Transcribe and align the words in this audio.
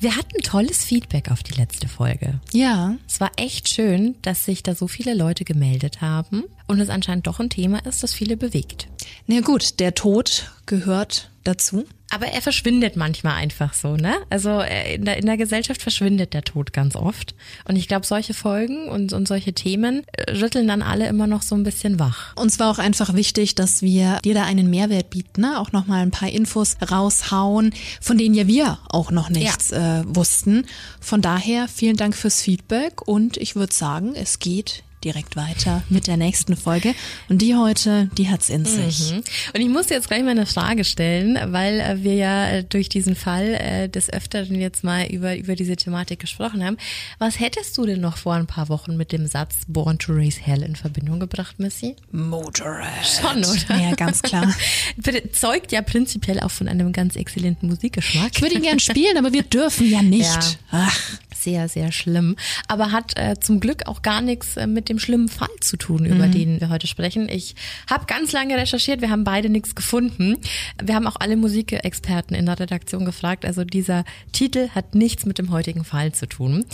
Wir 0.00 0.16
hatten 0.16 0.40
tolles 0.40 0.82
Feedback 0.82 1.30
auf 1.30 1.42
die 1.42 1.52
letzte 1.52 1.86
Folge. 1.86 2.40
Ja. 2.52 2.96
Es 3.06 3.20
war 3.20 3.30
echt 3.36 3.68
schön, 3.68 4.16
dass 4.22 4.46
sich 4.46 4.62
da 4.62 4.74
so 4.74 4.88
viele 4.88 5.12
Leute 5.12 5.44
gemeldet 5.44 6.00
haben 6.00 6.44
und 6.66 6.80
es 6.80 6.88
anscheinend 6.88 7.26
doch 7.26 7.38
ein 7.38 7.50
Thema 7.50 7.84
ist, 7.84 8.02
das 8.02 8.14
viele 8.14 8.38
bewegt. 8.38 8.88
Na 9.26 9.42
gut, 9.42 9.78
der 9.78 9.94
Tod 9.94 10.50
gehört 10.64 11.30
dazu. 11.44 11.84
Aber 12.10 12.26
er 12.26 12.42
verschwindet 12.42 12.96
manchmal 12.96 13.34
einfach 13.34 13.72
so, 13.72 13.96
ne? 13.96 14.16
Also 14.30 14.60
in 14.60 15.04
der, 15.04 15.16
in 15.18 15.26
der 15.26 15.36
Gesellschaft 15.36 15.80
verschwindet 15.80 16.34
der 16.34 16.42
Tod 16.42 16.72
ganz 16.72 16.96
oft. 16.96 17.34
Und 17.66 17.76
ich 17.76 17.86
glaube, 17.86 18.04
solche 18.04 18.34
Folgen 18.34 18.88
und, 18.88 19.12
und 19.12 19.28
solche 19.28 19.52
Themen 19.52 20.02
äh, 20.12 20.32
rütteln 20.32 20.66
dann 20.66 20.82
alle 20.82 21.06
immer 21.06 21.28
noch 21.28 21.42
so 21.42 21.54
ein 21.54 21.62
bisschen 21.62 22.00
wach. 22.00 22.36
Uns 22.36 22.58
war 22.58 22.70
auch 22.70 22.78
einfach 22.78 23.14
wichtig, 23.14 23.54
dass 23.54 23.80
wir 23.82 24.18
dir 24.24 24.34
da 24.34 24.44
einen 24.44 24.70
Mehrwert 24.70 25.10
bieten, 25.10 25.42
ne? 25.42 25.60
auch 25.60 25.70
nochmal 25.70 26.02
ein 26.02 26.10
paar 26.10 26.30
Infos 26.30 26.76
raushauen, 26.90 27.72
von 28.00 28.18
denen 28.18 28.34
ja 28.34 28.48
wir 28.48 28.78
auch 28.88 29.12
noch 29.12 29.30
nichts 29.30 29.70
ja. 29.70 30.00
äh, 30.00 30.04
wussten. 30.06 30.66
Von 31.00 31.22
daher 31.22 31.68
vielen 31.68 31.96
Dank 31.96 32.16
fürs 32.16 32.42
Feedback 32.42 33.06
und 33.06 33.36
ich 33.36 33.54
würde 33.54 33.72
sagen, 33.72 34.14
es 34.16 34.40
geht 34.40 34.82
direkt 35.04 35.36
weiter 35.36 35.82
mit 35.88 36.06
der 36.06 36.16
nächsten 36.16 36.56
Folge. 36.56 36.94
Und 37.28 37.38
die 37.42 37.56
heute, 37.56 38.10
die 38.16 38.28
hat's 38.28 38.50
in 38.50 38.64
sich. 38.64 39.12
Mhm. 39.12 39.22
Und 39.54 39.60
ich 39.60 39.68
muss 39.68 39.88
jetzt 39.88 40.08
gleich 40.08 40.22
mal 40.22 40.30
eine 40.30 40.46
Frage 40.46 40.84
stellen, 40.84 41.38
weil 41.52 41.80
äh, 41.80 42.02
wir 42.02 42.14
ja 42.14 42.48
äh, 42.50 42.64
durch 42.64 42.88
diesen 42.88 43.16
Fall 43.16 43.54
äh, 43.54 43.88
des 43.88 44.12
Öfteren 44.12 44.60
jetzt 44.60 44.84
mal 44.84 45.06
über, 45.06 45.36
über 45.36 45.56
diese 45.56 45.76
Thematik 45.76 46.20
gesprochen 46.20 46.64
haben. 46.64 46.76
Was 47.18 47.40
hättest 47.40 47.76
du 47.78 47.86
denn 47.86 48.00
noch 48.00 48.16
vor 48.16 48.34
ein 48.34 48.46
paar 48.46 48.68
Wochen 48.68 48.96
mit 48.96 49.12
dem 49.12 49.26
Satz 49.26 49.56
Born 49.66 49.98
to 49.98 50.12
Raise 50.12 50.40
Hell 50.40 50.62
in 50.62 50.76
Verbindung 50.76 51.20
gebracht, 51.20 51.58
Missy? 51.58 51.96
Motorhead. 52.12 53.06
Schon, 53.06 53.38
oder? 53.44 53.80
Ja, 53.80 53.94
ganz 53.94 54.22
klar. 54.22 54.52
Zeugt 55.32 55.72
ja 55.72 55.82
prinzipiell 55.82 56.40
auch 56.40 56.50
von 56.50 56.68
einem 56.68 56.92
ganz 56.92 57.16
exzellenten 57.16 57.68
Musikgeschmack. 57.68 58.32
Ich 58.34 58.42
würde 58.42 58.56
ihn 58.56 58.62
gern 58.62 58.80
spielen, 58.80 59.16
aber 59.16 59.32
wir 59.32 59.42
dürfen 59.42 59.88
ja 59.88 60.02
nicht. 60.02 60.24
Ja. 60.24 60.40
Ach. 60.72 61.00
Sehr, 61.40 61.70
sehr 61.70 61.90
schlimm. 61.90 62.36
Aber 62.68 62.92
hat 62.92 63.16
äh, 63.16 63.40
zum 63.40 63.60
Glück 63.60 63.86
auch 63.86 64.02
gar 64.02 64.20
nichts 64.20 64.58
äh, 64.58 64.66
mit 64.66 64.90
dem 64.90 64.98
schlimmen 64.98 65.28
Fall 65.28 65.48
zu 65.60 65.78
tun, 65.78 66.04
über 66.04 66.26
mhm. 66.26 66.32
den 66.32 66.60
wir 66.60 66.68
heute 66.68 66.86
sprechen. 66.86 67.30
Ich 67.30 67.54
habe 67.88 68.04
ganz 68.04 68.32
lange 68.32 68.58
recherchiert, 68.58 69.00
wir 69.00 69.08
haben 69.08 69.24
beide 69.24 69.48
nichts 69.48 69.74
gefunden. 69.74 70.36
Wir 70.82 70.94
haben 70.94 71.06
auch 71.06 71.16
alle 71.18 71.36
Musikexperten 71.36 72.36
in 72.36 72.44
der 72.44 72.60
Redaktion 72.60 73.06
gefragt. 73.06 73.46
Also 73.46 73.64
dieser 73.64 74.04
Titel 74.32 74.68
hat 74.74 74.94
nichts 74.94 75.24
mit 75.24 75.38
dem 75.38 75.50
heutigen 75.50 75.84
Fall 75.84 76.12
zu 76.12 76.26
tun. 76.26 76.66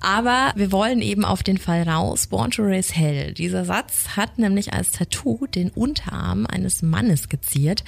Aber 0.00 0.52
wir 0.56 0.72
wollen 0.72 1.02
eben 1.02 1.24
auf 1.24 1.44
den 1.44 1.58
Fall 1.58 1.82
raus. 1.88 2.26
Born 2.26 2.50
to 2.50 2.62
Raise 2.62 2.92
Hell. 2.92 3.32
Dieser 3.34 3.64
Satz 3.64 4.16
hat 4.16 4.38
nämlich 4.38 4.72
als 4.72 4.90
Tattoo 4.90 5.46
den 5.46 5.70
Unterarm 5.70 6.46
eines 6.46 6.82
Mannes 6.82 7.28
geziert, 7.28 7.84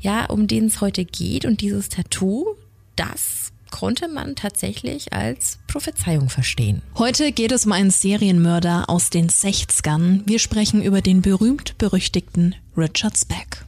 ja, 0.00 0.24
um 0.26 0.46
den 0.46 0.66
es 0.66 0.80
heute 0.80 1.04
geht. 1.04 1.44
Und 1.44 1.60
dieses 1.60 1.90
Tattoo, 1.90 2.56
das 2.96 3.52
konnte 3.70 4.08
man 4.08 4.36
tatsächlich 4.36 5.12
als 5.12 5.58
Prophezeiung 5.66 6.28
verstehen. 6.28 6.82
Heute 6.96 7.32
geht 7.32 7.52
es 7.52 7.66
um 7.66 7.72
einen 7.72 7.90
Serienmörder 7.90 8.84
aus 8.88 9.10
den 9.10 9.28
60ern. 9.28 10.22
Wir 10.26 10.38
sprechen 10.38 10.82
über 10.82 11.00
den 11.00 11.22
berühmt-berüchtigten 11.22 12.54
Richard 12.76 13.16
Speck. 13.16 13.64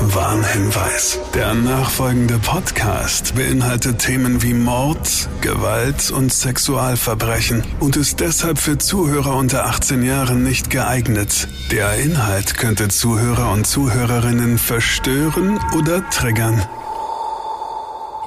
Warnhinweis. 0.00 1.18
Der 1.34 1.54
nachfolgende 1.54 2.38
Podcast 2.38 3.34
beinhaltet 3.34 3.98
Themen 3.98 4.42
wie 4.42 4.54
Mord, 4.54 5.28
Gewalt 5.40 6.10
und 6.10 6.32
Sexualverbrechen 6.32 7.64
und 7.80 7.96
ist 7.96 8.20
deshalb 8.20 8.58
für 8.58 8.78
Zuhörer 8.78 9.36
unter 9.36 9.66
18 9.66 10.02
Jahren 10.02 10.42
nicht 10.42 10.70
geeignet. 10.70 11.48
Der 11.72 11.96
Inhalt 11.96 12.56
könnte 12.56 12.88
Zuhörer 12.88 13.50
und 13.52 13.66
Zuhörerinnen 13.66 14.58
verstören 14.58 15.58
oder 15.76 16.08
triggern. 16.10 16.64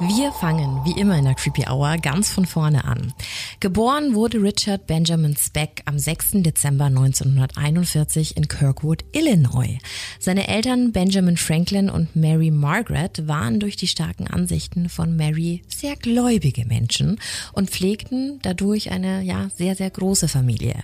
Wir 0.08 0.32
fangen, 0.32 0.84
wie 0.84 0.98
immer 0.98 1.16
in 1.16 1.26
der 1.26 1.36
Creepy 1.36 1.66
Hour, 1.70 1.96
ganz 1.98 2.28
von 2.28 2.44
vorne 2.44 2.84
an. 2.84 3.14
Geboren 3.60 4.14
wurde 4.14 4.42
Richard 4.42 4.88
Benjamin 4.88 5.36
Speck 5.36 5.82
am 5.84 5.96
6. 5.96 6.42
Dezember 6.42 6.86
1941 6.86 8.36
in 8.36 8.48
Kirkwood, 8.48 9.04
Illinois. 9.12 9.78
Seine 10.18 10.48
Eltern 10.48 10.90
Benjamin 10.90 11.36
Franklin 11.36 11.88
und 11.88 12.16
Mary 12.16 12.50
Margaret 12.50 13.28
waren 13.28 13.60
durch 13.60 13.76
die 13.76 13.86
starken 13.86 14.26
Ansichten 14.26 14.88
von 14.88 15.14
Mary 15.14 15.62
sehr 15.68 15.94
gläubige 15.94 16.64
Menschen 16.64 17.20
und 17.52 17.70
pflegten 17.70 18.40
dadurch 18.42 18.90
eine, 18.90 19.22
ja, 19.22 19.50
sehr, 19.56 19.76
sehr 19.76 19.90
große 19.90 20.26
Familie. 20.26 20.82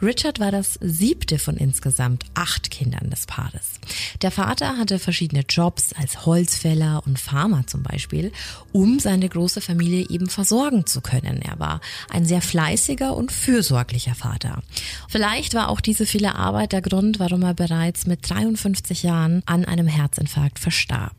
Richard 0.00 0.38
war 0.38 0.52
das 0.52 0.78
siebte 0.80 1.40
von 1.40 1.56
insgesamt 1.56 2.24
acht 2.34 2.70
Kindern 2.70 3.10
des 3.10 3.26
Paares. 3.26 3.80
Der 4.22 4.30
Vater 4.30 4.76
hatte 4.76 5.00
verschiedene 5.00 5.42
Jobs 5.48 5.92
als 5.92 6.24
Holzfäller 6.24 7.02
und 7.04 7.18
Farmer 7.18 7.66
zum 7.66 7.82
Beispiel 7.82 8.30
um 8.72 8.98
seine 8.98 9.28
große 9.28 9.60
Familie 9.60 10.06
eben 10.08 10.28
versorgen 10.28 10.86
zu 10.86 11.00
können. 11.00 11.42
Er 11.42 11.58
war 11.58 11.80
ein 12.08 12.24
sehr 12.24 12.42
fleißiger 12.42 13.16
und 13.16 13.32
fürsorglicher 13.32 14.14
Vater. 14.14 14.62
Vielleicht 15.08 15.54
war 15.54 15.68
auch 15.68 15.80
diese 15.80 16.06
viele 16.06 16.34
Arbeit 16.34 16.72
der 16.72 16.82
Grund, 16.82 17.18
warum 17.18 17.42
er 17.42 17.54
bereits 17.54 18.06
mit 18.06 18.28
53 18.28 19.02
Jahren 19.02 19.42
an 19.46 19.64
einem 19.64 19.86
Herzinfarkt 19.86 20.58
verstarb. 20.58 21.16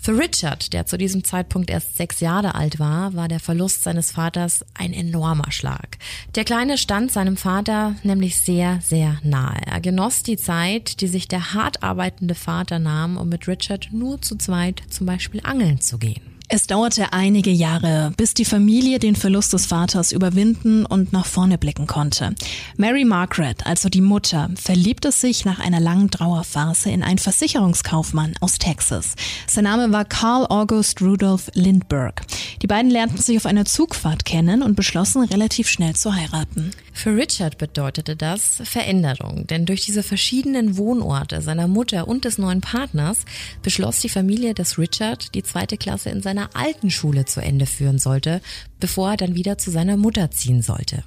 Für 0.00 0.16
Richard, 0.16 0.72
der 0.72 0.86
zu 0.86 0.96
diesem 0.96 1.24
Zeitpunkt 1.24 1.70
erst 1.70 1.96
sechs 1.96 2.20
Jahre 2.20 2.54
alt 2.54 2.78
war, 2.78 3.14
war 3.14 3.28
der 3.28 3.40
Verlust 3.40 3.82
seines 3.82 4.12
Vaters 4.12 4.64
ein 4.74 4.92
enormer 4.92 5.50
Schlag. 5.50 5.98
Der 6.34 6.44
Kleine 6.44 6.78
stand 6.78 7.12
seinem 7.12 7.36
Vater 7.36 7.96
nämlich 8.02 8.36
sehr, 8.36 8.80
sehr 8.82 9.18
nahe. 9.22 9.60
Er 9.66 9.80
genoss 9.80 10.22
die 10.22 10.36
Zeit, 10.36 11.00
die 11.00 11.08
sich 11.08 11.28
der 11.28 11.54
hart 11.54 11.82
arbeitende 11.82 12.34
Vater 12.34 12.78
nahm, 12.78 13.16
um 13.16 13.28
mit 13.28 13.48
Richard 13.48 13.88
nur 13.92 14.20
zu 14.22 14.36
zweit 14.36 14.82
zum 14.90 15.06
Beispiel 15.06 15.40
angeln 15.44 15.80
zu 15.80 15.98
gehen. 15.98 16.37
Es 16.50 16.66
dauerte 16.66 17.12
einige 17.12 17.50
Jahre, 17.50 18.10
bis 18.16 18.32
die 18.32 18.46
Familie 18.46 18.98
den 18.98 19.16
Verlust 19.16 19.52
des 19.52 19.66
Vaters 19.66 20.12
überwinden 20.12 20.86
und 20.86 21.12
nach 21.12 21.26
vorne 21.26 21.58
blicken 21.58 21.86
konnte. 21.86 22.34
Mary 22.78 23.04
Margaret, 23.04 23.66
also 23.66 23.90
die 23.90 24.00
Mutter, 24.00 24.48
verliebte 24.58 25.12
sich 25.12 25.44
nach 25.44 25.58
einer 25.58 25.78
langen 25.78 26.10
Trauerphase 26.10 26.88
in 26.88 27.02
einen 27.02 27.18
Versicherungskaufmann 27.18 28.32
aus 28.40 28.56
Texas. 28.56 29.14
Sein 29.46 29.64
Name 29.64 29.92
war 29.92 30.06
Carl 30.06 30.46
August 30.48 31.02
Rudolph 31.02 31.50
Lindbergh. 31.52 32.22
Die 32.62 32.66
beiden 32.66 32.90
lernten 32.90 33.18
sich 33.18 33.36
auf 33.36 33.44
einer 33.44 33.66
Zugfahrt 33.66 34.24
kennen 34.24 34.62
und 34.62 34.74
beschlossen 34.74 35.24
relativ 35.24 35.68
schnell 35.68 35.96
zu 35.96 36.14
heiraten. 36.14 36.70
Für 36.94 37.14
Richard 37.14 37.58
bedeutete 37.58 38.16
das 38.16 38.62
Veränderung, 38.64 39.46
denn 39.46 39.66
durch 39.66 39.82
diese 39.82 40.02
verschiedenen 40.02 40.78
Wohnorte 40.78 41.42
seiner 41.42 41.68
Mutter 41.68 42.08
und 42.08 42.24
des 42.24 42.38
neuen 42.38 42.62
Partners 42.62 43.18
beschloss 43.62 44.00
die 44.00 44.08
Familie, 44.08 44.54
dass 44.54 44.78
Richard 44.78 45.34
die 45.34 45.42
zweite 45.42 45.76
Klasse 45.76 46.08
in 46.08 46.22
seiner 46.22 46.37
alten 46.54 46.90
Schule 46.90 47.24
zu 47.24 47.40
Ende 47.40 47.66
führen 47.66 47.98
sollte, 47.98 48.40
bevor 48.80 49.10
er 49.10 49.16
dann 49.16 49.34
wieder 49.34 49.58
zu 49.58 49.70
seiner 49.70 49.96
Mutter 49.96 50.30
ziehen 50.30 50.62
sollte. 50.62 51.04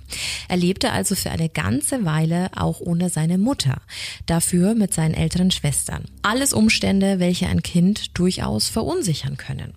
Er 0.48 0.58
lebte 0.58 0.92
also 0.92 1.16
für 1.16 1.32
eine 1.32 1.50
ganze 1.50 2.06
Weile 2.06 2.50
auch 2.56 2.80
ohne 2.82 3.10
seine 3.10 3.38
Mutter, 3.38 3.82
dafür 4.26 4.76
mit 4.76 4.94
seinen 4.94 5.14
älteren 5.14 5.52
Schwestern. 5.52 6.06
Alles 6.22 6.54
Umstände, 6.54 7.20
welche 7.20 7.48
ein 7.48 7.64
Kind 7.64 8.18
durchaus 8.18 8.68
verunsichern 8.68 9.38
können. 9.38 9.74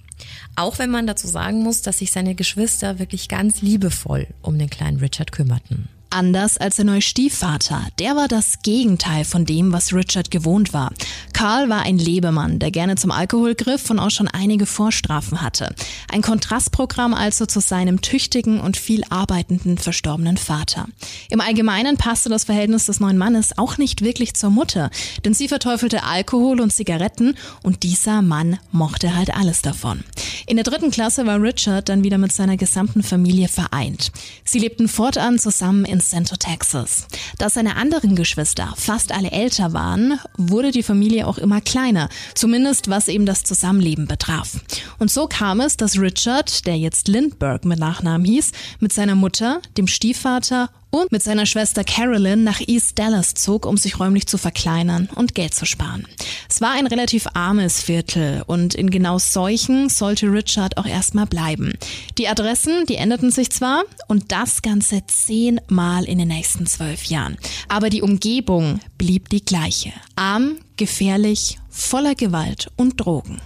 Auch 0.56 0.78
wenn 0.78 0.90
man 0.90 1.06
dazu 1.06 1.26
sagen 1.26 1.62
muss, 1.62 1.82
dass 1.82 1.98
sich 1.98 2.12
seine 2.12 2.34
Geschwister 2.34 2.98
wirklich 2.98 3.28
ganz 3.28 3.62
liebevoll 3.62 4.28
um 4.42 4.58
den 4.58 4.70
kleinen 4.70 4.98
Richard 4.98 5.32
kümmerten 5.32 5.88
anders 6.14 6.56
als 6.58 6.76
der 6.76 6.84
neue 6.84 7.02
Stiefvater. 7.02 7.86
Der 7.98 8.16
war 8.16 8.28
das 8.28 8.62
Gegenteil 8.62 9.24
von 9.24 9.44
dem, 9.44 9.72
was 9.72 9.92
Richard 9.92 10.30
gewohnt 10.30 10.72
war. 10.72 10.92
Karl 11.32 11.68
war 11.68 11.82
ein 11.82 11.98
Lebemann, 11.98 12.58
der 12.60 12.70
gerne 12.70 12.94
zum 12.94 13.10
Alkohol 13.10 13.54
griff 13.54 13.90
und 13.90 13.98
auch 13.98 14.10
schon 14.10 14.28
einige 14.28 14.66
Vorstrafen 14.66 15.42
hatte. 15.42 15.74
Ein 16.10 16.22
Kontrastprogramm 16.22 17.12
also 17.12 17.46
zu 17.46 17.60
seinem 17.60 18.00
tüchtigen 18.00 18.60
und 18.60 18.76
viel 18.76 19.02
arbeitenden 19.10 19.76
verstorbenen 19.76 20.36
Vater. 20.36 20.86
Im 21.30 21.40
Allgemeinen 21.40 21.96
passte 21.96 22.28
das 22.28 22.44
Verhältnis 22.44 22.86
des 22.86 23.00
neuen 23.00 23.18
Mannes 23.18 23.58
auch 23.58 23.76
nicht 23.76 24.02
wirklich 24.02 24.34
zur 24.34 24.50
Mutter, 24.50 24.90
denn 25.24 25.34
sie 25.34 25.48
verteufelte 25.48 26.04
Alkohol 26.04 26.60
und 26.60 26.72
Zigaretten 26.72 27.34
und 27.62 27.82
dieser 27.82 28.22
Mann 28.22 28.58
mochte 28.70 29.16
halt 29.16 29.34
alles 29.34 29.62
davon. 29.62 30.04
In 30.46 30.56
der 30.56 30.64
dritten 30.64 30.90
Klasse 30.90 31.26
war 31.26 31.40
Richard 31.40 31.88
dann 31.88 32.04
wieder 32.04 32.18
mit 32.18 32.32
seiner 32.32 32.56
gesamten 32.56 33.02
Familie 33.02 33.48
vereint. 33.48 34.12
Sie 34.44 34.58
lebten 34.58 34.88
fortan 34.88 35.38
zusammen 35.38 35.84
in 35.84 36.00
Central 36.10 36.38
Texas. 36.38 37.06
Da 37.38 37.48
seine 37.50 37.76
anderen 37.76 38.16
Geschwister 38.16 38.74
fast 38.76 39.12
alle 39.12 39.30
älter 39.30 39.72
waren, 39.72 40.18
wurde 40.36 40.70
die 40.70 40.82
Familie 40.82 41.26
auch 41.26 41.38
immer 41.38 41.60
kleiner, 41.60 42.08
zumindest 42.34 42.88
was 42.88 43.08
eben 43.08 43.26
das 43.26 43.44
Zusammenleben 43.44 44.06
betraf. 44.06 44.60
Und 44.98 45.10
so 45.10 45.26
kam 45.26 45.60
es, 45.60 45.76
dass 45.76 45.98
Richard, 45.98 46.66
der 46.66 46.78
jetzt 46.78 47.08
Lindbergh 47.08 47.66
mit 47.66 47.78
Nachnamen 47.78 48.24
hieß, 48.24 48.52
mit 48.80 48.92
seiner 48.92 49.14
Mutter, 49.14 49.60
dem 49.76 49.86
Stiefvater 49.86 50.70
und 50.94 51.10
mit 51.10 51.24
seiner 51.24 51.44
Schwester 51.44 51.82
Carolyn 51.82 52.44
nach 52.44 52.60
East 52.60 52.96
Dallas 53.00 53.34
zog, 53.34 53.66
um 53.66 53.76
sich 53.76 53.98
räumlich 53.98 54.28
zu 54.28 54.38
verkleinern 54.38 55.08
und 55.12 55.34
Geld 55.34 55.52
zu 55.52 55.66
sparen. 55.66 56.06
Es 56.48 56.60
war 56.60 56.70
ein 56.70 56.86
relativ 56.86 57.26
armes 57.34 57.82
Viertel 57.82 58.44
und 58.46 58.76
in 58.76 58.90
genau 58.90 59.18
solchen 59.18 59.88
sollte 59.88 60.26
Richard 60.26 60.76
auch 60.76 60.86
erstmal 60.86 61.26
bleiben. 61.26 61.72
Die 62.16 62.28
Adressen, 62.28 62.86
die 62.86 62.94
änderten 62.94 63.32
sich 63.32 63.50
zwar 63.50 63.82
und 64.06 64.30
das 64.30 64.62
Ganze 64.62 65.02
zehnmal 65.08 66.04
in 66.04 66.18
den 66.18 66.28
nächsten 66.28 66.64
zwölf 66.66 67.06
Jahren. 67.06 67.38
Aber 67.68 67.90
die 67.90 68.02
Umgebung 68.02 68.78
blieb 68.96 69.30
die 69.30 69.44
gleiche. 69.44 69.92
Arm, 70.14 70.58
gefährlich, 70.76 71.58
voller 71.70 72.14
Gewalt 72.14 72.70
und 72.76 73.00
Drogen. 73.04 73.40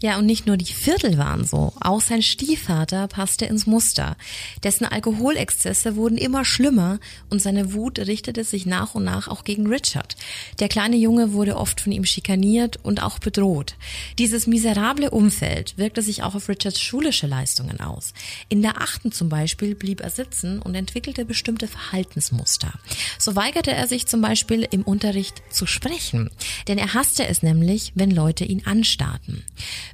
Ja, 0.00 0.16
und 0.16 0.26
nicht 0.26 0.46
nur 0.46 0.56
die 0.56 0.72
Viertel 0.72 1.18
waren 1.18 1.44
so, 1.44 1.72
auch 1.80 2.00
sein 2.00 2.22
Stiefvater 2.22 3.08
passte 3.08 3.46
ins 3.46 3.66
Muster. 3.66 4.16
Dessen 4.62 4.84
Alkoholexzesse 4.84 5.96
wurden 5.96 6.16
immer 6.16 6.44
schlimmer 6.44 7.00
und 7.30 7.42
seine 7.42 7.72
Wut 7.72 7.98
richtete 7.98 8.44
sich 8.44 8.64
nach 8.64 8.94
und 8.94 9.02
nach 9.02 9.26
auch 9.26 9.42
gegen 9.42 9.66
Richard. 9.66 10.14
Der 10.60 10.68
kleine 10.68 10.94
Junge 10.94 11.32
wurde 11.32 11.56
oft 11.56 11.80
von 11.80 11.90
ihm 11.90 12.04
schikaniert 12.04 12.78
und 12.84 13.02
auch 13.02 13.18
bedroht. 13.18 13.74
Dieses 14.20 14.46
miserable 14.46 15.10
Umfeld 15.10 15.76
wirkte 15.78 16.00
sich 16.00 16.22
auch 16.22 16.36
auf 16.36 16.48
Richards 16.48 16.80
schulische 16.80 17.26
Leistungen 17.26 17.80
aus. 17.80 18.14
In 18.48 18.62
der 18.62 18.80
achten 18.80 19.10
zum 19.10 19.28
Beispiel 19.28 19.74
blieb 19.74 20.00
er 20.00 20.10
sitzen 20.10 20.60
und 20.60 20.76
entwickelte 20.76 21.24
bestimmte 21.24 21.66
Verhaltensmuster. 21.66 22.72
So 23.18 23.34
weigerte 23.34 23.72
er 23.72 23.88
sich 23.88 24.06
zum 24.06 24.20
Beispiel 24.20 24.66
im 24.70 24.82
Unterricht 24.82 25.42
zu 25.50 25.66
sprechen, 25.66 26.30
denn 26.68 26.78
er 26.78 26.94
hasste 26.94 27.26
es 27.26 27.42
nämlich, 27.42 27.90
wenn 27.96 28.12
Leute 28.12 28.44
ihn 28.44 28.64
anstarrten. 28.64 29.44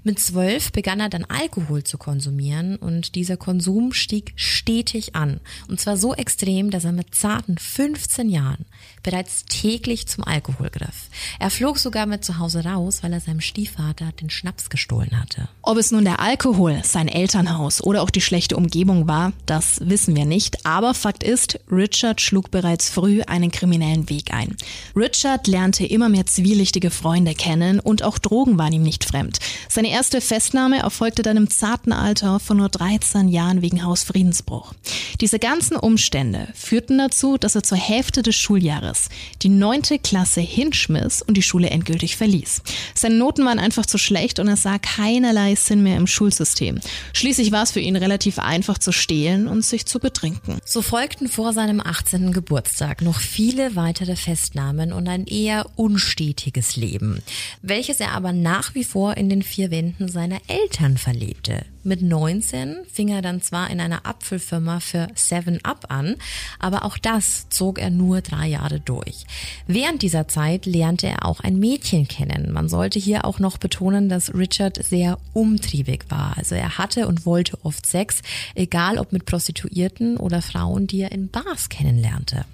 Mit 0.02 0.18
zwölf 0.18 0.72
begann 0.72 1.00
er 1.00 1.08
dann 1.08 1.24
Alkohol 1.24 1.84
zu 1.84 1.98
konsumieren 1.98 2.76
und 2.76 3.14
dieser 3.14 3.36
Konsum 3.36 3.92
stieg 3.92 4.32
stetig 4.36 5.14
an. 5.14 5.40
Und 5.68 5.80
zwar 5.80 5.96
so 5.96 6.14
extrem, 6.14 6.70
dass 6.70 6.84
er 6.84 6.92
mit 6.92 7.14
zarten 7.14 7.58
15 7.58 8.28
Jahren 8.28 8.64
bereits 9.02 9.44
täglich 9.44 10.06
zum 10.06 10.24
Alkohol 10.24 10.70
griff. 10.70 11.08
Er 11.38 11.50
flog 11.50 11.78
sogar 11.78 12.06
mit 12.06 12.24
zu 12.24 12.38
Hause 12.38 12.64
raus, 12.64 13.02
weil 13.02 13.12
er 13.12 13.20
seinem 13.20 13.40
Stiefvater 13.40 14.12
den 14.20 14.30
Schnaps 14.30 14.70
gestohlen 14.70 15.20
hatte. 15.20 15.48
Ob 15.62 15.78
es 15.78 15.90
nun 15.90 16.04
der 16.04 16.20
Alkohol, 16.20 16.80
sein 16.84 17.08
Elternhaus 17.08 17.82
oder 17.82 18.02
auch 18.02 18.10
die 18.10 18.20
schlechte 18.20 18.56
Umgebung 18.56 19.06
war, 19.06 19.32
das 19.46 19.80
wissen 19.80 20.16
wir 20.16 20.24
nicht. 20.24 20.66
Aber 20.66 20.94
Fakt 20.94 21.22
ist, 21.22 21.60
Richard 21.70 22.20
schlug 22.20 22.50
bereits 22.50 22.88
früh 22.88 23.22
einen 23.22 23.50
kriminellen 23.50 24.08
Weg 24.08 24.32
ein. 24.32 24.56
Richard 24.96 25.46
lernte 25.46 25.84
immer 25.84 26.08
mehr 26.08 26.26
zwielichtige 26.26 26.90
Freunde 26.90 27.34
kennen 27.34 27.80
und 27.80 28.02
auch 28.02 28.18
Drogen 28.18 28.58
waren 28.58 28.72
ihm 28.72 28.82
nicht 28.82 29.04
fremd. 29.04 29.38
Seine 29.68 29.83
erste 29.90 30.20
Festnahme 30.20 30.78
erfolgte 30.78 31.22
dann 31.22 31.36
im 31.36 31.50
zarten 31.50 31.92
Alter 31.92 32.40
von 32.40 32.56
nur 32.56 32.68
13 32.68 33.28
Jahren 33.28 33.62
wegen 33.62 33.84
Hausfriedensbruch. 33.84 34.74
Diese 35.20 35.38
ganzen 35.38 35.76
Umstände 35.76 36.48
führten 36.54 36.98
dazu, 36.98 37.38
dass 37.38 37.54
er 37.54 37.62
zur 37.62 37.78
Hälfte 37.78 38.22
des 38.22 38.36
Schuljahres 38.36 39.08
die 39.42 39.48
neunte 39.48 39.98
Klasse 39.98 40.40
hinschmiss 40.40 41.22
und 41.22 41.36
die 41.36 41.42
Schule 41.42 41.70
endgültig 41.70 42.16
verließ. 42.16 42.62
Seine 42.94 43.16
Noten 43.16 43.44
waren 43.44 43.58
einfach 43.58 43.86
zu 43.86 43.98
schlecht 43.98 44.38
und 44.38 44.48
er 44.48 44.56
sah 44.56 44.78
keinerlei 44.78 45.54
Sinn 45.54 45.82
mehr 45.82 45.96
im 45.96 46.06
Schulsystem. 46.06 46.80
Schließlich 47.12 47.52
war 47.52 47.62
es 47.62 47.72
für 47.72 47.80
ihn 47.80 47.96
relativ 47.96 48.38
einfach 48.38 48.78
zu 48.78 48.92
stehlen 48.92 49.48
und 49.48 49.64
sich 49.64 49.86
zu 49.86 49.98
betrinken. 49.98 50.58
So 50.64 50.82
folgten 50.82 51.28
vor 51.28 51.52
seinem 51.52 51.80
18. 51.80 52.32
Geburtstag 52.32 53.02
noch 53.02 53.20
viele 53.20 53.76
weitere 53.76 54.16
Festnahmen 54.16 54.92
und 54.92 55.08
ein 55.08 55.26
eher 55.26 55.66
unstetiges 55.76 56.76
Leben, 56.76 57.22
welches 57.62 58.00
er 58.00 58.12
aber 58.12 58.32
nach 58.32 58.74
wie 58.74 58.84
vor 58.84 59.16
in 59.16 59.28
den 59.28 59.42
vier 59.42 59.70
Wänden 59.74 60.06
seiner 60.06 60.38
Eltern 60.46 60.96
verlebte. 60.96 61.66
Mit 61.86 62.00
19 62.00 62.78
fing 62.90 63.10
er 63.10 63.20
dann 63.20 63.42
zwar 63.42 63.68
in 63.68 63.78
einer 63.78 64.06
Apfelfirma 64.06 64.80
für 64.80 65.08
Seven 65.14 65.62
Up 65.64 65.84
an, 65.90 66.16
aber 66.58 66.84
auch 66.84 66.96
das 66.96 67.50
zog 67.50 67.78
er 67.78 67.90
nur 67.90 68.22
drei 68.22 68.48
Jahre 68.48 68.80
durch. 68.80 69.26
Während 69.66 70.00
dieser 70.00 70.26
Zeit 70.26 70.64
lernte 70.64 71.08
er 71.08 71.26
auch 71.26 71.40
ein 71.40 71.58
Mädchen 71.58 72.08
kennen. 72.08 72.52
Man 72.52 72.70
sollte 72.70 72.98
hier 72.98 73.26
auch 73.26 73.38
noch 73.38 73.58
betonen, 73.58 74.08
dass 74.08 74.34
Richard 74.34 74.82
sehr 74.82 75.18
umtriebig 75.34 76.06
war. 76.08 76.38
Also 76.38 76.54
er 76.54 76.78
hatte 76.78 77.06
und 77.06 77.26
wollte 77.26 77.62
oft 77.64 77.84
Sex, 77.84 78.22
egal 78.54 78.98
ob 78.98 79.12
mit 79.12 79.26
Prostituierten 79.26 80.16
oder 80.16 80.40
Frauen, 80.40 80.86
die 80.86 81.02
er 81.02 81.12
in 81.12 81.28
Bars 81.28 81.68
kennenlernte. 81.68 82.46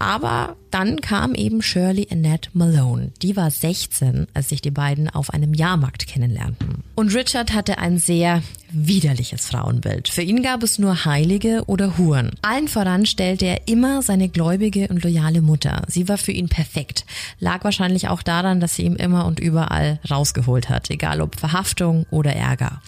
Aber 0.00 0.56
dann 0.70 1.02
kam 1.02 1.34
eben 1.34 1.60
Shirley 1.60 2.08
Annette 2.10 2.48
Malone. 2.54 3.12
Die 3.20 3.36
war 3.36 3.50
16, 3.50 4.28
als 4.32 4.48
sich 4.48 4.62
die 4.62 4.70
beiden 4.70 5.10
auf 5.10 5.28
einem 5.28 5.52
Jahrmarkt 5.52 6.06
kennenlernten. 6.06 6.84
Und 6.94 7.14
Richard 7.14 7.52
hatte 7.52 7.76
ein 7.76 7.98
sehr 7.98 8.42
widerliches 8.72 9.46
Frauenbild. 9.46 10.08
Für 10.08 10.22
ihn 10.22 10.42
gab 10.42 10.62
es 10.62 10.78
nur 10.78 11.04
Heilige 11.04 11.64
oder 11.66 11.98
Huren. 11.98 12.30
Allen 12.42 12.68
voran 12.68 13.06
stellte 13.06 13.46
er 13.46 13.68
immer 13.68 14.02
seine 14.02 14.28
gläubige 14.28 14.88
und 14.88 15.02
loyale 15.02 15.40
Mutter. 15.40 15.82
Sie 15.88 16.08
war 16.08 16.18
für 16.18 16.32
ihn 16.32 16.48
perfekt. 16.48 17.04
Lag 17.38 17.64
wahrscheinlich 17.64 18.08
auch 18.08 18.22
daran, 18.22 18.60
dass 18.60 18.76
sie 18.76 18.84
ihm 18.84 18.96
immer 18.96 19.26
und 19.26 19.40
überall 19.40 20.00
rausgeholt 20.10 20.68
hat, 20.68 20.90
egal 20.90 21.20
ob 21.20 21.38
Verhaftung 21.38 22.06
oder 22.10 22.32
Ärger. 22.34 22.80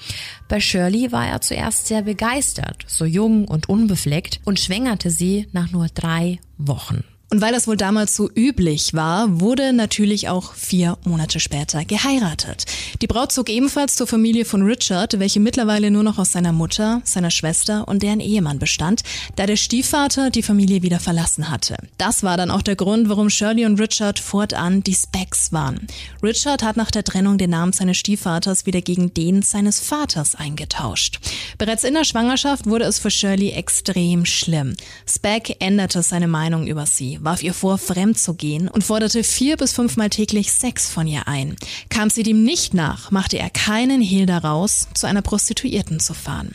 Bei 0.49 0.61
Shirley 0.61 1.13
war 1.13 1.27
er 1.27 1.41
zuerst 1.41 1.87
sehr 1.87 2.03
begeistert, 2.03 2.85
so 2.87 3.05
jung 3.05 3.49
und 3.49 3.69
unbefleckt, 3.69 4.41
und 4.45 4.61
schwängerte 4.61 5.11
sie 5.11 5.49
nach 5.53 5.71
nur 5.71 5.87
drei 5.89 6.39
Wochen. 6.59 7.05
Und 7.33 7.41
weil 7.41 7.55
das 7.55 7.67
wohl 7.67 7.79
damals 7.79 8.15
so 8.15 8.31
üblich 8.35 8.93
war, 8.93 9.41
wurde 9.41 9.73
natürlich 9.73 10.29
auch 10.29 10.53
vier 10.53 10.99
Monate 11.07 11.41
später 11.41 11.83
geheiratet. 11.87 12.67
Die 13.01 13.07
Braut 13.07 13.33
zog 13.33 13.49
ebenfalls 13.49 13.97
zur 13.97 14.07
Familie 14.07 14.45
von 14.45 14.61
Richard, 14.61 15.19
welche 15.19 15.41
mittlerweile 15.41 15.91
nur 15.91 16.03
noch 16.03 16.19
aus 16.19 16.33
seiner 16.33 16.53
Mutter, 16.53 17.01
seiner 17.05 17.31
Schwester 17.31 17.89
und 17.89 18.03
deren 18.03 18.21
Ehemann 18.21 18.59
bestand, 18.59 19.01
da 19.37 19.47
der 19.47 19.57
Stiefvater 19.57 20.29
die 20.29 20.43
Familie 20.43 20.83
wieder 20.83 21.01
verlassen 21.01 21.49
hatte. 21.51 21.79
Das 21.97 22.23
war 22.23 22.37
dann 22.37 22.51
auch 22.51 22.61
der 22.61 22.77
Grund, 22.77 23.09
warum 23.09 23.31
Shirley 23.31 23.65
und 23.65 23.81
Richard 23.81 24.19
fortan 24.19 24.83
die 24.83 24.95
Specs 24.95 25.53
waren. 25.53 25.87
Richard 26.23 26.63
hat 26.63 26.77
nach 26.77 26.91
der 26.91 27.03
Trennung 27.03 27.39
den 27.39 27.49
Namen 27.49 27.73
seines 27.73 27.97
Stiefvaters 27.97 28.67
wieder 28.67 28.83
gegen 28.83 29.15
den 29.15 29.41
seines 29.41 29.81
Vaters 29.81 30.35
eingetauscht. 30.35 31.19
Bereits 31.57 31.85
in 31.85 31.95
der 31.95 32.05
Schwangerschaft 32.05 32.67
wurde 32.67 32.85
es 32.85 32.99
für 32.99 33.11
Shirley 33.11 33.53
extrem 33.53 34.27
schlimm. 34.27 34.77
Speck 35.09 35.57
änderte 35.61 36.03
seine 36.03 36.29
Meinung 36.29 36.67
über 36.67 36.85
sie 36.85 37.22
warf 37.23 37.43
ihr 37.43 37.55
vor, 37.55 37.79
fremd 37.79 38.19
zu 38.19 38.35
gehen 38.35 38.69
und 38.69 38.85
forderte 38.85 39.25
vier 39.25 39.57
bis 39.57 39.73
fünfmal 39.73 40.11
täglich 40.11 40.53
Sex 40.53 40.91
von 40.91 41.07
ihr 41.07 41.29
ein. 41.29 41.57
Kam 41.89 42.11
sie 42.11 42.23
dem 42.23 42.43
nicht 42.45 42.75
nach, 42.75 43.11
machte 43.11 43.39
er 43.39 43.51
keinen 43.51 44.03
Hehl 44.03 44.27
daraus, 44.27 44.89
zu 44.95 45.07
einer 45.07 45.23
Prostituierten 45.23 46.01
zu 46.01 46.15
fahren. 46.15 46.55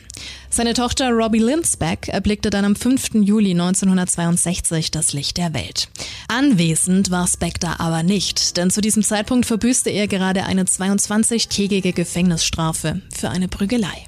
Seine 0.50 0.74
Tochter 0.74 1.10
Robbie 1.10 1.38
Linsbeck 1.38 2.08
erblickte 2.08 2.50
dann 2.50 2.64
am 2.64 2.76
5. 2.76 3.14
Juli 3.14 3.52
1962 3.52 4.90
das 4.90 5.12
Licht 5.12 5.36
der 5.36 5.54
Welt. 5.54 5.88
Anwesend 6.28 7.10
war 7.10 7.26
Speck 7.26 7.60
da 7.60 7.76
aber 7.78 8.02
nicht, 8.02 8.56
denn 8.56 8.70
zu 8.70 8.80
diesem 8.80 9.02
Zeitpunkt 9.02 9.46
verbüßte 9.46 9.90
er 9.90 10.08
gerade 10.08 10.44
eine 10.44 10.64
22-tägige 10.64 11.92
Gefängnisstrafe 11.92 13.02
für 13.14 13.30
eine 13.30 13.48
Prügelei. 13.48 14.07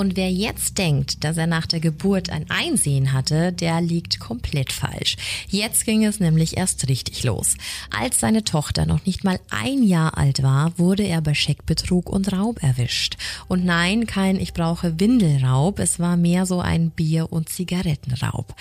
Und 0.00 0.16
wer 0.16 0.32
jetzt 0.32 0.78
denkt, 0.78 1.24
dass 1.24 1.36
er 1.36 1.46
nach 1.46 1.66
der 1.66 1.78
Geburt 1.78 2.30
ein 2.30 2.46
Einsehen 2.48 3.12
hatte, 3.12 3.52
der 3.52 3.82
liegt 3.82 4.18
komplett 4.18 4.72
falsch. 4.72 5.18
Jetzt 5.46 5.84
ging 5.84 6.06
es 6.06 6.20
nämlich 6.20 6.56
erst 6.56 6.88
richtig 6.88 7.22
los. 7.22 7.56
Als 7.94 8.18
seine 8.18 8.42
Tochter 8.42 8.86
noch 8.86 9.04
nicht 9.04 9.24
mal 9.24 9.38
ein 9.50 9.82
Jahr 9.82 10.16
alt 10.16 10.42
war, 10.42 10.78
wurde 10.78 11.02
er 11.02 11.20
bei 11.20 11.34
Scheckbetrug 11.34 12.08
und 12.08 12.32
Raub 12.32 12.62
erwischt. 12.62 13.18
Und 13.46 13.66
nein, 13.66 14.06
kein 14.06 14.40
Ich 14.40 14.54
brauche 14.54 14.98
Windelraub, 14.98 15.78
es 15.78 15.98
war 15.98 16.16
mehr 16.16 16.46
so 16.46 16.60
ein 16.62 16.88
Bier- 16.88 17.30
und 17.30 17.50
Zigarettenraub. 17.50 18.54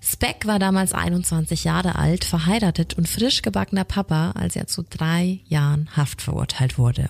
Speck 0.00 0.46
war 0.46 0.60
damals 0.60 0.92
21 0.92 1.64
Jahre 1.64 1.96
alt, 1.96 2.24
verheiratet 2.24 2.94
und 2.94 3.08
frisch 3.08 3.42
gebackener 3.42 3.82
Papa, 3.82 4.30
als 4.36 4.54
er 4.54 4.68
zu 4.68 4.84
drei 4.88 5.40
Jahren 5.48 5.88
Haft 5.96 6.22
verurteilt 6.22 6.78
wurde. 6.78 7.08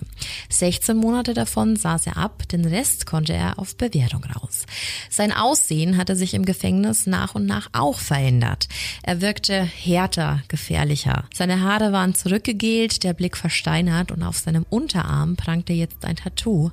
16 0.49 0.97
Monate 0.97 1.35
davon 1.35 1.75
saß 1.75 2.07
er 2.07 2.17
ab, 2.17 2.47
den 2.49 2.65
Rest 2.65 3.05
konnte 3.05 3.33
er 3.33 3.59
auf 3.59 3.74
Bewährung 3.77 4.23
raus. 4.23 4.65
Sein 5.09 5.31
Aussehen 5.31 5.97
hatte 5.97 6.15
sich 6.15 6.33
im 6.33 6.45
Gefängnis 6.45 7.07
nach 7.07 7.35
und 7.35 7.45
nach 7.45 7.69
auch 7.73 7.99
verändert. 7.99 8.67
Er 9.03 9.21
wirkte 9.21 9.61
härter, 9.61 10.41
gefährlicher. 10.47 11.25
Seine 11.33 11.61
Haare 11.61 11.91
waren 11.91 12.15
zurückgegelt, 12.15 13.03
der 13.03 13.13
Blick 13.13 13.37
versteinert 13.37 14.11
und 14.11 14.23
auf 14.23 14.37
seinem 14.37 14.65
Unterarm 14.69 15.35
prangte 15.35 15.73
jetzt 15.73 16.05
ein 16.05 16.15
Tattoo. 16.15 16.71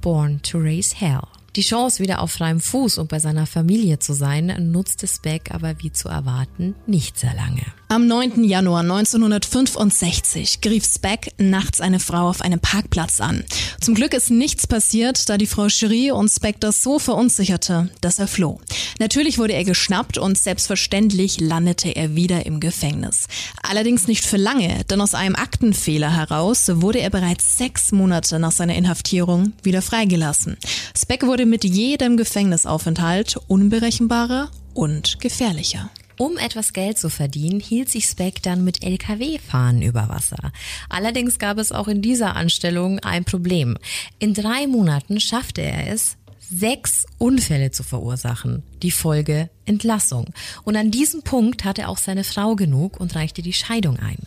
Born 0.00 0.42
to 0.42 0.58
Raise 0.58 0.96
Hell. 0.96 1.22
Die 1.54 1.62
Chance, 1.62 2.02
wieder 2.02 2.20
auf 2.20 2.32
freiem 2.32 2.60
Fuß 2.60 2.96
und 2.98 3.08
bei 3.08 3.18
seiner 3.18 3.46
Familie 3.46 3.98
zu 3.98 4.14
sein, 4.14 4.70
nutzte 4.72 5.06
Speck 5.06 5.50
aber 5.52 5.82
wie 5.82 5.92
zu 5.92 6.08
erwarten 6.08 6.74
nicht 6.86 7.18
sehr 7.18 7.34
lange. 7.34 7.64
Am 7.92 8.06
9. 8.06 8.42
Januar 8.44 8.80
1965 8.80 10.62
griff 10.62 10.86
Speck 10.86 11.34
nachts 11.36 11.82
eine 11.82 12.00
Frau 12.00 12.26
auf 12.30 12.40
einem 12.40 12.58
Parkplatz 12.58 13.20
an. 13.20 13.44
Zum 13.82 13.94
Glück 13.94 14.14
ist 14.14 14.30
nichts 14.30 14.66
passiert, 14.66 15.28
da 15.28 15.36
die 15.36 15.46
Frau 15.46 15.68
Cherie 15.68 16.10
und 16.10 16.30
Speck 16.30 16.58
das 16.58 16.82
so 16.82 16.98
verunsicherte, 16.98 17.90
dass 18.00 18.18
er 18.18 18.28
floh. 18.28 18.62
Natürlich 18.98 19.36
wurde 19.36 19.52
er 19.52 19.64
geschnappt 19.64 20.16
und 20.16 20.38
selbstverständlich 20.38 21.38
landete 21.38 21.90
er 21.90 22.16
wieder 22.16 22.46
im 22.46 22.60
Gefängnis. 22.60 23.26
Allerdings 23.62 24.08
nicht 24.08 24.24
für 24.24 24.38
lange, 24.38 24.84
denn 24.84 25.02
aus 25.02 25.14
einem 25.14 25.36
Aktenfehler 25.36 26.16
heraus 26.16 26.70
wurde 26.72 27.00
er 27.00 27.10
bereits 27.10 27.58
sechs 27.58 27.92
Monate 27.92 28.38
nach 28.38 28.52
seiner 28.52 28.74
Inhaftierung 28.74 29.52
wieder 29.62 29.82
freigelassen. 29.82 30.56
Speck 30.96 31.26
wurde 31.26 31.44
mit 31.44 31.62
jedem 31.62 32.16
Gefängnisaufenthalt 32.16 33.36
unberechenbarer 33.48 34.50
und 34.72 35.20
gefährlicher. 35.20 35.90
Um 36.18 36.36
etwas 36.36 36.72
Geld 36.72 36.98
zu 36.98 37.10
verdienen, 37.10 37.60
hielt 37.60 37.88
sich 37.88 38.06
Speck 38.06 38.42
dann 38.42 38.64
mit 38.64 38.82
Lkw-Fahren 38.82 39.82
über 39.82 40.08
Wasser. 40.08 40.52
Allerdings 40.88 41.38
gab 41.38 41.58
es 41.58 41.72
auch 41.72 41.88
in 41.88 42.02
dieser 42.02 42.36
Anstellung 42.36 42.98
ein 43.00 43.24
Problem. 43.24 43.78
In 44.18 44.34
drei 44.34 44.66
Monaten 44.66 45.20
schaffte 45.20 45.62
er 45.62 45.88
es, 45.88 46.16
sechs 46.38 47.06
Unfälle 47.18 47.70
zu 47.70 47.82
verursachen. 47.82 48.62
Die 48.82 48.90
Folge 48.90 49.50
Entlassung. 49.64 50.26
Und 50.64 50.76
an 50.76 50.90
diesem 50.90 51.22
Punkt 51.22 51.64
hatte 51.64 51.88
auch 51.88 51.98
seine 51.98 52.24
Frau 52.24 52.56
genug 52.56 52.98
und 52.98 53.14
reichte 53.14 53.42
die 53.42 53.52
Scheidung 53.52 53.98
ein. 53.98 54.18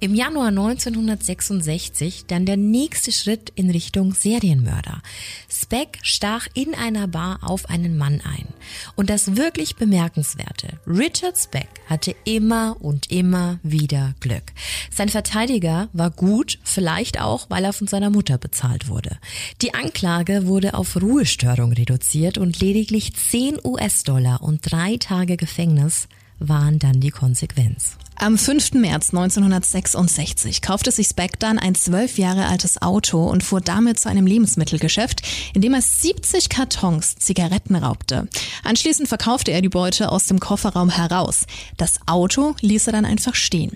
Im 0.00 0.14
Januar 0.14 0.48
1966 0.48 2.24
dann 2.26 2.44
der 2.44 2.56
nächste 2.56 3.12
Schritt 3.12 3.52
in 3.54 3.70
Richtung 3.70 4.14
Serienmörder. 4.14 5.02
Speck 5.48 5.98
stach 6.02 6.48
in 6.54 6.74
einer 6.74 7.06
Bar 7.06 7.38
auf 7.42 7.70
einen 7.70 7.96
Mann 7.96 8.20
ein. 8.24 8.46
Und 8.96 9.10
das 9.10 9.36
wirklich 9.36 9.76
bemerkenswerte, 9.76 10.80
Richard 10.86 11.38
Speck 11.38 11.68
hatte 11.86 12.14
immer 12.24 12.76
und 12.80 13.10
immer 13.10 13.60
wieder 13.62 14.14
Glück. 14.20 14.52
Sein 14.90 15.08
Verteidiger 15.08 15.88
war 15.92 16.10
gut, 16.10 16.58
vielleicht 16.64 17.20
auch, 17.20 17.48
weil 17.48 17.64
er 17.64 17.72
von 17.72 17.86
seiner 17.86 18.10
Mutter 18.10 18.38
bezahlt 18.38 18.88
wurde. 18.88 19.18
Die 19.62 19.74
Anklage 19.74 20.46
wurde 20.46 20.74
auf 20.74 21.00
Ruhestörung 21.00 21.72
reduziert 21.72 22.38
und 22.38 22.60
lediglich 22.60 23.14
10 23.14 23.58
US-Dollar 24.00 24.42
und 24.42 24.60
drei 24.62 24.96
Tage 24.96 25.36
Gefängnis 25.36 26.08
waren 26.38 26.78
dann 26.78 27.00
die 27.00 27.10
Konsequenz. 27.10 27.96
Am 28.22 28.36
5. 28.36 28.74
März 28.74 29.14
1966 29.14 30.60
kaufte 30.60 30.90
sich 30.90 31.08
dann 31.38 31.58
ein 31.58 31.74
zwölf 31.74 32.18
Jahre 32.18 32.48
altes 32.48 32.82
Auto 32.82 33.24
und 33.24 33.42
fuhr 33.42 33.62
damit 33.62 33.98
zu 33.98 34.10
einem 34.10 34.26
Lebensmittelgeschäft, 34.26 35.22
in 35.54 35.62
dem 35.62 35.72
er 35.72 35.80
70 35.80 36.50
Kartons 36.50 37.14
Zigaretten 37.16 37.76
raubte. 37.76 38.28
Anschließend 38.62 39.08
verkaufte 39.08 39.52
er 39.52 39.62
die 39.62 39.70
Beute 39.70 40.12
aus 40.12 40.26
dem 40.26 40.38
Kofferraum 40.38 40.90
heraus. 40.90 41.46
Das 41.78 41.98
Auto 42.04 42.54
ließ 42.60 42.88
er 42.88 42.92
dann 42.92 43.06
einfach 43.06 43.34
stehen. 43.34 43.74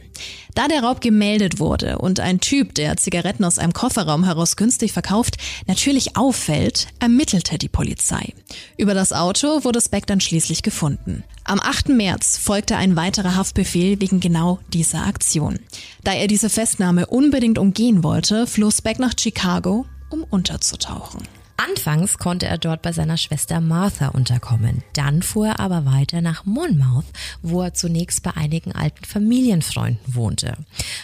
Da 0.54 0.68
der 0.68 0.82
Raub 0.82 1.00
gemeldet 1.00 1.58
wurde 1.58 1.98
und 1.98 2.20
ein 2.20 2.38
Typ, 2.38 2.74
der 2.74 2.98
Zigaretten 2.98 3.44
aus 3.44 3.58
einem 3.58 3.72
Kofferraum 3.72 4.24
heraus 4.24 4.56
günstig 4.56 4.92
verkauft, 4.92 5.38
natürlich 5.66 6.18
auffällt, 6.18 6.88
ermittelte 7.00 7.56
die 7.56 7.70
Polizei. 7.70 8.34
Über 8.76 8.92
das 8.92 9.14
Auto 9.14 9.64
wurde 9.64 9.80
dann 10.06 10.20
schließlich 10.20 10.62
gefunden. 10.62 11.24
Am 11.46 11.60
8. 11.60 11.90
März 11.90 12.38
folgte 12.38 12.76
ein 12.76 12.96
weiterer 12.96 13.36
Haftbefehl 13.36 14.00
wegen 14.00 14.20
genau 14.34 14.58
dieser 14.72 15.06
Aktion. 15.06 15.60
Da 16.02 16.12
er 16.12 16.26
diese 16.26 16.50
Festnahme 16.50 17.06
unbedingt 17.06 17.56
umgehen 17.56 18.02
wollte, 18.02 18.48
floh 18.48 18.72
Speck 18.72 18.98
nach 18.98 19.12
Chicago, 19.16 19.86
um 20.10 20.24
unterzutauchen. 20.24 21.22
Anfangs 21.56 22.18
konnte 22.18 22.46
er 22.46 22.58
dort 22.58 22.82
bei 22.82 22.92
seiner 22.92 23.16
Schwester 23.16 23.60
Martha 23.60 24.08
unterkommen. 24.08 24.82
Dann 24.92 25.22
fuhr 25.22 25.46
er 25.48 25.60
aber 25.60 25.86
weiter 25.86 26.20
nach 26.20 26.44
Monmouth, 26.44 27.04
wo 27.42 27.62
er 27.62 27.74
zunächst 27.74 28.24
bei 28.24 28.32
einigen 28.34 28.72
alten 28.72 29.04
Familienfreunden 29.04 30.14
wohnte. 30.14 30.56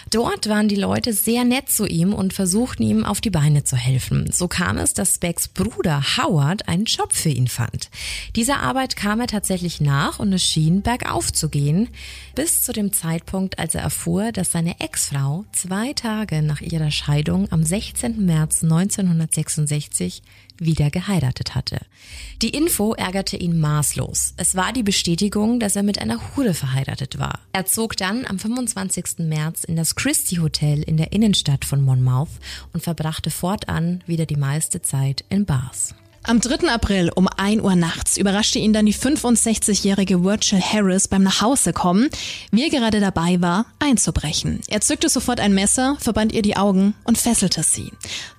Dort 0.09 0.49
waren 0.49 0.67
die 0.67 0.75
Leute 0.75 1.13
sehr 1.13 1.45
nett 1.45 1.69
zu 1.69 1.85
ihm 1.85 2.13
und 2.13 2.33
versuchten 2.33 2.83
ihm 2.83 3.05
auf 3.05 3.21
die 3.21 3.29
Beine 3.29 3.63
zu 3.63 3.77
helfen. 3.77 4.29
So 4.31 4.49
kam 4.49 4.77
es, 4.77 4.93
dass 4.93 5.15
Specks 5.15 5.47
Bruder 5.47 6.03
Howard 6.17 6.67
einen 6.67 6.85
Job 6.85 7.13
für 7.13 7.29
ihn 7.29 7.47
fand. 7.47 7.89
Dieser 8.35 8.59
Arbeit 8.59 8.97
kam 8.97 9.21
er 9.21 9.27
tatsächlich 9.27 9.79
nach 9.79 10.19
und 10.19 10.33
es 10.33 10.43
schien 10.43 10.81
bergauf 10.81 11.31
zu 11.31 11.47
gehen, 11.47 11.87
bis 12.35 12.61
zu 12.61 12.73
dem 12.73 12.93
Zeitpunkt, 12.93 13.59
als 13.59 13.75
er 13.75 13.81
erfuhr, 13.81 14.31
dass 14.31 14.51
seine 14.51 14.79
Ex-Frau 14.79 15.45
zwei 15.51 15.93
Tage 15.93 16.41
nach 16.41 16.61
ihrer 16.61 16.91
Scheidung 16.91 17.51
am 17.51 17.63
16. 17.63 18.25
März 18.25 18.63
1966 18.63 20.21
wieder 20.57 20.89
geheiratet 20.91 21.55
hatte. 21.55 21.79
Die 22.41 22.49
Info 22.49 22.93
ärgerte 22.93 23.35
ihn 23.37 23.59
maßlos. 23.59 24.35
Es 24.37 24.55
war 24.55 24.73
die 24.73 24.83
Bestätigung, 24.83 25.59
dass 25.59 25.75
er 25.75 25.83
mit 25.83 25.99
einer 25.99 26.19
Hure 26.35 26.53
verheiratet 26.53 27.17
war. 27.19 27.39
Er 27.51 27.65
zog 27.65 27.97
dann 27.97 28.25
am 28.25 28.39
25. 28.39 29.19
März 29.19 29.63
in 29.63 29.75
das 29.75 29.95
Christie 29.95 30.39
Hotel 30.39 30.83
in 30.83 30.97
der 30.97 31.11
Innenstadt 31.11 31.65
von 31.65 31.81
Monmouth 31.81 32.29
und 32.73 32.83
verbrachte 32.83 33.31
fortan 33.31 34.03
wieder 34.05 34.25
die 34.25 34.35
meiste 34.35 34.81
Zeit 34.81 35.25
in 35.29 35.45
Bars. 35.45 35.95
Am 36.23 36.39
3. 36.39 36.69
April 36.69 37.11
um 37.15 37.27
1 37.27 37.63
Uhr 37.63 37.75
nachts 37.75 38.15
überraschte 38.15 38.59
ihn 38.59 38.73
dann 38.73 38.85
die 38.85 38.93
65-jährige 38.93 40.23
Virgil 40.23 40.61
Harris 40.61 41.07
beim 41.07 41.23
Nachhausekommen, 41.23 42.09
wie 42.51 42.63
er 42.63 42.69
gerade 42.69 42.99
dabei 42.99 43.41
war, 43.41 43.65
einzubrechen. 43.79 44.61
Er 44.67 44.81
zückte 44.81 45.09
sofort 45.09 45.39
ein 45.39 45.55
Messer, 45.55 45.97
verband 45.99 46.31
ihr 46.31 46.43
die 46.43 46.55
Augen 46.55 46.93
und 47.05 47.17
fesselte 47.17 47.63
sie. 47.63 47.91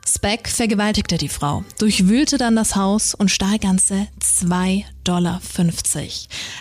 Speck 0.07 0.49
vergewaltigte 0.49 1.19
die 1.19 1.29
Frau, 1.29 1.65
durchwühlte 1.79 2.39
dann 2.39 2.55
das 2.55 2.77
Haus 2.77 3.17
und 3.17 3.33
stahl 3.33 3.59
ganze 3.59 4.07
2,50 4.21 4.85
Dollar. 5.03 5.41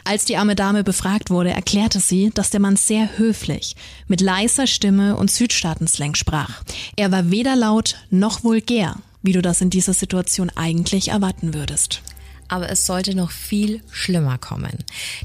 Als 0.04 0.26
die 0.26 0.38
arme 0.38 0.56
Dame 0.56 0.84
befragt 0.84 1.30
wurde, 1.30 1.52
erklärte 1.52 2.00
sie, 2.00 2.32
dass 2.34 2.50
der 2.50 2.60
Mann 2.60 2.78
sehr 2.78 3.20
höflich, 3.20 3.76
mit 4.08 4.22
leiser 4.22 4.66
Stimme 4.66 5.16
und 5.16 5.30
Südstaatenslang 5.30 6.16
sprach. 6.16 6.64
Er 6.96 7.12
war 7.12 7.30
weder 7.30 7.56
laut 7.56 7.98
noch 8.10 8.44
vulgär 8.44 8.96
wie 9.22 9.34
du 9.34 9.42
das 9.42 9.62
in 9.62 9.70
dieser 9.70 9.94
Situation 9.94 10.50
eigentlich 10.56 11.10
erwarten 11.10 11.54
würdest. 11.54 12.02
Aber 12.48 12.70
es 12.70 12.86
sollte 12.86 13.16
noch 13.16 13.32
viel 13.32 13.82
schlimmer 13.92 14.38
kommen. 14.38 14.80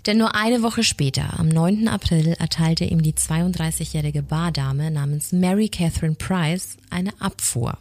Denn 0.07 0.17
nur 0.17 0.37
eine 0.37 0.62
Woche 0.62 0.85
später, 0.85 1.41
am 1.41 1.49
9. 1.49 1.88
April, 1.88 2.37
erteilte 2.38 2.85
ihm 2.85 3.03
die 3.03 3.15
32-jährige 3.15 4.23
Bardame 4.23 4.93
namens 4.93 5.33
Mary 5.33 5.69
Catherine 5.69 6.15
Price 6.15 6.76
eine 6.88 7.11
Abfuhr. 7.21 7.79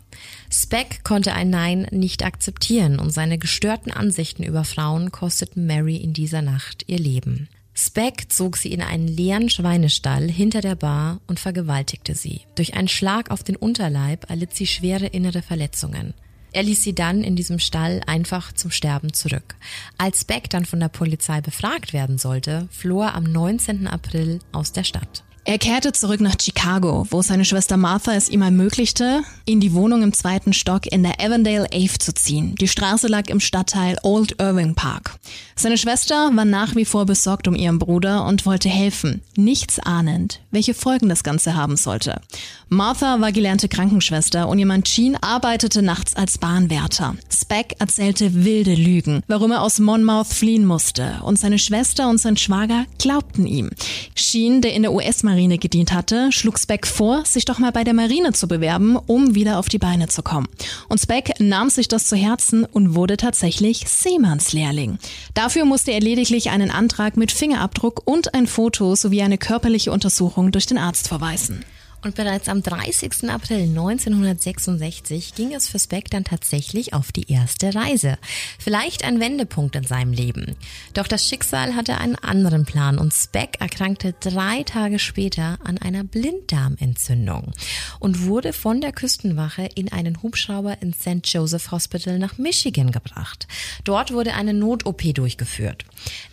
Speck 0.51 1.03
konnte 1.03 1.34
ein 1.34 1.51
Nein 1.51 1.86
nicht 1.91 2.25
akzeptieren 2.25 2.98
und 2.98 3.12
seine 3.12 3.38
gestörten 3.38 3.91
Ansichten 3.91 4.41
über 4.41 4.63
Frauen 4.63 5.12
kosteten 5.12 5.67
Mary 5.67 5.98
in 5.98 6.13
dieser 6.13 6.41
Nacht 6.41 6.84
ihr 6.88 6.98
Leben. 6.98 7.48
Speck 7.77 8.32
zog 8.32 8.55
sie 8.55 8.72
in 8.72 8.82
einen 8.82 9.08
leeren 9.08 9.50
Schweinestall 9.50 10.32
hinter 10.32 10.62
der 10.62 10.75
Bar 10.75 11.20
und 11.27 11.41
vergewaltigte 11.41 12.15
sie. 12.15 12.41
Durch 12.55 12.75
einen 12.75 12.88
Schlag 12.88 13.32
auf 13.32 13.44
den 13.44 13.58
Unterleib 13.58 14.29
erlitt 14.29 14.55
sie 14.55 14.65
schwere 14.65 15.08
innere 15.08 15.41
Verletzungen. 15.41 16.13
Er 16.53 16.63
ließ 16.63 16.82
sie 16.82 16.96
dann 16.96 17.22
in 17.22 17.36
diesem 17.36 17.60
Stall 17.60 18.01
einfach 18.08 18.53
zum 18.53 18.72
Sterben 18.72 19.12
zurück. 19.12 19.55
Als 19.98 20.24
Beck 20.24 20.50
dann 20.50 20.63
von 20.63 20.79
der 20.79 20.88
Polizei 20.88 21.41
befragt 21.41 21.91
werden 21.91 22.17
sollte, 22.17 22.70
floh 22.72 23.01
er 23.01 23.13
am 23.13 23.25
19. 23.25 23.88
April 23.88 24.39
aus 24.53 24.72
der 24.72 24.86
Stadt. 24.86 25.25
Er 25.47 25.59
kehrte 25.59 25.93
zurück 25.93 26.21
nach 26.21 26.37
Chicago, 26.41 27.05
wo 27.11 27.21
seine 27.21 27.45
Schwester 27.45 27.77
Martha 27.77 28.13
es 28.13 28.29
ihm 28.29 28.41
ermöglichte, 28.41 29.21
in 29.45 29.59
die 29.59 29.73
Wohnung 29.73 30.01
im 30.01 30.11
zweiten 30.11 30.53
Stock 30.53 30.91
in 30.91 31.03
der 31.03 31.21
Avondale 31.21 31.67
Ave 31.71 31.99
zu 31.99 32.15
ziehen. 32.15 32.55
Die 32.55 32.67
Straße 32.67 33.05
lag 33.07 33.29
im 33.29 33.39
Stadtteil 33.39 33.95
Old 34.01 34.41
Irving 34.41 34.73
Park. 34.73 35.19
Seine 35.55 35.77
Schwester 35.77 36.31
war 36.33 36.45
nach 36.45 36.75
wie 36.75 36.83
vor 36.83 37.05
besorgt 37.05 37.47
um 37.47 37.55
ihren 37.55 37.77
Bruder 37.77 38.25
und 38.25 38.47
wollte 38.47 38.69
helfen, 38.69 39.21
nichts 39.37 39.79
ahnend, 39.79 40.41
welche 40.49 40.73
Folgen 40.73 41.09
das 41.09 41.23
Ganze 41.23 41.55
haben 41.55 41.77
sollte. 41.77 42.19
Martha 42.67 43.21
war 43.21 43.31
gelernte 43.31 43.69
Krankenschwester 43.69 44.49
und 44.49 44.57
ihr 44.57 44.65
Mann 44.65 44.83
Jean 44.83 45.15
arbeitete 45.15 45.83
nachts 45.83 46.15
als 46.15 46.39
Bahnwärter. 46.39 47.15
Speck 47.29 47.75
erzählte 47.77 48.43
wilde 48.43 48.73
Lügen, 48.73 49.21
warum 49.27 49.51
er 49.51 49.61
aus 49.61 49.77
Monmouth 49.77 50.33
fliehen 50.33 50.65
musste 50.65 51.19
und 51.23 51.37
seine 51.37 51.59
Schwester 51.59 52.09
und 52.09 52.17
sein 52.17 52.35
Schwager 52.35 52.85
glaubten 52.97 53.45
ihm. 53.45 53.69
Sheen, 54.15 54.61
der 54.61 54.73
in 54.73 54.81
der 54.81 54.91
US-Marine 55.36 55.58
gedient 55.58 55.92
hatte, 55.92 56.32
schlug 56.32 56.58
Speck 56.58 56.88
vor, 56.88 57.25
sich 57.25 57.44
doch 57.44 57.60
mal 57.60 57.72
bei 57.72 57.84
der 57.84 57.94
Marine 57.94 58.32
zu 58.32 58.48
bewerben, 58.48 58.96
um 58.96 59.36
wieder 59.36 59.60
auf 59.60 59.68
die 59.68 59.77
Beine 59.77 60.08
zu 60.08 60.24
kommen. 60.24 60.48
Und 60.88 61.00
Speck 61.00 61.34
nahm 61.39 61.70
sich 61.70 61.89
das 61.89 62.08
zu 62.08 62.15
Herzen 62.15 62.63
und 62.63 62.96
wurde 62.96 63.18
tatsächlich 63.18 63.84
Seemannslehrling. 63.88 64.98
Dafür 65.34 65.65
musste 65.65 65.92
er 65.92 66.00
lediglich 66.00 66.51
einen 66.51 66.72
Antrag 66.72 67.18
mit 67.18 67.34
Fingerabdruck 67.34 68.01
und 68.06 68.34
ein 68.34 68.48
Foto 68.48 68.96
sowie 68.96 69.22
eine 69.22 69.38
körperliche 69.38 69.92
Untersuchung 69.92 70.51
durch 70.51 70.68
den 70.68 70.77
Arzt 70.77 71.10
verweisen. 71.10 71.65
Und 72.05 72.13
bereits 72.13 72.50
am 72.50 72.62
30. 72.62 73.31
April 73.31 73.62
1966 73.62 75.33
ging 75.33 75.55
es 75.55 75.67
für 75.67 75.79
Speck 75.79 76.12
dann 76.12 76.24
tatsächlich 76.24 76.93
auf 76.93 77.12
die 77.12 77.31
erste 77.31 77.74
Reise. 77.74 78.19
Vielleicht 78.59 79.03
ein 79.03 79.19
Wendepunkt 79.19 79.75
in 79.75 79.85
seinem 79.85 80.13
Leben. 80.13 80.55
Doch 80.93 81.07
das 81.07 81.27
Schicksal 81.27 81.75
hatte 81.75 81.97
einen 81.97 82.13
anderen 82.13 82.63
Plan 82.63 83.00
und 83.00 83.12
Speck 83.12 83.59
erkrankte 83.59 84.13
drei 84.19 84.62
Tage 84.62 85.00
später 85.00 85.57
an 85.63 85.79
einer 85.79 86.03
Blinddarmentzündung 86.03 87.53
und 88.00 88.27
wurde 88.27 88.53
von 88.53 88.81
der 88.81 88.91
Küstenwache 88.91 89.67
in 89.74 89.91
einen 89.91 90.21
Hubschrauber 90.21 90.83
in 90.83 90.93
St. 90.93 91.21
Joseph 91.24 91.71
Hospital 91.71 92.19
nach 92.19 92.38
Michigan 92.38 92.91
gebracht. 92.91 93.47
Dort 93.83 94.13
wurde 94.13 94.35
eine 94.35 94.53
Not-OP 94.53 95.15
durchgeführt. 95.15 95.85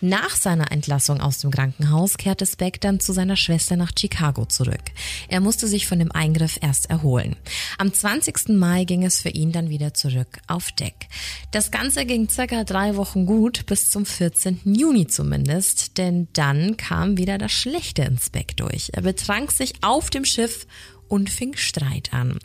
Nach 0.02 0.37
seiner 0.37 0.71
Entlassung 0.71 1.23
aus 1.23 1.38
dem 1.38 1.50
Krankenhaus 1.50 2.19
kehrte 2.19 2.45
Speck 2.45 2.79
dann 2.83 3.00
zu 3.00 3.14
seiner 3.14 3.37
Schwester 3.37 3.76
nach 3.76 3.93
Chicago 3.99 4.45
zurück. 4.45 4.83
Er 5.29 5.41
musste 5.41 5.62
musste 5.62 5.76
sich 5.76 5.87
von 5.87 6.00
dem 6.00 6.11
Eingriff 6.11 6.59
erst 6.61 6.90
erholen. 6.90 7.37
Am 7.78 7.92
20. 7.92 8.49
Mai 8.49 8.83
ging 8.83 9.04
es 9.04 9.21
für 9.21 9.28
ihn 9.28 9.52
dann 9.52 9.69
wieder 9.69 9.95
zurück 9.95 10.40
auf 10.49 10.73
Deck. 10.73 11.07
Das 11.52 11.71
Ganze 11.71 12.04
ging 12.04 12.28
circa 12.28 12.64
drei 12.64 12.97
Wochen 12.97 13.26
gut, 13.26 13.64
bis 13.66 13.88
zum 13.88 14.04
14. 14.04 14.61
Juni 14.64 15.07
zumindest, 15.07 15.99
denn 15.99 16.26
dann 16.33 16.76
kam 16.76 17.16
wieder 17.16 17.38
das 17.38 17.52
Schlechte 17.52 18.02
ins 18.02 18.31
Beck 18.31 18.57
durch. 18.57 18.90
Er 18.92 19.02
betrank 19.02 19.52
sich 19.52 19.75
auf 19.83 20.11
dem 20.11 20.25
Schiff 20.25 20.66
und 21.07 21.31
fing 21.31 21.54
Streit 21.57 22.12
an. 22.12 22.40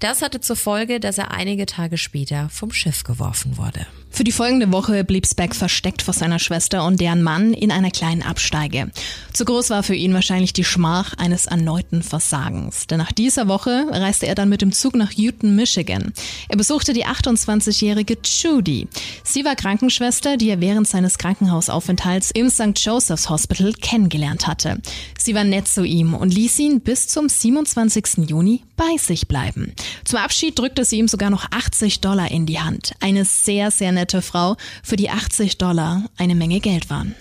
Das 0.00 0.20
hatte 0.20 0.40
zur 0.40 0.56
Folge, 0.56 1.00
dass 1.00 1.16
er 1.16 1.30
einige 1.30 1.64
Tage 1.64 1.96
später 1.96 2.50
vom 2.50 2.70
Schiff 2.70 3.02
geworfen 3.02 3.56
wurde. 3.56 3.86
Für 4.10 4.24
die 4.24 4.32
folgende 4.32 4.72
Woche 4.72 5.04
blieb 5.04 5.26
Speck 5.26 5.54
versteckt 5.54 6.02
vor 6.02 6.14
seiner 6.14 6.38
Schwester 6.38 6.84
und 6.84 7.00
deren 7.00 7.22
Mann 7.22 7.52
in 7.52 7.70
einer 7.70 7.90
kleinen 7.90 8.22
Absteige. 8.22 8.90
Zu 9.32 9.44
groß 9.44 9.70
war 9.70 9.82
für 9.82 9.94
ihn 9.94 10.14
wahrscheinlich 10.14 10.52
die 10.52 10.64
Schmach 10.64 11.14
eines 11.18 11.46
erneuten 11.46 12.02
Versagens. 12.02 12.86
Denn 12.88 12.98
nach 12.98 13.12
dieser 13.12 13.46
Woche 13.46 13.86
reiste 13.90 14.26
er 14.26 14.34
dann 14.34 14.48
mit 14.48 14.62
dem 14.62 14.72
Zug 14.72 14.96
nach 14.96 15.12
Houghton, 15.12 15.54
Michigan. 15.54 16.12
Er 16.48 16.56
besuchte 16.56 16.92
die 16.92 17.06
28-jährige 17.06 18.16
Judy. 18.24 18.88
Sie 19.22 19.44
war 19.44 19.54
Krankenschwester, 19.54 20.36
die 20.36 20.50
er 20.50 20.60
während 20.60 20.88
seines 20.88 21.18
Krankenhausaufenthalts 21.18 22.30
im 22.32 22.50
St. 22.50 22.72
Joseph's 22.76 23.30
Hospital 23.30 23.72
kennengelernt 23.72 24.46
hatte. 24.46 24.78
Sie 25.16 25.34
war 25.34 25.44
nett 25.44 25.68
zu 25.68 25.84
ihm 25.84 26.14
und 26.14 26.34
ließ 26.34 26.58
ihn 26.58 26.80
bis 26.80 27.06
zum 27.06 27.28
27. 27.28 28.28
Juni 28.28 28.62
bei 28.78 28.96
sich 28.96 29.28
bleiben. 29.28 29.74
Zum 30.04 30.18
Abschied 30.20 30.58
drückte 30.58 30.86
sie 30.86 30.96
ihm 30.96 31.08
sogar 31.08 31.28
noch 31.28 31.44
80 31.50 32.00
Dollar 32.00 32.30
in 32.30 32.46
die 32.46 32.60
Hand. 32.60 32.94
Eine 33.00 33.26
sehr, 33.26 33.70
sehr 33.70 33.92
nette 33.92 34.22
Frau, 34.22 34.56
für 34.82 34.96
die 34.96 35.10
80 35.10 35.58
Dollar 35.58 36.04
eine 36.16 36.34
Menge 36.34 36.60
Geld 36.60 36.88
waren. 36.88 37.14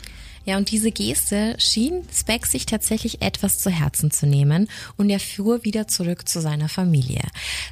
Ja, 0.47 0.55
und 0.55 0.71
diese 0.71 0.91
Geste 0.91 1.55
schien 1.57 2.03
Speck 2.09 2.45
sich 2.45 2.65
tatsächlich 2.65 3.21
etwas 3.21 3.59
zu 3.59 3.69
Herzen 3.69 4.11
zu 4.11 4.25
nehmen 4.25 4.69
und 4.95 5.09
er 5.09 5.19
fuhr 5.19 5.65
wieder 5.65 5.89
zurück 5.89 6.25
zu 6.25 6.39
seiner 6.39 6.69
Familie. 6.69 7.21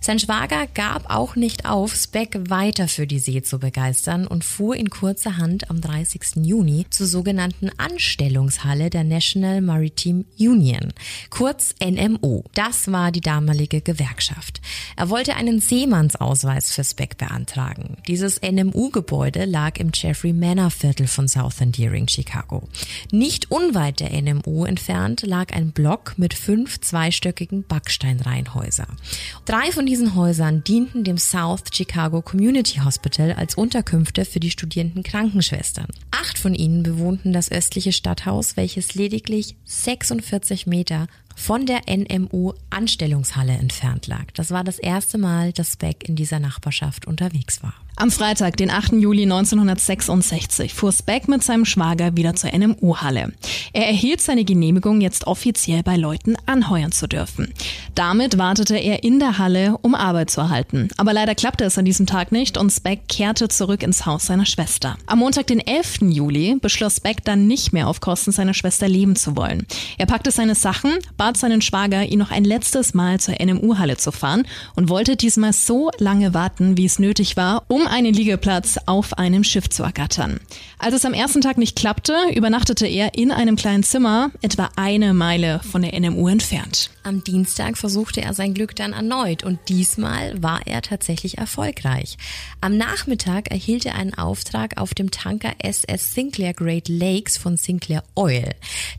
Sein 0.02 0.20
Schwager 0.20 0.68
gab 0.74 1.10
auch 1.10 1.38
nicht 1.38 1.66
auf, 1.66 1.96
Speck 1.96 2.50
weiter 2.50 2.90
für 2.90 3.08
die 3.08 3.20
See 3.20 3.42
zu 3.42 3.60
begeistern 3.60 4.28
und 4.28 4.44
fuhr 4.44 4.76
in 4.76 4.90
kurzer 4.90 5.38
Hand 5.38 5.70
am 5.70 5.80
30. 5.80 6.44
Juni 6.44 6.86
zur 6.90 7.08
sogenannten 7.08 7.70
Anstellungshalle 7.78 8.90
der 8.90 9.06
National 9.06 9.62
Maritime 9.62 10.26
Union, 10.38 10.92
kurz 11.30 11.76
NMO. 11.82 12.44
Das 12.56 12.92
war 12.92 13.14
die 13.14 13.22
damalige 13.22 13.80
Gewerkschaft. 13.80 14.60
Er 14.98 15.10
wollte 15.10 15.38
einen 15.38 15.62
Seemannsausweis 15.62 16.74
für 16.74 16.84
Speck 16.84 17.18
beantragen. 17.18 17.96
Dieses 18.10 18.42
NMU-Gebäude 18.42 19.46
lag 19.46 19.78
im 19.78 19.92
Jeffrey 19.94 20.34
Manor 20.34 20.72
Viertel 20.72 21.08
von 21.08 21.30
South 21.30 21.62
Endearing, 21.62 22.10
Chicago. 22.10 22.65
Nicht 23.12 23.52
unweit 23.52 24.00
der 24.00 24.12
NMU 24.22 24.66
entfernt 24.66 25.22
lag 25.24 25.54
ein 25.54 25.72
Block 25.72 26.14
mit 26.18 26.34
fünf 26.34 26.80
zweistöckigen 26.82 27.64
Backsteinreihenhäusern. 27.64 28.98
Drei 29.46 29.72
von 29.72 29.86
diesen 29.86 30.16
Häusern 30.16 30.64
dienten 30.64 31.04
dem 31.04 31.18
South 31.18 31.64
Chicago 31.74 32.22
Community 32.22 32.80
Hospital 32.80 33.34
als 33.34 33.56
Unterkünfte 33.56 34.26
für 34.26 34.40
die 34.40 34.52
studierenden 34.52 35.04
Krankenschwestern. 35.04 35.88
Acht 36.12 36.38
von 36.38 36.56
ihnen 36.56 36.84
bewohnten 36.84 37.34
das 37.34 37.52
östliche 37.52 37.92
Stadthaus, 37.92 38.58
welches 38.58 38.96
lediglich 38.96 39.56
46 39.66 40.68
Meter 40.68 41.08
von 41.36 41.66
der 41.66 41.82
NMU 41.88 42.54
Anstellungshalle 42.70 43.54
entfernt 43.54 44.08
lag. 44.08 44.32
Das 44.34 44.52
war 44.52 44.64
das 44.64 44.80
erste 44.80 45.18
Mal, 45.18 45.52
dass 45.52 45.74
Speck 45.74 46.08
in 46.08 46.16
dieser 46.16 46.40
Nachbarschaft 46.40 47.06
unterwegs 47.06 47.62
war. 47.62 47.74
Am 47.98 48.12
Freitag, 48.12 48.58
den 48.58 48.72
8. 48.72 48.94
Juli 48.94 49.24
1966, 49.24 50.74
fuhr 50.74 50.92
Speck 50.92 51.30
mit 51.30 51.46
seinem 51.46 51.64
Schwager 51.64 52.18
wieder 52.18 52.36
zur 52.36 52.52
NMU-Halle. 52.52 53.32
Er 53.72 53.88
erhielt 53.88 54.20
seine 54.20 54.44
Genehmigung, 54.44 55.00
jetzt 55.00 55.28
offiziell 55.28 55.82
bei 55.82 55.96
Leuten 55.96 56.36
anheuern 56.46 56.92
zu 56.92 57.08
dürfen. 57.08 57.54
Damit 57.96 58.38
wartete 58.38 58.76
er 58.76 59.04
in 59.06 59.20
der 59.20 59.38
Halle, 59.38 59.78
um 59.82 59.96
Arbeit 59.96 60.30
zu 60.30 60.42
erhalten. 60.42 60.90
Aber 60.98 61.14
leider 61.14 61.36
klappte 61.36 61.64
es 61.64 61.78
an 61.78 61.86
diesem 61.86 62.06
Tag 62.06 62.34
nicht 62.34 62.58
und 62.58 62.70
Speck 62.70 63.08
kehrte 63.08 63.48
zurück 63.48 63.82
ins 63.82 64.06
Haus 64.06 64.26
seiner 64.26 64.46
Schwester. 64.46 64.98
Am 65.06 65.20
Montag, 65.20 65.48
den 65.48 65.66
11. 65.66 66.00
Juli, 66.02 66.58
beschloss 66.62 66.98
Speck 66.98 67.24
dann 67.24 67.48
nicht 67.48 67.72
mehr 67.72 67.88
auf 67.88 68.02
Kosten 68.02 68.34
seiner 68.34 68.54
Schwester 68.54 68.90
leben 68.90 69.16
zu 69.16 69.38
wollen. 69.38 69.66
Er 69.98 70.06
packte 70.06 70.32
seine 70.32 70.56
Sachen, 70.56 70.92
bat 71.16 71.38
seinen 71.38 71.62
Schwager, 71.62 72.04
ihn 72.04 72.20
noch 72.20 72.32
ein 72.32 72.44
letztes 72.44 72.94
Mal 72.94 73.22
zur 73.22 73.36
NMU-Halle 73.40 73.96
zu 73.96 74.12
fahren 74.12 74.46
und 74.76 74.90
wollte 74.90 75.16
diesmal 75.16 75.54
so 75.54 75.92
lange 75.98 76.34
warten, 76.34 76.78
wie 76.78 76.86
es 76.86 77.00
nötig 77.00 77.38
war, 77.38 77.64
um 77.70 77.85
einen 77.88 78.14
Liegeplatz 78.14 78.78
auf 78.86 79.18
einem 79.18 79.44
Schiff 79.44 79.70
zu 79.70 79.84
ergattern. 79.84 80.40
Als 80.80 80.96
es 80.96 81.06
am 81.06 81.14
ersten 81.14 81.42
Tag 81.42 81.58
nicht 81.58 81.76
klappte, 81.76 82.16
übernachtete 82.34 82.88
er 82.88 83.16
in 83.16 83.32
einem 83.32 83.56
kleinen 83.56 83.84
Zimmer, 83.84 84.32
etwa 84.42 84.70
eine 84.76 85.14
Meile 85.14 85.60
von 85.72 85.82
der 85.82 86.00
NMU 86.00 86.28
entfernt. 86.28 86.90
Am 87.06 87.24
Dienstag 87.24 87.78
versuchte 87.78 88.24
er 88.24 88.34
sein 88.34 88.56
Glück 88.56 88.76
dann 88.76 88.94
erneut 88.94 89.44
und 89.44 89.60
diesmal 89.70 90.42
war 90.42 90.66
er 90.66 90.82
tatsächlich 90.82 91.38
erfolgreich. 91.38 92.18
Am 92.62 92.78
Nachmittag 92.78 93.52
erhielt 93.52 93.86
er 93.86 93.94
einen 93.94 94.16
Auftrag 94.16 94.82
auf 94.82 94.96
dem 94.96 95.12
Tanker 95.12 95.54
SS 95.60 96.16
Sinclair 96.16 96.56
Great 96.56 96.88
Lakes 96.88 97.38
von 97.38 97.58
Sinclair 97.58 98.04
Oil. 98.16 98.50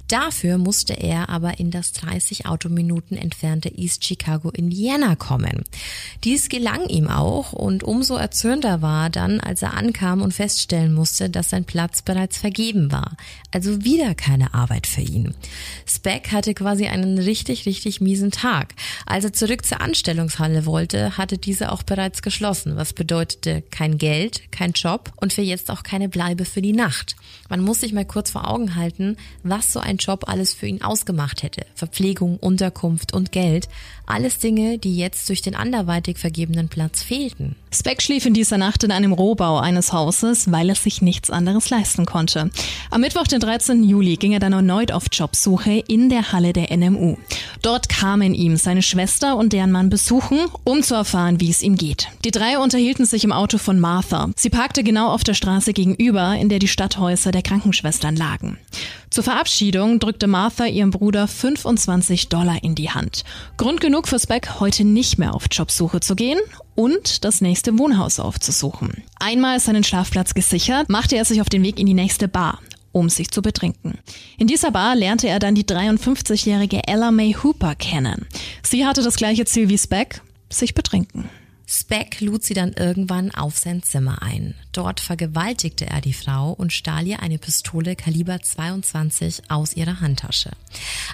Dafür 0.07 0.57
musste 0.57 0.93
er 0.93 1.31
aber 1.31 1.59
in 1.59 1.73
das 1.73 1.91
30 1.95 2.47
Autominuten 2.47 3.17
entfernte 3.17 3.77
East 3.77 4.05
Chicago, 4.05 4.51
Indiana 4.51 5.17
kommen. 5.17 5.65
Dies 6.23 6.49
gelang 6.49 6.87
ihm 6.87 7.09
auch 7.09 7.53
und 7.53 7.83
umso 7.83 8.15
erzürnter 8.15 8.83
war 8.83 9.11
dann, 9.11 9.41
als 9.41 9.63
er 9.63 9.75
ankam 9.75 10.23
und 10.23 10.33
feststellen 10.33 10.95
musste, 10.95 11.29
dass 11.29 11.51
sein 11.51 11.65
Platz 11.65 12.03
bereits 12.03 12.39
vergeben 12.39 12.93
war. 12.93 13.17
Also 13.51 13.83
wieder 13.83 14.15
keine 14.15 14.55
Arbeit 14.55 14.87
für 14.87 15.01
ihn. 15.01 15.35
Speck 15.89 16.31
hatte 16.31 16.55
quasi 16.55 16.87
einen 16.87 17.19
richtig, 17.19 17.67
richtig 17.67 17.96
miesen 18.01 18.31
Tag. 18.31 18.75
Als 19.07 19.25
er 19.25 19.33
zurück 19.33 19.65
zur 19.65 19.81
Anstellungshalle 19.81 20.67
wollte, 20.67 21.17
hatte 21.17 21.39
diese 21.39 21.73
auch 21.73 21.83
bereits 21.83 22.23
geschlossen, 22.23 22.77
was 22.77 22.93
bedeutete 22.93 23.63
kein 23.71 23.99
Geld, 23.99 24.51
kein 24.53 24.73
Job 24.73 25.13
und 25.17 25.33
für 25.33 25.43
jetzt 25.43 25.71
auch 25.71 25.83
keine 25.83 26.09
Bleibe 26.09 26.45
für 26.45 26.63
die 26.63 26.73
Nacht. 26.73 27.17
Man 27.49 27.61
muss 27.61 27.81
sich 27.81 27.93
mal 27.93 28.05
kurz 28.05 28.31
vor 28.31 28.49
Augen 28.49 28.75
halten, 28.75 29.17
was 29.43 29.73
so 29.73 29.81
ein 29.81 29.97
Job 29.99 30.29
alles 30.29 30.55
für 30.55 30.67
ihn 30.67 30.83
ausgemacht 30.83 31.43
hätte. 31.43 31.67
Verpflegung, 31.75 32.39
Unterkunft 32.39 33.13
und 33.13 33.33
Geld. 33.33 33.69
Alles 34.07 34.39
Dinge, 34.39 34.79
die 34.79 34.97
jetzt 34.97 35.29
durch 35.29 35.43
den 35.43 35.57
anderweitig 35.57 36.19
vergebenen 36.19 36.69
Platz 36.69 37.03
fehlten. 37.03 37.57
Speck 37.73 38.01
schlief 38.01 38.25
in 38.25 38.35
dieser 38.35 38.57
Nacht 38.57 38.85
in 38.85 38.93
einem 38.93 39.13
Rohbau 39.13 39.59
eines 39.59 39.93
Hauses, 39.93 40.51
weil 40.51 40.69
er 40.69 40.77
sich 40.77 41.03
nichts 41.03 41.31
anderes 41.31 41.69
leisten 41.69 42.07
konnte. 42.07 42.51
Am 42.91 43.01
Mittwoch, 43.01 43.27
den 43.27 43.41
13. 43.41 43.83
Juli, 43.83 44.17
ging 44.17 44.33
er 44.33 44.39
dann 44.39 44.53
erneut 44.53 44.93
auf 44.93 45.07
Jobsuche 45.13 45.83
in 45.89 46.09
der 46.09 46.33
Halle 46.33 46.53
der 46.53 46.75
NMU. 46.75 47.17
Dort 47.63 47.89
kamen 47.89 48.33
ihm 48.33 48.57
seine 48.57 48.83
Schwester 48.83 49.37
und 49.37 49.53
deren 49.53 49.73
Mann 49.73 49.91
besuchen, 49.91 50.39
um 50.63 50.83
zu 50.83 50.95
erfahren, 50.95 51.41
wie 51.41 51.51
es 51.51 51.63
ihm 51.63 51.77
geht. 51.77 52.09
Die 52.25 52.31
drei 52.31 52.59
unterhielten 52.59 53.05
sich 53.05 53.25
im 53.25 53.33
Auto 53.33 53.59
von 53.59 53.81
Martha. 53.81 54.31
Sie 54.37 54.51
parkte 54.51 54.85
genau 54.85 55.09
auf 55.11 55.25
der 55.25 55.35
Straße 55.35 55.73
gegenüber, 55.73 56.37
in 56.37 56.49
der 56.49 56.61
die 56.61 56.69
Stadthäuser 56.69 57.33
der 57.33 57.43
Krankenschwestern 57.43 58.15
lagen. 58.15 58.57
Zur 59.11 59.25
Verabschiedung 59.25 59.99
drückte 59.99 60.27
Martha 60.27 60.67
ihrem 60.67 60.91
Bruder 60.91 61.27
25 61.27 62.29
Dollar 62.29 62.63
in 62.63 62.75
die 62.75 62.91
Hand. 62.91 63.25
Grund 63.57 63.81
genug 63.81 63.96
für 64.05 64.19
Speck, 64.19 64.61
heute 64.61 64.85
nicht 64.85 65.19
mehr 65.19 65.35
auf 65.35 65.47
Jobsuche 65.51 66.01
zu 66.01 66.15
gehen 66.15 66.39
und 66.75 67.25
das 67.25 67.41
nächste 67.41 67.79
Wohnhaus 67.79 68.21
aufzusuchen. 68.21 69.03
Einmal 69.19 69.61
seinen 69.61 69.85
Schlafplatz 69.85 70.35
gesichert, 70.35 70.89
machte 70.89 71.17
er 71.17 71.25
sich 71.25 71.41
auf 71.41 71.49
den 71.49 71.63
Weg 71.63 71.79
in 71.79 71.87
die 71.87 71.95
nächste 71.95 72.29
Bar 72.29 72.59
um 72.97 73.11
sich 73.11 73.31
zu 73.31 73.43
betrinken. 73.43 73.99
In 74.39 74.47
dieser 74.47 74.71
Bar 74.71 74.97
lernte 74.97 75.29
er 75.29 75.39
dann 75.39 75.55
die 75.55 75.65
53-jährige 75.65 76.89
Ella 76.89 77.11
May 77.11 77.35
Hooper 77.35 77.75
kennen. 77.75 78.27
Sie 78.63 78.87
hatte 78.87 79.03
das 79.03 79.17
gleiche 79.17 79.45
Ziel 79.45 79.69
wie 79.69 79.77
Speck, 79.77 80.23
sich 80.49 80.73
betrinken. 80.73 81.29
Speck 81.69 82.21
lud 82.21 82.45
sie 82.45 82.55
dann 82.55 82.73
irgendwann 82.73 83.33
auf 83.33 83.59
sein 83.59 83.83
Zimmer 83.83 84.23
ein. 84.23 84.55
Dort 84.71 85.01
vergewaltigte 85.01 85.87
er 85.87 86.01
die 86.01 86.13
Frau 86.13 86.53
und 86.53 86.73
stahl 86.73 87.07
ihr 87.07 87.21
eine 87.21 87.39
Pistole 87.39 87.97
Kaliber 87.97 88.41
22 88.41 89.43
aus 89.49 89.75
ihrer 89.75 90.01
Handtasche. 90.01 90.51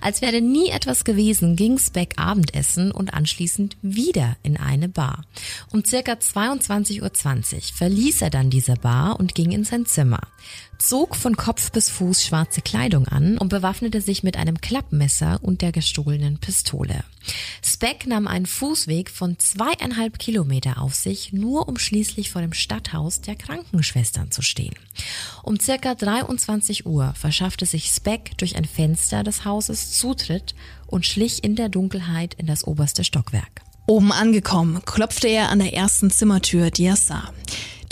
Als 0.02 0.20
wäre 0.20 0.42
nie 0.42 0.68
etwas 0.68 1.04
gewesen, 1.04 1.56
ging 1.56 1.78
Speck 1.78 2.18
Abendessen 2.18 2.92
und 2.92 3.14
anschließend 3.14 3.78
wieder 3.80 4.36
in 4.42 4.58
eine 4.58 4.90
Bar. 4.90 5.24
Um 5.70 5.84
circa 5.84 6.12
22.20 6.12 7.00
Uhr 7.02 7.74
verließ 7.74 8.20
er 8.20 8.30
dann 8.30 8.50
diese 8.50 8.74
Bar 8.74 9.18
und 9.18 9.34
ging 9.34 9.52
in 9.52 9.64
sein 9.64 9.86
Zimmer 9.86 10.20
zog 10.82 11.14
von 11.14 11.36
Kopf 11.36 11.70
bis 11.70 11.88
Fuß 11.88 12.24
schwarze 12.24 12.60
Kleidung 12.60 13.06
an 13.06 13.38
und 13.38 13.48
bewaffnete 13.48 14.00
sich 14.00 14.22
mit 14.22 14.36
einem 14.36 14.60
Klappmesser 14.60 15.38
und 15.42 15.62
der 15.62 15.70
gestohlenen 15.70 16.38
Pistole. 16.38 17.04
Speck 17.64 18.06
nahm 18.06 18.26
einen 18.26 18.46
Fußweg 18.46 19.08
von 19.08 19.38
zweieinhalb 19.38 20.18
Kilometer 20.18 20.82
auf 20.82 20.94
sich, 20.94 21.32
nur 21.32 21.68
um 21.68 21.78
schließlich 21.78 22.30
vor 22.30 22.42
dem 22.42 22.52
Stadthaus 22.52 23.20
der 23.20 23.36
Krankenschwestern 23.36 24.32
zu 24.32 24.42
stehen. 24.42 24.74
Um 25.44 25.58
circa 25.60 25.94
23 25.94 26.84
Uhr 26.84 27.14
verschaffte 27.14 27.64
sich 27.64 27.86
Speck 27.86 28.36
durch 28.38 28.56
ein 28.56 28.64
Fenster 28.64 29.22
des 29.22 29.44
Hauses 29.44 29.92
Zutritt 29.92 30.54
und 30.88 31.06
schlich 31.06 31.44
in 31.44 31.54
der 31.54 31.68
Dunkelheit 31.68 32.34
in 32.34 32.46
das 32.46 32.66
oberste 32.66 33.04
Stockwerk. 33.04 33.62
Oben 33.86 34.12
angekommen, 34.12 34.82
klopfte 34.84 35.28
er 35.28 35.48
an 35.48 35.58
der 35.58 35.74
ersten 35.74 36.10
Zimmertür, 36.10 36.70
die 36.70 36.84
er 36.84 36.96
sah. 36.96 37.32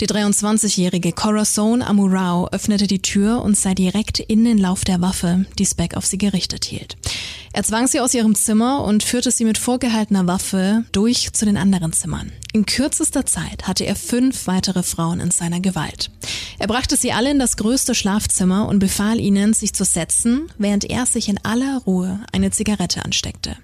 Die 0.01 0.07
23-jährige 0.07 1.11
Corazon 1.11 1.83
Amurao 1.83 2.47
öffnete 2.47 2.87
die 2.87 3.03
Tür 3.03 3.43
und 3.43 3.55
sah 3.55 3.75
direkt 3.75 4.19
in 4.19 4.43
den 4.43 4.57
Lauf 4.57 4.83
der 4.83 4.99
Waffe, 4.99 5.45
die 5.59 5.65
Speck 5.67 5.95
auf 5.95 6.07
sie 6.07 6.17
gerichtet 6.17 6.65
hielt. 6.65 6.97
Er 7.53 7.61
zwang 7.63 7.85
sie 7.85 7.99
aus 7.99 8.15
ihrem 8.15 8.33
Zimmer 8.33 8.83
und 8.83 9.03
führte 9.03 9.29
sie 9.29 9.45
mit 9.45 9.59
vorgehaltener 9.59 10.25
Waffe 10.25 10.85
durch 10.91 11.33
zu 11.33 11.45
den 11.45 11.55
anderen 11.55 11.93
Zimmern. 11.93 12.31
In 12.51 12.65
kürzester 12.65 13.27
Zeit 13.27 13.67
hatte 13.67 13.85
er 13.85 13.95
fünf 13.95 14.47
weitere 14.47 14.81
Frauen 14.81 15.19
in 15.19 15.29
seiner 15.29 15.59
Gewalt. 15.59 16.09
Er 16.57 16.65
brachte 16.65 16.95
sie 16.95 17.11
alle 17.11 17.29
in 17.29 17.37
das 17.37 17.55
größte 17.57 17.93
Schlafzimmer 17.93 18.67
und 18.69 18.79
befahl 18.79 19.19
ihnen, 19.19 19.53
sich 19.53 19.73
zu 19.73 19.85
setzen, 19.85 20.51
während 20.57 20.83
er 20.83 21.05
sich 21.05 21.29
in 21.29 21.37
aller 21.45 21.79
Ruhe 21.85 22.21
eine 22.31 22.49
Zigarette 22.49 23.05
ansteckte. 23.05 23.55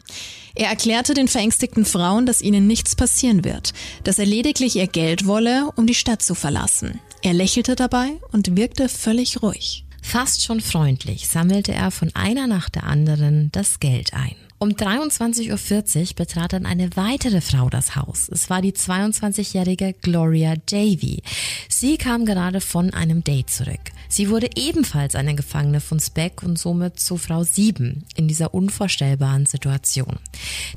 Er 0.57 0.69
erklärte 0.69 1.13
den 1.13 1.27
verängstigten 1.27 1.85
Frauen, 1.85 2.25
dass 2.25 2.41
ihnen 2.41 2.65
nichts 2.65 2.95
passieren 2.95 3.45
wird, 3.45 3.73
dass 4.03 4.17
er 4.17 4.25
lediglich 4.25 4.75
ihr 4.75 4.87
Geld 4.87 5.27
wolle, 5.27 5.69
um 5.75 5.85
die 5.85 5.93
Stadt 5.93 6.23
zu 6.23 6.33
verlassen. 6.33 6.99
Er 7.21 7.33
lächelte 7.33 7.75
dabei 7.75 8.13
und 8.31 8.57
wirkte 8.57 8.89
völlig 8.89 9.43
ruhig. 9.43 9.85
Fast 10.01 10.43
schon 10.43 10.59
freundlich 10.59 11.27
sammelte 11.27 11.73
er 11.73 11.91
von 11.91 12.09
einer 12.15 12.47
nach 12.47 12.69
der 12.69 12.85
anderen 12.85 13.51
das 13.51 13.79
Geld 13.79 14.15
ein. 14.15 14.35
Um 14.57 14.69
23.40 14.69 15.99
Uhr 15.99 16.15
betrat 16.15 16.53
dann 16.53 16.65
eine 16.65 16.89
weitere 16.95 17.41
Frau 17.41 17.69
das 17.69 17.95
Haus. 17.95 18.27
Es 18.27 18.49
war 18.49 18.63
die 18.63 18.71
22-jährige 18.71 19.93
Gloria 20.01 20.55
Davy. 20.55 21.21
Sie 21.69 21.97
kam 21.97 22.25
gerade 22.25 22.61
von 22.61 22.91
einem 22.95 23.23
Date 23.23 23.51
zurück. 23.51 23.91
Sie 24.09 24.29
wurde 24.29 24.49
ebenfalls 24.55 25.15
eine 25.15 25.35
Gefangene 25.35 25.81
von 25.81 25.99
Speck 25.99 26.43
und 26.43 26.57
somit 26.57 26.99
zu 26.99 27.17
Frau 27.17 27.43
7 27.43 28.05
in 28.15 28.27
dieser 28.27 28.53
unvorstellbaren 28.53 29.45
Situation. 29.45 30.17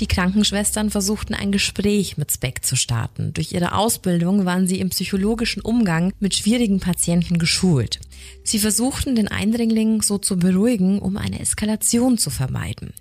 Die 0.01 0.07
Krankenschwestern 0.07 0.91
versuchten 0.91 1.35
ein 1.35 1.53
Gespräch 1.53 2.17
mit 2.17 2.33
Speck 2.33 2.65
zu 2.65 2.77
starten. 2.77 3.33
Durch 3.33 3.53
ihre 3.53 3.75
Ausbildung 3.75 4.45
waren 4.45 4.67
sie 4.67 4.81
im 4.81 4.91
psychologischen 4.91 5.63
Umgang 5.63 6.13
mit 6.19 6.35
schwierigen 6.35 6.81
Patienten 6.81 7.39
geschult. 7.39 8.01
Sie 8.43 8.59
versuchten 8.59 9.15
den 9.15 9.29
Eindringling 9.29 10.03
so 10.03 10.19
zu 10.19 10.37
beruhigen, 10.37 10.99
um 10.99 11.17
eine 11.17 11.41
Eskalation 11.41 12.19
zu 12.19 12.31
vermeiden. 12.31 12.93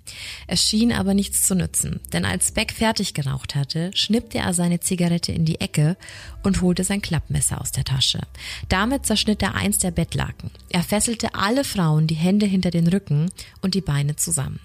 Es 0.46 0.62
schien 0.62 0.92
aber 0.92 1.14
nichts 1.14 1.42
zu 1.42 1.54
nützen, 1.54 2.00
denn 2.12 2.24
als 2.24 2.52
Beck 2.52 2.72
fertig 2.72 3.14
geraucht 3.14 3.54
hatte, 3.54 3.90
schnippte 3.94 4.38
er 4.38 4.54
seine 4.54 4.80
Zigarette 4.80 5.32
in 5.32 5.44
die 5.44 5.60
Ecke 5.60 5.96
und 6.42 6.62
holte 6.62 6.84
sein 6.84 7.02
Klappmesser 7.02 7.60
aus 7.60 7.72
der 7.72 7.84
Tasche. 7.84 8.20
Damit 8.68 9.06
zerschnitt 9.06 9.42
er 9.42 9.54
eins 9.54 9.78
der 9.78 9.90
Bettlaken. 10.20 10.50
Er 10.68 10.82
fesselte 10.82 11.34
alle 11.34 11.64
Frauen 11.64 12.06
die 12.06 12.14
Hände 12.14 12.46
hinter 12.46 12.70
den 12.70 12.86
Rücken 12.86 13.30
und 13.62 13.74
die 13.74 13.80
Beine 13.80 14.16
zusammen. 14.16 14.60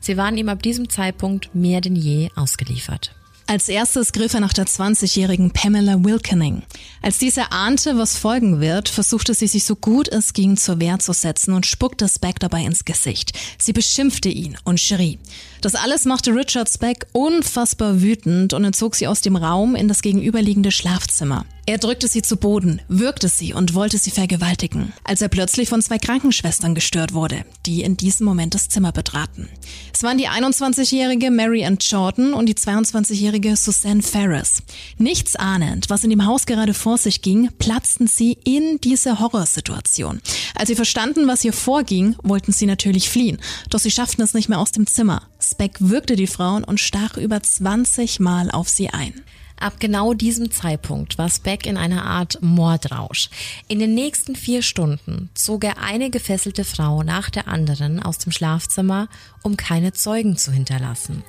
Sie 0.00 0.16
waren 0.16 0.36
ihm 0.36 0.48
ab 0.48 0.62
diesem 0.62 0.88
Zeitpunkt 0.88 1.54
mehr 1.54 1.80
denn 1.80 1.96
je 1.96 2.30
ausgeliefert. 2.36 3.14
Als 3.46 3.68
erstes 3.68 4.12
griff 4.12 4.34
er 4.34 4.40
nach 4.40 4.52
der 4.52 4.66
20-jährigen 4.66 5.50
Pamela 5.50 6.04
Wilkening. 6.04 6.62
Als 7.02 7.18
diese 7.18 7.50
ahnte, 7.50 7.98
was 7.98 8.16
folgen 8.16 8.60
wird, 8.60 8.88
versuchte 8.88 9.34
sie 9.34 9.48
sich 9.48 9.64
so 9.64 9.74
gut 9.74 10.06
es 10.06 10.34
ging 10.34 10.56
zur 10.56 10.78
Wehr 10.78 11.00
zu 11.00 11.12
setzen 11.12 11.54
und 11.54 11.66
spuckte 11.66 12.08
Speck 12.08 12.38
dabei 12.38 12.62
ins 12.62 12.84
Gesicht. 12.84 13.36
Sie 13.58 13.72
beschimpfte 13.72 14.28
ihn 14.28 14.56
und 14.62 14.78
schrie. 14.78 15.18
Das 15.62 15.74
alles 15.74 16.04
machte 16.04 16.32
Richard 16.32 16.70
Speck 16.70 17.06
unfassbar 17.12 18.00
wütend 18.00 18.54
und 18.54 18.62
entzog 18.62 18.94
sie 18.94 19.08
aus 19.08 19.20
dem 19.20 19.34
Raum 19.34 19.74
in 19.74 19.88
das 19.88 20.02
gegenüberliegende 20.02 20.70
Schlafzimmer. 20.70 21.44
Er 21.66 21.78
drückte 21.78 22.08
sie 22.08 22.22
zu 22.22 22.36
Boden, 22.36 22.80
würgte 22.88 23.28
sie 23.28 23.52
und 23.52 23.74
wollte 23.74 23.98
sie 23.98 24.10
vergewaltigen, 24.10 24.92
als 25.04 25.20
er 25.20 25.28
plötzlich 25.28 25.68
von 25.68 25.82
zwei 25.82 25.98
Krankenschwestern 25.98 26.74
gestört 26.74 27.12
wurde, 27.12 27.44
die 27.66 27.82
in 27.82 27.96
diesem 27.96 28.26
Moment 28.26 28.54
das 28.54 28.68
Zimmer 28.68 28.92
betraten. 28.92 29.48
Es 29.92 30.02
waren 30.02 30.18
die 30.18 30.28
21-jährige 30.28 31.30
Mary 31.30 31.64
Ann 31.64 31.78
Jordan 31.78 32.32
und 32.32 32.46
die 32.46 32.54
22-jährige 32.54 33.56
Suzanne 33.56 34.02
Ferris. 34.02 34.62
Nichts 34.98 35.36
ahnend, 35.36 35.90
was 35.90 36.04
in 36.04 36.10
dem 36.10 36.26
Haus 36.26 36.46
gerade 36.46 36.74
vor 36.74 36.98
sich 36.98 37.22
ging, 37.22 37.50
platzten 37.58 38.06
sie 38.06 38.38
in 38.44 38.78
diese 38.82 39.20
Horrorsituation. 39.20 40.20
Als 40.54 40.68
sie 40.68 40.74
verstanden, 40.76 41.28
was 41.28 41.42
hier 41.42 41.52
vorging, 41.52 42.16
wollten 42.22 42.52
sie 42.52 42.66
natürlich 42.66 43.10
fliehen, 43.10 43.38
doch 43.68 43.78
sie 43.78 43.90
schafften 43.90 44.22
es 44.22 44.34
nicht 44.34 44.48
mehr 44.48 44.58
aus 44.58 44.72
dem 44.72 44.86
Zimmer. 44.86 45.22
Speck 45.40 45.76
würgte 45.80 46.16
die 46.16 46.26
Frauen 46.26 46.64
und 46.64 46.80
stach 46.80 47.16
über 47.16 47.42
20 47.42 48.20
Mal 48.20 48.50
auf 48.50 48.68
sie 48.68 48.88
ein. 48.90 49.14
Ab 49.60 49.74
genau 49.78 50.14
diesem 50.14 50.50
Zeitpunkt 50.50 51.18
war 51.18 51.28
Speck 51.28 51.66
in 51.66 51.76
einer 51.76 52.06
Art 52.06 52.38
Mordrausch. 52.40 53.28
In 53.68 53.78
den 53.78 53.94
nächsten 53.94 54.34
vier 54.34 54.62
Stunden 54.62 55.28
zog 55.34 55.64
er 55.64 55.78
eine 55.82 56.08
gefesselte 56.08 56.64
Frau 56.64 57.02
nach 57.02 57.28
der 57.28 57.46
anderen 57.46 58.02
aus 58.02 58.16
dem 58.16 58.32
Schlafzimmer, 58.32 59.08
um 59.42 59.58
keine 59.58 59.92
Zeugen 59.92 60.38
zu 60.38 60.50
hinterlassen. 60.50 61.22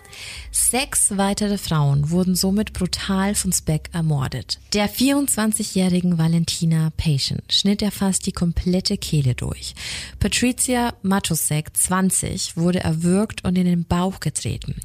Sechs 0.49 1.17
weitere 1.17 1.57
Frauen 1.57 2.09
wurden 2.09 2.35
somit 2.35 2.71
brutal 2.71 3.35
von 3.35 3.51
Speck 3.51 3.89
ermordet. 3.91 4.59
Der 4.73 4.89
24-jährigen 4.89 6.17
Valentina 6.17 6.91
Patient 6.95 7.43
schnitt 7.51 7.81
er 7.81 7.91
fast 7.91 8.25
die 8.27 8.31
komplette 8.31 8.97
Kehle 8.97 9.35
durch. 9.35 9.75
Patricia 10.19 10.93
Matusek, 11.01 11.75
20, 11.75 12.55
wurde 12.55 12.79
erwürgt 12.79 13.43
und 13.43 13.57
in 13.57 13.65
den 13.65 13.83
Bauch 13.83 14.21
getreten. 14.21 14.75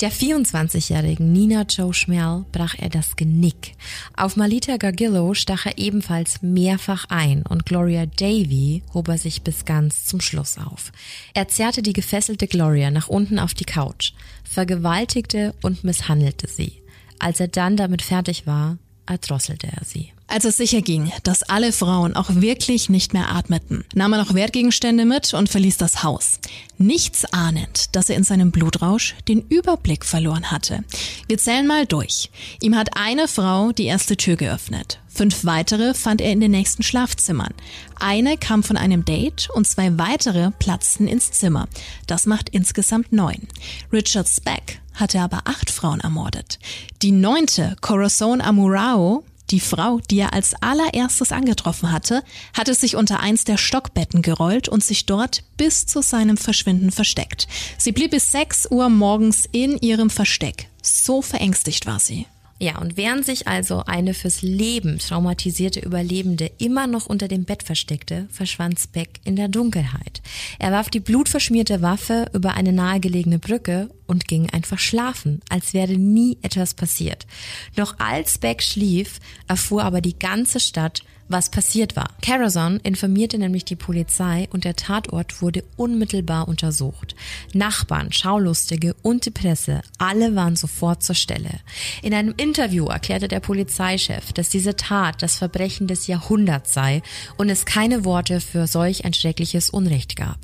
Der 0.00 0.10
24-jährigen 0.10 1.32
Nina 1.32 1.62
Joe 1.62 1.94
Schmerl 1.94 2.44
brach 2.50 2.74
er 2.76 2.87
das 2.88 3.16
Genick. 3.16 3.74
Auf 4.16 4.36
Malita 4.36 4.76
Gargillo 4.76 5.34
stach 5.34 5.66
er 5.66 5.78
ebenfalls 5.78 6.42
mehrfach 6.42 7.06
ein 7.08 7.42
und 7.42 7.66
Gloria 7.66 8.06
Davy 8.06 8.82
hob 8.94 9.08
er 9.08 9.18
sich 9.18 9.42
bis 9.42 9.64
ganz 9.64 10.04
zum 10.04 10.20
Schluss 10.20 10.58
auf. 10.58 10.92
Er 11.34 11.48
zerrte 11.48 11.82
die 11.82 11.92
gefesselte 11.92 12.46
Gloria 12.46 12.90
nach 12.90 13.08
unten 13.08 13.38
auf 13.38 13.54
die 13.54 13.64
Couch, 13.64 14.12
vergewaltigte 14.44 15.54
und 15.62 15.84
misshandelte 15.84 16.48
sie. 16.48 16.82
Als 17.18 17.40
er 17.40 17.48
dann 17.48 17.76
damit 17.76 18.02
fertig 18.02 18.46
war, 18.46 18.78
erdrosselte 19.06 19.68
er 19.68 19.84
sie. 19.84 20.12
Als 20.30 20.44
es 20.44 20.58
sicher 20.58 20.82
ging, 20.82 21.10
dass 21.22 21.42
alle 21.42 21.72
Frauen 21.72 22.14
auch 22.14 22.28
wirklich 22.28 22.90
nicht 22.90 23.14
mehr 23.14 23.34
atmeten, 23.34 23.86
nahm 23.94 24.12
er 24.12 24.18
noch 24.18 24.34
Wertgegenstände 24.34 25.06
mit 25.06 25.32
und 25.32 25.48
verließ 25.48 25.78
das 25.78 26.02
Haus. 26.02 26.38
Nichts 26.76 27.24
ahnend, 27.32 27.96
dass 27.96 28.10
er 28.10 28.16
in 28.16 28.24
seinem 28.24 28.50
Blutrausch 28.50 29.14
den 29.26 29.40
Überblick 29.48 30.04
verloren 30.04 30.50
hatte. 30.50 30.84
Wir 31.28 31.38
zählen 31.38 31.66
mal 31.66 31.86
durch. 31.86 32.30
Ihm 32.60 32.76
hat 32.76 32.90
eine 32.94 33.26
Frau 33.26 33.72
die 33.72 33.86
erste 33.86 34.18
Tür 34.18 34.36
geöffnet. 34.36 35.00
Fünf 35.08 35.46
weitere 35.46 35.94
fand 35.94 36.20
er 36.20 36.30
in 36.30 36.40
den 36.40 36.50
nächsten 36.50 36.82
Schlafzimmern. 36.82 37.54
Eine 37.98 38.36
kam 38.36 38.62
von 38.62 38.76
einem 38.76 39.06
Date 39.06 39.48
und 39.54 39.66
zwei 39.66 39.96
weitere 39.96 40.50
platzten 40.58 41.08
ins 41.08 41.32
Zimmer. 41.32 41.68
Das 42.06 42.26
macht 42.26 42.50
insgesamt 42.50 43.12
neun. 43.12 43.48
Richard 43.90 44.28
Speck 44.28 44.80
hatte 44.92 45.20
aber 45.20 45.42
acht 45.46 45.70
Frauen 45.70 46.00
ermordet. 46.00 46.58
Die 47.02 47.12
neunte, 47.12 47.76
Corazon 47.80 48.42
Amurao, 48.42 49.24
die 49.50 49.60
Frau, 49.60 50.00
die 50.10 50.18
er 50.18 50.32
als 50.32 50.54
allererstes 50.60 51.32
angetroffen 51.32 51.92
hatte, 51.92 52.22
hatte 52.54 52.74
sich 52.74 52.96
unter 52.96 53.20
eins 53.20 53.44
der 53.44 53.56
Stockbetten 53.56 54.22
gerollt 54.22 54.68
und 54.68 54.84
sich 54.84 55.06
dort 55.06 55.42
bis 55.56 55.86
zu 55.86 56.02
seinem 56.02 56.36
Verschwinden 56.36 56.90
versteckt. 56.90 57.48
Sie 57.78 57.92
blieb 57.92 58.10
bis 58.10 58.30
6 58.32 58.70
Uhr 58.70 58.88
morgens 58.88 59.48
in 59.50 59.78
ihrem 59.78 60.10
Versteck. 60.10 60.68
So 60.82 61.22
verängstigt 61.22 61.86
war 61.86 61.98
sie. 61.98 62.26
Ja, 62.60 62.78
und 62.78 62.96
während 62.96 63.24
sich 63.24 63.46
also 63.46 63.84
eine 63.86 64.14
fürs 64.14 64.42
Leben 64.42 64.98
traumatisierte 64.98 65.78
Überlebende 65.78 66.50
immer 66.58 66.88
noch 66.88 67.06
unter 67.06 67.28
dem 67.28 67.44
Bett 67.44 67.62
versteckte, 67.62 68.26
verschwand 68.32 68.80
Speck 68.80 69.20
in 69.22 69.36
der 69.36 69.46
Dunkelheit. 69.46 70.22
Er 70.58 70.72
warf 70.72 70.90
die 70.90 70.98
blutverschmierte 70.98 71.82
Waffe 71.82 72.26
über 72.34 72.54
eine 72.54 72.72
nahegelegene 72.72 73.38
Brücke 73.38 73.90
und 74.08 74.26
ging 74.26 74.50
einfach 74.50 74.80
schlafen, 74.80 75.40
als 75.48 75.72
wäre 75.72 75.92
nie 75.92 76.38
etwas 76.42 76.74
passiert. 76.74 77.28
Noch 77.76 78.00
als 78.00 78.34
Speck 78.34 78.62
schlief, 78.62 79.20
erfuhr 79.46 79.84
aber 79.84 80.00
die 80.00 80.18
ganze 80.18 80.58
Stadt, 80.58 81.02
was 81.28 81.50
passiert 81.50 81.96
war. 81.96 82.08
Carazon 82.22 82.78
informierte 82.78 83.38
nämlich 83.38 83.64
die 83.64 83.76
Polizei 83.76 84.48
und 84.50 84.64
der 84.64 84.76
Tatort 84.76 85.42
wurde 85.42 85.64
unmittelbar 85.76 86.48
untersucht. 86.48 87.14
Nachbarn, 87.52 88.12
Schaulustige 88.12 88.94
und 89.02 89.26
die 89.26 89.30
Presse, 89.30 89.82
alle 89.98 90.34
waren 90.34 90.56
sofort 90.56 91.02
zur 91.02 91.14
Stelle. 91.14 91.60
In 92.02 92.14
einem 92.14 92.34
Interview 92.36 92.86
erklärte 92.86 93.28
der 93.28 93.40
Polizeichef, 93.40 94.32
dass 94.32 94.48
diese 94.48 94.76
Tat 94.76 95.22
das 95.22 95.36
Verbrechen 95.36 95.86
des 95.86 96.06
Jahrhunderts 96.06 96.72
sei 96.72 97.02
und 97.36 97.48
es 97.48 97.66
keine 97.66 98.04
Worte 98.04 98.40
für 98.40 98.66
solch 98.66 99.04
ein 99.04 99.14
schreckliches 99.14 99.70
Unrecht 99.70 100.16
gab. 100.16 100.38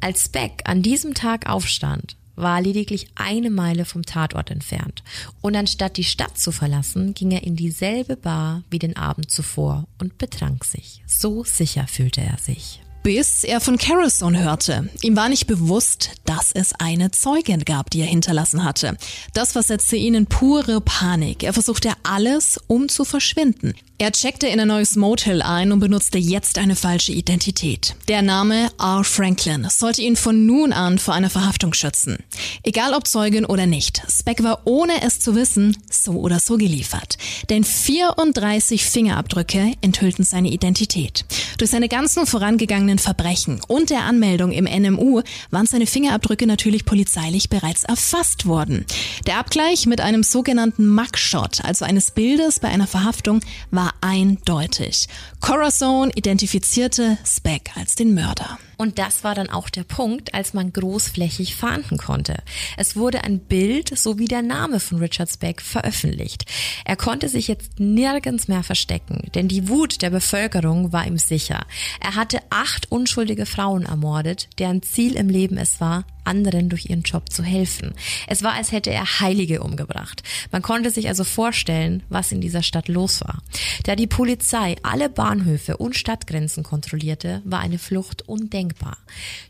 Als 0.00 0.28
Beck 0.28 0.62
an 0.64 0.82
diesem 0.82 1.14
Tag 1.14 1.48
aufstand, 1.48 2.16
war 2.36 2.60
lediglich 2.60 3.08
eine 3.14 3.50
Meile 3.50 3.84
vom 3.84 4.02
Tatort 4.02 4.50
entfernt. 4.50 5.02
Und 5.40 5.56
anstatt 5.56 5.96
die 5.96 6.04
Stadt 6.04 6.38
zu 6.38 6.52
verlassen, 6.52 7.14
ging 7.14 7.30
er 7.30 7.42
in 7.42 7.56
dieselbe 7.56 8.16
Bar 8.16 8.62
wie 8.70 8.78
den 8.78 8.96
Abend 8.96 9.30
zuvor 9.30 9.86
und 9.98 10.18
betrank 10.18 10.64
sich. 10.64 11.02
So 11.06 11.44
sicher 11.44 11.86
fühlte 11.86 12.20
er 12.20 12.38
sich 12.38 12.83
bis 13.04 13.44
er 13.44 13.60
von 13.60 13.76
Carrison 13.76 14.36
hörte. 14.36 14.88
Ihm 15.02 15.14
war 15.14 15.28
nicht 15.28 15.46
bewusst, 15.46 16.12
dass 16.24 16.52
es 16.52 16.72
eine 16.78 17.10
Zeugin 17.10 17.64
gab, 17.64 17.90
die 17.90 18.00
er 18.00 18.06
hinterlassen 18.06 18.64
hatte. 18.64 18.96
Das 19.34 19.52
versetzte 19.52 19.96
ihn 19.96 20.14
in 20.14 20.26
pure 20.26 20.80
Panik. 20.80 21.42
Er 21.42 21.52
versuchte 21.52 21.92
alles, 22.02 22.58
um 22.66 22.88
zu 22.88 23.04
verschwinden. 23.04 23.74
Er 23.96 24.10
checkte 24.10 24.48
in 24.48 24.58
ein 24.58 24.66
neues 24.66 24.96
Motel 24.96 25.40
ein 25.40 25.70
und 25.70 25.78
benutzte 25.78 26.18
jetzt 26.18 26.58
eine 26.58 26.74
falsche 26.74 27.12
Identität. 27.12 27.94
Der 28.08 28.22
Name 28.22 28.68
R. 28.80 29.04
Franklin 29.04 29.68
sollte 29.70 30.02
ihn 30.02 30.16
von 30.16 30.46
nun 30.46 30.72
an 30.72 30.98
vor 30.98 31.14
einer 31.14 31.30
Verhaftung 31.30 31.72
schützen. 31.74 32.18
Egal 32.64 32.92
ob 32.92 33.06
Zeugin 33.06 33.44
oder 33.44 33.66
nicht, 33.66 34.02
Speck 34.10 34.42
war 34.42 34.62
ohne 34.64 35.02
es 35.02 35.20
zu 35.20 35.36
wissen 35.36 35.76
so 35.88 36.14
oder 36.14 36.40
so 36.40 36.56
geliefert. 36.56 37.18
Denn 37.50 37.62
34 37.62 38.84
Fingerabdrücke 38.84 39.74
enthüllten 39.80 40.24
seine 40.24 40.48
Identität. 40.48 41.24
Durch 41.58 41.70
seine 41.70 41.88
ganzen 41.88 42.26
vorangegangenen 42.26 42.93
vergangenen 42.94 42.98
Verbrechen 42.98 43.60
und 43.68 43.90
der 43.90 44.02
Anmeldung 44.04 44.52
im 44.52 44.64
NMU 44.64 45.22
waren 45.50 45.66
seine 45.66 45.86
Fingerabdrücke 45.86 46.46
natürlich 46.46 46.84
polizeilich 46.84 47.48
bereits 47.48 47.84
erfasst 47.84 48.46
worden. 48.46 48.84
Der 49.26 49.38
Abgleich 49.38 49.86
mit 49.86 50.00
einem 50.00 50.22
sogenannten 50.22 50.86
Mugshot, 50.88 51.64
also 51.64 51.84
eines 51.84 52.10
Bildes 52.10 52.60
bei 52.60 52.68
einer 52.68 52.86
Verhaftung, 52.86 53.40
war 53.70 53.92
eindeutig. 54.00 55.06
Corazon 55.40 56.10
identifizierte 56.14 57.18
Speck 57.24 57.70
als 57.76 57.94
den 57.94 58.14
Mörder. 58.14 58.58
Und 58.76 58.98
das 58.98 59.24
war 59.24 59.34
dann 59.34 59.50
auch 59.50 59.68
der 59.68 59.84
Punkt, 59.84 60.34
als 60.34 60.54
man 60.54 60.72
großflächig 60.72 61.56
fahnden 61.56 61.98
konnte. 61.98 62.36
Es 62.76 62.96
wurde 62.96 63.24
ein 63.24 63.40
Bild 63.40 63.96
sowie 63.98 64.26
der 64.26 64.42
Name 64.42 64.80
von 64.80 64.98
Richard 64.98 65.30
Speck 65.30 65.60
veröffentlicht. 65.60 66.44
Er 66.84 66.96
konnte 66.96 67.28
sich 67.28 67.48
jetzt 67.48 67.78
nirgends 67.78 68.48
mehr 68.48 68.62
verstecken, 68.62 69.30
denn 69.34 69.48
die 69.48 69.68
Wut 69.68 70.02
der 70.02 70.10
Bevölkerung 70.10 70.92
war 70.92 71.06
ihm 71.06 71.18
sicher. 71.18 71.66
Er 72.00 72.14
hatte 72.14 72.40
acht 72.50 72.90
unschuldige 72.90 73.46
Frauen 73.46 73.84
ermordet, 73.84 74.48
deren 74.58 74.82
Ziel 74.82 75.16
im 75.16 75.28
Leben 75.28 75.56
es 75.56 75.80
war, 75.80 76.04
anderen 76.24 76.68
durch 76.68 76.90
ihren 76.90 77.02
Job 77.02 77.30
zu 77.30 77.42
helfen. 77.42 77.94
Es 78.26 78.42
war, 78.42 78.52
als 78.52 78.72
hätte 78.72 78.90
er 78.90 79.20
Heilige 79.20 79.62
umgebracht. 79.62 80.22
Man 80.50 80.62
konnte 80.62 80.90
sich 80.90 81.08
also 81.08 81.24
vorstellen, 81.24 82.02
was 82.08 82.32
in 82.32 82.40
dieser 82.40 82.62
Stadt 82.62 82.88
los 82.88 83.20
war. 83.20 83.42
Da 83.84 83.96
die 83.96 84.06
Polizei 84.06 84.76
alle 84.82 85.08
Bahnhöfe 85.08 85.76
und 85.76 85.96
Stadtgrenzen 85.96 86.62
kontrollierte, 86.62 87.42
war 87.44 87.60
eine 87.60 87.78
Flucht 87.78 88.28
undenkbar. 88.28 88.98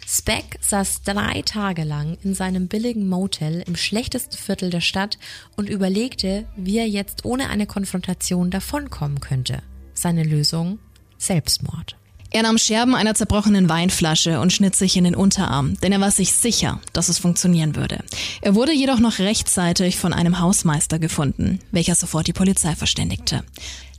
Speck 0.06 0.58
saß 0.60 1.02
drei 1.02 1.42
Tage 1.42 1.84
lang 1.84 2.18
in 2.22 2.34
seinem 2.34 2.68
billigen 2.68 3.08
Motel 3.08 3.62
im 3.66 3.76
schlechtesten 3.76 4.36
Viertel 4.36 4.70
der 4.70 4.80
Stadt 4.80 5.18
und 5.56 5.68
überlegte, 5.68 6.46
wie 6.56 6.78
er 6.78 6.88
jetzt 6.88 7.24
ohne 7.24 7.48
eine 7.48 7.66
Konfrontation 7.66 8.50
davonkommen 8.50 9.20
könnte. 9.20 9.62
Seine 9.94 10.24
Lösung? 10.24 10.78
Selbstmord. 11.18 11.96
Er 12.34 12.42
nahm 12.42 12.58
Scherben 12.58 12.96
einer 12.96 13.14
zerbrochenen 13.14 13.68
Weinflasche 13.68 14.40
und 14.40 14.52
schnitt 14.52 14.74
sich 14.74 14.96
in 14.96 15.04
den 15.04 15.14
Unterarm, 15.14 15.78
denn 15.82 15.92
er 15.92 16.00
war 16.00 16.10
sich 16.10 16.32
sicher, 16.32 16.80
dass 16.92 17.08
es 17.08 17.20
funktionieren 17.20 17.76
würde. 17.76 18.02
Er 18.42 18.56
wurde 18.56 18.72
jedoch 18.72 18.98
noch 18.98 19.20
rechtzeitig 19.20 19.98
von 19.98 20.12
einem 20.12 20.40
Hausmeister 20.40 20.98
gefunden, 20.98 21.60
welcher 21.70 21.94
sofort 21.94 22.26
die 22.26 22.32
Polizei 22.32 22.74
verständigte. 22.74 23.44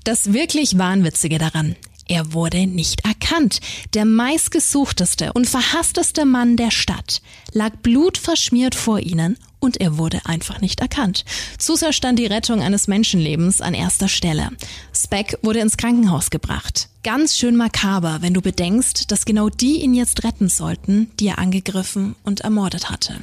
Das 0.04 0.34
wirklich 0.34 0.78
Wahnwitzige 0.78 1.38
daran, 1.38 1.78
er 2.10 2.34
wurde 2.34 2.68
nicht 2.68 3.06
erkannt. 3.06 3.62
Der 3.94 4.04
meistgesuchteste 4.04 5.32
und 5.32 5.48
verhassteste 5.48 6.26
Mann 6.26 6.58
der 6.58 6.72
Stadt 6.72 7.22
lag 7.54 7.72
blutverschmiert 7.84 8.76
vor 8.76 9.00
ihnen 9.00 9.38
und 9.62 9.80
er 9.80 9.98
wurde 9.98 10.20
einfach 10.26 10.60
nicht 10.60 10.82
erkannt. 10.82 11.24
Zu 11.58 11.78
sehr 11.78 11.94
stand 11.94 12.20
die 12.20 12.28
Rettung 12.28 12.62
eines 12.62 12.90
Menschenlebens 12.90 13.62
an 13.62 13.74
erster 13.74 14.10
Stelle. 14.10 14.50
Speck 14.94 15.40
wurde 15.42 15.60
ins 15.60 15.78
Krankenhaus 15.78 16.32
gebracht. 16.32 16.90
Ganz 17.06 17.38
schön 17.38 17.56
makaber, 17.56 18.24
wenn 18.24 18.34
du 18.34 18.42
bedenkst, 18.42 19.12
dass 19.12 19.26
genau 19.26 19.50
die 19.50 19.84
ihn 19.84 19.94
jetzt 19.94 20.24
retten 20.24 20.50
sollten, 20.50 21.12
die 21.20 21.28
er 21.28 21.38
angegriffen 21.38 22.16
und 22.24 22.42
ermordet 22.42 22.90
hatte. 22.90 23.14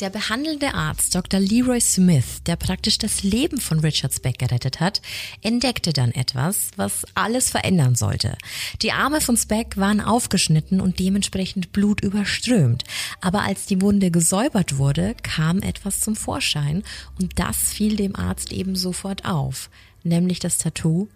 Der 0.00 0.10
behandelnde 0.10 0.74
Arzt 0.74 1.14
Dr. 1.14 1.38
Leroy 1.38 1.80
Smith, 1.80 2.42
der 2.46 2.56
praktisch 2.56 2.98
das 2.98 3.22
Leben 3.22 3.60
von 3.60 3.78
Richard 3.78 4.12
Speck 4.12 4.40
gerettet 4.40 4.80
hat, 4.80 5.02
entdeckte 5.40 5.92
dann 5.92 6.10
etwas, 6.10 6.72
was 6.74 7.06
alles 7.14 7.48
verändern 7.48 7.94
sollte. 7.94 8.36
Die 8.82 8.90
Arme 8.90 9.20
von 9.20 9.36
Speck 9.36 9.76
waren 9.76 10.00
aufgeschnitten 10.00 10.80
und 10.80 10.98
dementsprechend 10.98 11.70
Blut 11.70 12.00
überströmt. 12.00 12.82
Aber 13.20 13.42
als 13.42 13.66
die 13.66 13.80
Wunde 13.80 14.10
gesäubert 14.10 14.78
wurde, 14.78 15.14
kam 15.22 15.62
etwas 15.62 16.00
zum 16.00 16.16
Vorschein 16.16 16.82
und 17.20 17.38
das 17.38 17.72
fiel 17.72 17.94
dem 17.94 18.16
Arzt 18.16 18.50
eben 18.50 18.74
sofort 18.74 19.24
auf, 19.24 19.70
nämlich 20.02 20.40
das 20.40 20.58
Tattoo 20.58 21.06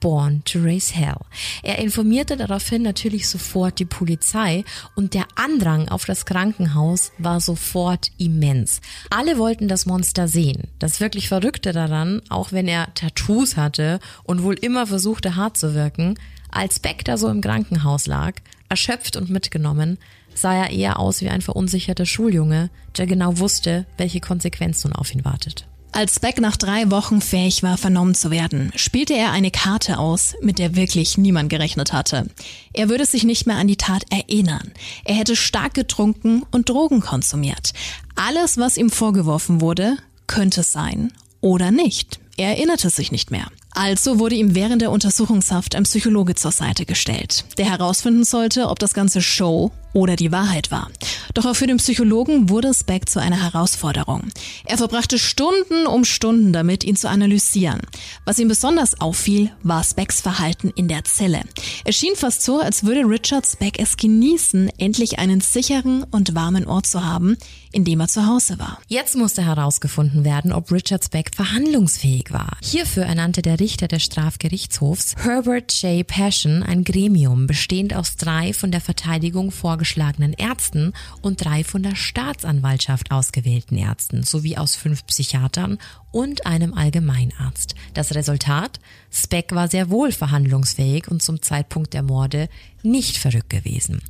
Born 0.00 0.42
to 0.44 0.60
Raise 0.60 0.94
Hell. 0.94 1.18
Er 1.62 1.78
informierte 1.78 2.36
daraufhin 2.36 2.82
natürlich 2.82 3.28
sofort 3.28 3.78
die 3.78 3.84
Polizei 3.84 4.64
und 4.94 5.14
der 5.14 5.26
Andrang 5.34 5.88
auf 5.88 6.04
das 6.04 6.26
Krankenhaus 6.26 7.12
war 7.18 7.40
sofort 7.40 8.10
immens. 8.18 8.80
Alle 9.10 9.38
wollten 9.38 9.68
das 9.68 9.86
Monster 9.86 10.28
sehen. 10.28 10.68
Das 10.78 11.00
wirklich 11.00 11.28
Verrückte 11.28 11.72
daran, 11.72 12.22
auch 12.28 12.52
wenn 12.52 12.68
er 12.68 12.94
Tattoos 12.94 13.56
hatte 13.56 14.00
und 14.24 14.42
wohl 14.42 14.54
immer 14.54 14.86
versuchte 14.86 15.36
hart 15.36 15.56
zu 15.56 15.74
wirken, 15.74 16.18
als 16.50 16.78
Beck 16.80 17.04
da 17.04 17.16
so 17.16 17.28
im 17.28 17.40
Krankenhaus 17.40 18.06
lag, 18.06 18.34
erschöpft 18.68 19.16
und 19.16 19.30
mitgenommen, 19.30 19.98
sah 20.34 20.54
er 20.54 20.70
eher 20.70 20.98
aus 20.98 21.20
wie 21.20 21.28
ein 21.28 21.42
verunsicherter 21.42 22.06
Schuljunge, 22.06 22.70
der 22.96 23.06
genau 23.06 23.38
wusste, 23.38 23.86
welche 23.96 24.20
Konsequenz 24.20 24.84
nun 24.84 24.92
auf 24.92 25.14
ihn 25.14 25.24
wartet. 25.24 25.66
Als 25.96 26.20
Beck 26.20 26.42
nach 26.42 26.58
drei 26.58 26.90
Wochen 26.90 27.22
fähig 27.22 27.62
war, 27.62 27.78
vernommen 27.78 28.14
zu 28.14 28.30
werden, 28.30 28.70
spielte 28.76 29.14
er 29.14 29.32
eine 29.32 29.50
Karte 29.50 29.96
aus, 29.98 30.34
mit 30.42 30.58
der 30.58 30.76
wirklich 30.76 31.16
niemand 31.16 31.48
gerechnet 31.48 31.94
hatte. 31.94 32.26
Er 32.74 32.90
würde 32.90 33.06
sich 33.06 33.24
nicht 33.24 33.46
mehr 33.46 33.56
an 33.56 33.66
die 33.66 33.78
Tat 33.78 34.04
erinnern. 34.10 34.72
Er 35.06 35.14
hätte 35.14 35.36
stark 35.36 35.72
getrunken 35.72 36.42
und 36.50 36.68
Drogen 36.68 37.00
konsumiert. 37.00 37.72
Alles, 38.14 38.58
was 38.58 38.76
ihm 38.76 38.90
vorgeworfen 38.90 39.62
wurde, 39.62 39.96
könnte 40.26 40.62
sein 40.64 41.14
oder 41.40 41.70
nicht. 41.70 42.20
Er 42.36 42.48
erinnerte 42.48 42.90
sich 42.90 43.10
nicht 43.10 43.30
mehr. 43.30 43.46
Also 43.70 44.18
wurde 44.18 44.34
ihm 44.34 44.54
während 44.54 44.82
der 44.82 44.90
Untersuchungshaft 44.90 45.74
ein 45.74 45.84
Psychologe 45.84 46.34
zur 46.34 46.52
Seite 46.52 46.84
gestellt, 46.84 47.46
der 47.56 47.70
herausfinden 47.70 48.24
sollte, 48.24 48.68
ob 48.68 48.78
das 48.78 48.92
ganze 48.92 49.22
Show 49.22 49.72
oder 49.96 50.14
die 50.14 50.30
Wahrheit 50.30 50.70
war. 50.70 50.90
Doch 51.32 51.46
auch 51.46 51.56
für 51.56 51.66
den 51.66 51.78
Psychologen 51.78 52.50
wurde 52.50 52.72
Speck 52.74 53.08
zu 53.08 53.18
einer 53.18 53.42
Herausforderung. 53.42 54.28
Er 54.66 54.76
verbrachte 54.76 55.18
Stunden 55.18 55.86
um 55.86 56.04
Stunden 56.04 56.52
damit, 56.52 56.84
ihn 56.84 56.96
zu 56.96 57.08
analysieren. 57.08 57.80
Was 58.26 58.38
ihm 58.38 58.48
besonders 58.48 59.00
auffiel, 59.00 59.50
war 59.62 59.82
Specks 59.82 60.20
Verhalten 60.20 60.70
in 60.76 60.88
der 60.88 61.04
Zelle. 61.04 61.40
Es 61.84 61.96
schien 61.96 62.14
fast 62.14 62.42
so, 62.42 62.60
als 62.60 62.84
würde 62.84 63.08
Richard 63.08 63.46
Speck 63.46 63.78
es 63.78 63.96
genießen, 63.96 64.70
endlich 64.78 65.18
einen 65.18 65.40
sicheren 65.40 66.04
und 66.04 66.34
warmen 66.34 66.66
Ort 66.66 66.86
zu 66.86 67.02
haben, 67.02 67.38
in 67.72 67.84
dem 67.84 68.00
er 68.00 68.08
zu 68.08 68.26
Hause 68.26 68.58
war. 68.58 68.78
Jetzt 68.88 69.16
musste 69.16 69.44
herausgefunden 69.44 70.24
werden, 70.24 70.52
ob 70.52 70.70
Richard 70.70 71.04
Speck 71.04 71.34
verhandlungsfähig 71.34 72.32
war. 72.32 72.58
Hierfür 72.62 73.04
ernannte 73.04 73.40
der 73.40 73.60
Richter 73.60 73.88
des 73.88 74.02
Strafgerichtshofs 74.02 75.14
Herbert 75.16 75.72
J. 75.82 76.06
Passion 76.06 76.62
ein 76.62 76.84
Gremium 76.84 77.46
bestehend 77.46 77.94
aus 77.94 78.16
drei 78.16 78.52
von 78.52 78.70
der 78.70 78.82
Verteidigung 78.82 79.50
vorgeschlagenen 79.50 79.85
vorgeschlagenen 79.86 80.32
Ärzten 80.32 80.92
und 81.22 81.44
drei 81.44 81.62
von 81.62 81.82
der 81.82 81.94
Staatsanwaltschaft 81.94 83.12
ausgewählten 83.12 83.76
Ärzten 83.76 84.24
sowie 84.24 84.56
aus 84.56 84.74
fünf 84.74 85.06
Psychiatern 85.06 85.78
und 86.10 86.44
einem 86.44 86.74
Allgemeinarzt. 86.74 87.76
Das 87.94 88.14
Resultat? 88.14 88.80
Speck 89.16 89.54
war 89.54 89.68
sehr 89.68 89.88
wohl 89.88 90.12
verhandlungsfähig 90.12 91.08
und 91.08 91.22
zum 91.22 91.40
Zeitpunkt 91.40 91.94
der 91.94 92.02
Morde 92.02 92.48
nicht 92.86 93.16
verrückt 93.18 93.50
gewesen. 93.50 94.00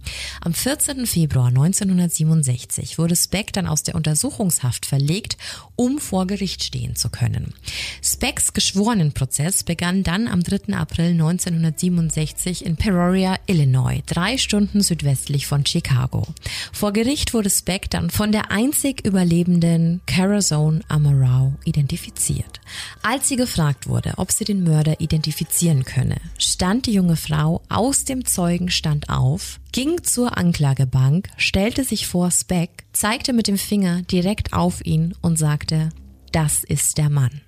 Am 0.41 0.53
14. 0.53 1.07
Februar 1.07 1.49
1967 1.49 2.99
wurde 2.99 3.17
Speck 3.17 3.53
dann 3.53 3.67
aus 3.67 3.83
der 3.83 3.95
Untersuchungshaft 3.95 4.87
verlegt, 4.87 5.37
um 5.77 5.99
vor 5.99 6.27
Gericht 6.27 6.63
stehen 6.63 6.95
zu 6.95 7.09
können. 7.09 7.55
Specks 8.03 8.53
Geschworenenprozess 8.53 9.65
begann 9.65 10.03
dann 10.03 10.29
am 10.29 10.43
3. 10.43 10.75
April 10.75 11.13
1967 11.13 12.65
in 12.65 12.77
Peoria, 12.77 13.37
Illinois, 13.47 14.03
drei 14.07 14.37
Stunden 14.39 14.83
südwestlich 14.83 15.47
von 15.47 15.65
Chicago. 15.65 16.27
Vor 16.73 16.93
Gericht 16.93 17.33
wurde 17.33 17.51
Speck 17.51 17.91
dann 17.91 18.11
von 18.11 18.33
der 18.33 18.51
einzig 18.51 19.07
überlebenden 19.07 20.01
Carazone 20.07 20.81
Amorau 20.89 21.55
identifiziert. 21.65 22.61
Als 23.03 23.29
sie 23.29 23.37
gefragt 23.37 23.89
wurde, 23.89 24.15
ob 24.17 24.33
sie 24.33 24.45
den 24.45 24.65
Mörder 24.65 24.96
identifizieren 25.01 25.85
könne, 25.85 26.17
stand 26.39 26.87
die 26.87 26.93
junge 26.93 27.17
Frau 27.17 27.63
aus 27.69 28.05
dem 28.05 28.25
Zeugenstand 28.25 29.09
auf, 29.09 29.61
ging 29.73 30.03
zur 30.03 30.37
Anklagebank, 30.37 31.29
stellte 31.37 31.85
sich 31.85 32.07
vor 32.07 32.31
Speck, 32.31 32.85
zeigte 32.93 33.33
mit 33.33 33.49
dem 33.49 33.59
Finger 33.59 34.03
direkt 34.03 34.53
auf 34.53 34.85
ihn 34.85 35.15
und 35.23 35.39
sagte, 35.39 35.91
das 36.33 36.65
ist 36.65 36.99
der 36.99 37.11
Mann. 37.11 37.41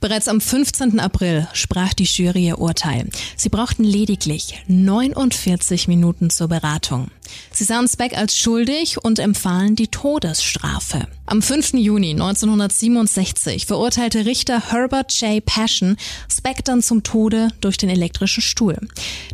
Bereits 0.00 0.28
am 0.28 0.40
15. 0.40 0.98
April 0.98 1.46
sprach 1.52 1.92
die 1.92 2.04
Jury 2.04 2.46
ihr 2.46 2.58
Urteil. 2.58 3.08
Sie 3.36 3.50
brauchten 3.50 3.84
lediglich 3.84 4.62
49 4.66 5.88
Minuten 5.88 6.30
zur 6.30 6.48
Beratung. 6.48 7.10
Sie 7.52 7.64
sahen 7.64 7.86
Speck 7.86 8.16
als 8.16 8.36
schuldig 8.38 8.96
und 9.04 9.18
empfahlen 9.18 9.76
die 9.76 9.88
Todesstrafe. 9.88 11.06
Am 11.26 11.42
5. 11.42 11.74
Juni 11.74 12.12
1967 12.12 13.66
verurteilte 13.66 14.24
Richter 14.24 14.72
Herbert 14.72 15.12
J. 15.20 15.44
Passion 15.44 15.96
Speck 16.32 16.64
dann 16.64 16.82
zum 16.82 17.02
Tode 17.02 17.48
durch 17.60 17.76
den 17.76 17.90
elektrischen 17.90 18.40
Stuhl. 18.42 18.78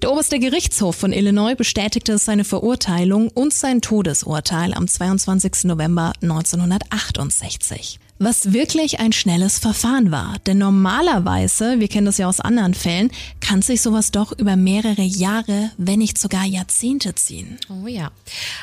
Der 0.02 0.10
oberste 0.10 0.40
Gerichtshof 0.40 0.96
von 0.96 1.12
Illinois 1.12 1.54
bestätigte 1.54 2.18
seine 2.18 2.44
Verurteilung 2.44 3.28
und 3.28 3.54
sein 3.54 3.80
Todesurteil 3.80 4.74
am 4.74 4.88
22. 4.88 5.64
November 5.64 6.12
1968 6.22 8.00
was 8.18 8.52
wirklich 8.52 8.98
ein 9.00 9.12
schnelles 9.12 9.58
Verfahren 9.58 10.10
war. 10.10 10.36
Denn 10.46 10.58
normalerweise, 10.58 11.80
wir 11.80 11.88
kennen 11.88 12.06
das 12.06 12.18
ja 12.18 12.28
aus 12.28 12.40
anderen 12.40 12.74
Fällen, 12.74 13.10
kann 13.40 13.62
sich 13.62 13.82
sowas 13.82 14.10
doch 14.10 14.32
über 14.32 14.56
mehrere 14.56 15.02
Jahre, 15.02 15.70
wenn 15.76 15.98
nicht 15.98 16.18
sogar 16.18 16.44
Jahrzehnte 16.44 17.14
ziehen. 17.14 17.58
Oh 17.68 17.86
ja. 17.86 18.10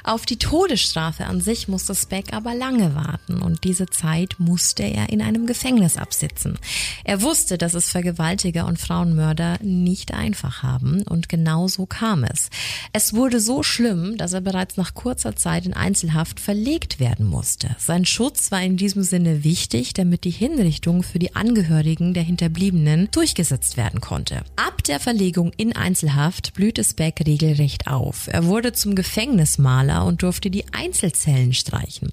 Auf 0.03 0.25
die 0.25 0.37
Todesstrafe 0.37 1.25
an 1.25 1.41
sich 1.41 1.67
musste 1.67 1.93
Speck 1.93 2.33
aber 2.33 2.55
lange 2.55 2.95
warten 2.95 3.41
und 3.41 3.63
diese 3.63 3.85
Zeit 3.87 4.35
musste 4.39 4.83
er 4.83 5.09
in 5.09 5.21
einem 5.21 5.45
Gefängnis 5.45 5.97
absitzen. 5.97 6.57
Er 7.03 7.21
wusste, 7.21 7.57
dass 7.57 7.73
es 7.73 7.89
Vergewaltiger 7.89 8.65
und 8.65 8.79
Frauenmörder 8.79 9.59
nicht 9.61 10.13
einfach 10.13 10.63
haben 10.63 11.03
und 11.03 11.29
genau 11.29 11.67
so 11.67 11.85
kam 11.85 12.23
es. 12.23 12.49
Es 12.91 13.13
wurde 13.13 13.39
so 13.39 13.63
schlimm, 13.63 14.17
dass 14.17 14.33
er 14.33 14.41
bereits 14.41 14.77
nach 14.77 14.93
kurzer 14.93 15.35
Zeit 15.35 15.65
in 15.65 15.73
Einzelhaft 15.73 16.39
verlegt 16.39 16.99
werden 16.99 17.25
musste. 17.25 17.75
Sein 17.77 18.05
Schutz 18.05 18.51
war 18.51 18.61
in 18.61 18.77
diesem 18.77 19.03
Sinne 19.03 19.42
Wichtig, 19.43 19.93
damit 19.93 20.23
die 20.23 20.29
Hinrichtung 20.29 21.03
für 21.03 21.19
die 21.19 21.36
Angehörigen 21.36 22.13
der 22.13 22.23
Hinterbliebenen 22.23 23.10
durchgesetzt 23.12 23.75
werden 23.75 23.99
konnte. 23.99 24.43
Ab 24.56 24.84
der 24.86 25.01
Verlegung 25.01 25.51
in 25.58 25.75
Einzelhaft 25.75 26.53
blühte 26.53 26.82
Speck 26.82 27.19
regelrecht 27.27 27.88
auf. 27.88 28.29
Er 28.32 28.45
wurde 28.45 28.71
zum 28.71 28.95
Gefängnismaler 28.95 30.06
und 30.06 30.23
durfte 30.23 30.49
die 30.49 30.63
Einzelzellen 30.71 31.51
streichen. 31.53 32.10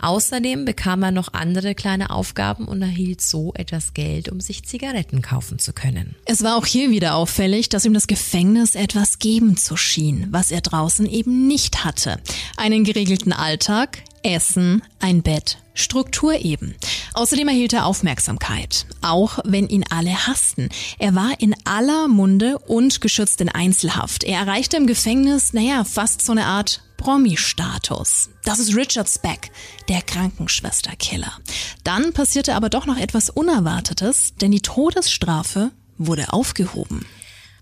Außerdem 0.00 0.64
bekam 0.64 1.04
er 1.04 1.12
noch 1.12 1.32
andere 1.32 1.76
kleine 1.76 2.10
Aufgaben 2.10 2.66
und 2.66 2.82
erhielt 2.82 3.20
so 3.20 3.54
etwas 3.54 3.94
Geld, 3.94 4.28
um 4.28 4.40
sich 4.40 4.64
Zigaretten 4.64 5.22
kaufen 5.22 5.60
zu 5.60 5.72
können. 5.72 6.16
Es 6.24 6.42
war 6.42 6.56
auch 6.56 6.66
hier 6.66 6.90
wieder 6.90 7.14
auffällig, 7.14 7.68
dass 7.68 7.84
ihm 7.84 7.94
das 7.94 8.08
Gefängnis 8.08 8.74
etwas 8.74 9.20
geben 9.20 9.56
zu 9.56 9.76
schien, 9.76 10.26
was 10.32 10.50
er 10.50 10.62
draußen 10.62 11.06
eben 11.06 11.46
nicht 11.46 11.84
hatte. 11.84 12.20
Einen 12.56 12.82
geregelten 12.82 13.32
Alltag, 13.32 14.02
Essen, 14.22 14.82
ein 15.00 15.22
Bett, 15.22 15.58
Struktur 15.74 16.34
eben. 16.34 16.74
Außerdem 17.14 17.48
erhielt 17.48 17.72
er 17.72 17.86
Aufmerksamkeit, 17.86 18.86
auch 19.00 19.38
wenn 19.44 19.68
ihn 19.68 19.84
alle 19.90 20.26
hassten. 20.26 20.68
Er 20.98 21.14
war 21.14 21.32
in 21.38 21.54
aller 21.64 22.08
Munde 22.08 22.58
und 22.58 23.00
geschützt 23.00 23.40
in 23.40 23.48
Einzelhaft. 23.48 24.24
Er 24.24 24.40
erreichte 24.40 24.76
im 24.76 24.86
Gefängnis, 24.86 25.52
naja, 25.52 25.84
fast 25.84 26.22
so 26.22 26.32
eine 26.32 26.46
Art 26.46 26.82
Promi-Status. 26.98 28.30
Das 28.44 28.58
ist 28.58 28.76
Richard 28.76 29.08
Speck, 29.08 29.50
der 29.88 30.02
Krankenschwesterkiller. 30.02 31.32
Dann 31.82 32.12
passierte 32.12 32.54
aber 32.54 32.68
doch 32.68 32.86
noch 32.86 32.96
etwas 32.96 33.28
Unerwartetes, 33.28 34.34
denn 34.40 34.52
die 34.52 34.62
Todesstrafe 34.62 35.72
wurde 35.98 36.32
aufgehoben. 36.32 37.04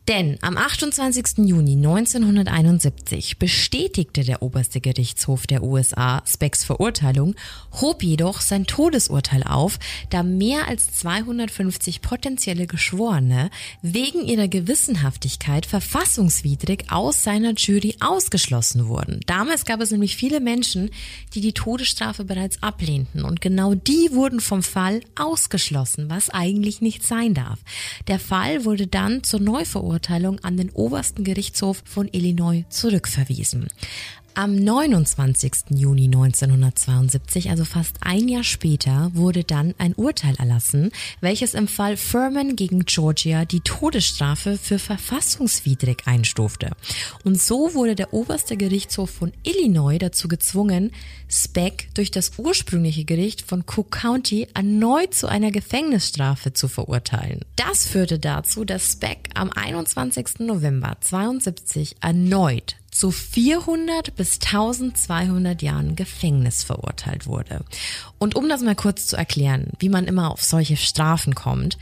Denn 0.09 0.39
am 0.41 0.57
28. 0.57 1.47
Juni 1.47 1.75
1971 1.75 3.39
bestätigte 3.39 4.25
der 4.25 4.43
oberste 4.43 4.81
Gerichtshof 4.81 5.47
der 5.47 5.63
USA 5.63 6.23
Specks 6.27 6.65
Verurteilung, 6.65 7.37
hob 7.81 8.03
jedoch 8.03 8.41
sein 8.41 8.67
Todesurteil 8.67 9.45
auf, 9.45 9.79
da 10.09 10.23
mehr 10.23 10.67
als 10.69 10.93
250 10.95 12.01
potenzielle 12.01 12.67
Geschworene 12.67 13.51
wegen 13.83 14.25
ihrer 14.25 14.49
Gewissenhaftigkeit 14.49 15.67
verfassungswidrig 15.67 16.87
aus 16.91 17.23
seiner 17.23 17.53
Jury 17.53 17.97
ausgeschlossen 18.01 18.89
wurden. 18.89 19.21
Damals 19.27 19.65
gab 19.65 19.81
es 19.81 19.91
nämlich 19.93 20.17
viele 20.17 20.41
Menschen, 20.41 20.91
die 21.35 21.41
die 21.41 21.53
Todesstrafe 21.53 22.25
bereits 22.25 22.63
ablehnten 22.63 23.25
und 23.25 23.41
genau 23.41 23.75
die 23.75 24.09
wurden 24.13 24.41
vom 24.41 24.63
Fall 24.63 25.03
ausgeschlossen, 25.15 26.09
was 26.09 26.31
eigentlich 26.31 26.81
nicht 26.81 27.07
sein 27.07 27.35
darf. 27.35 27.61
Der 28.09 28.19
Fall 28.19 28.65
wurde 28.65 28.87
dann 28.87 29.23
zur 29.23 29.41
Neuverurteilung 29.41 29.90
Verurteilung 29.91 30.39
an 30.45 30.57
den 30.57 30.71
obersten 30.71 31.25
Gerichtshof 31.25 31.83
von 31.85 32.09
Illinois 32.13 32.65
zurückverwiesen. 32.69 33.67
Am 34.35 34.55
29. 34.55 35.53
Juni 35.71 36.05
1972, 36.05 37.51
also 37.51 37.65
fast 37.65 37.97
ein 38.01 38.29
Jahr 38.29 38.45
später, 38.45 39.11
wurde 39.13 39.43
dann 39.43 39.75
ein 39.79 39.93
Urteil 39.95 40.37
erlassen, 40.37 40.93
welches 41.21 41.55
im 41.55 41.67
Fall 41.67 41.97
Furman 41.97 42.55
gegen 42.55 42.85
Georgia 42.85 43.45
die 43.45 43.61
Todesstrafe 43.61 44.57
für 44.57 44.79
verfassungswidrig 44.79 46.03
einstufte. 46.07 46.71
Und 47.25 47.43
so 47.43 47.75
wurde 47.75 47.97
der 47.97 48.15
oberste 48.15 48.57
Gerichtshof 48.57 49.11
von 49.11 49.33
Illinois 49.43 49.99
dazu 49.99 50.29
gezwungen, 50.29 50.93
Speck 51.29 51.89
durch 51.95 52.13
das 52.13 52.33
ursprüngliche 52.39 53.05
Gericht 53.05 53.43
von 53.43 53.65
Cook 53.67 53.91
County 53.91 54.47
erneut 54.55 55.13
zu 55.13 55.27
einer 55.27 55.51
Gefängnisstrafe 55.51 56.53
zu 56.53 56.69
verurteilen. 56.69 57.41
Das 57.57 57.87
führte 57.87 58.19
dazu, 58.21 58.65
dass 58.65 58.93
Speck 58.93 59.31
am 59.35 59.51
21. 59.51 60.41
November 60.41 60.97
72 61.01 61.97
erneut 62.01 62.77
zu 62.91 63.11
400 63.11 64.15
bis 64.17 64.41
1200 64.41 65.63
Jahren 65.63 65.97
Gefängnis 65.97 66.63
verurteilt 66.63 67.27
wurde. 67.27 67.65
Und 68.19 68.35
um 68.35 68.49
das 68.49 68.63
mal 68.63 68.75
kurz 68.75 69.07
zu 69.07 69.17
erklären, 69.17 69.69
wie 69.79 69.89
man 69.89 70.07
immer 70.07 70.31
auf 70.31 70.43
solche 70.43 70.77
Strafen 70.77 71.35
kommt, 71.35 71.79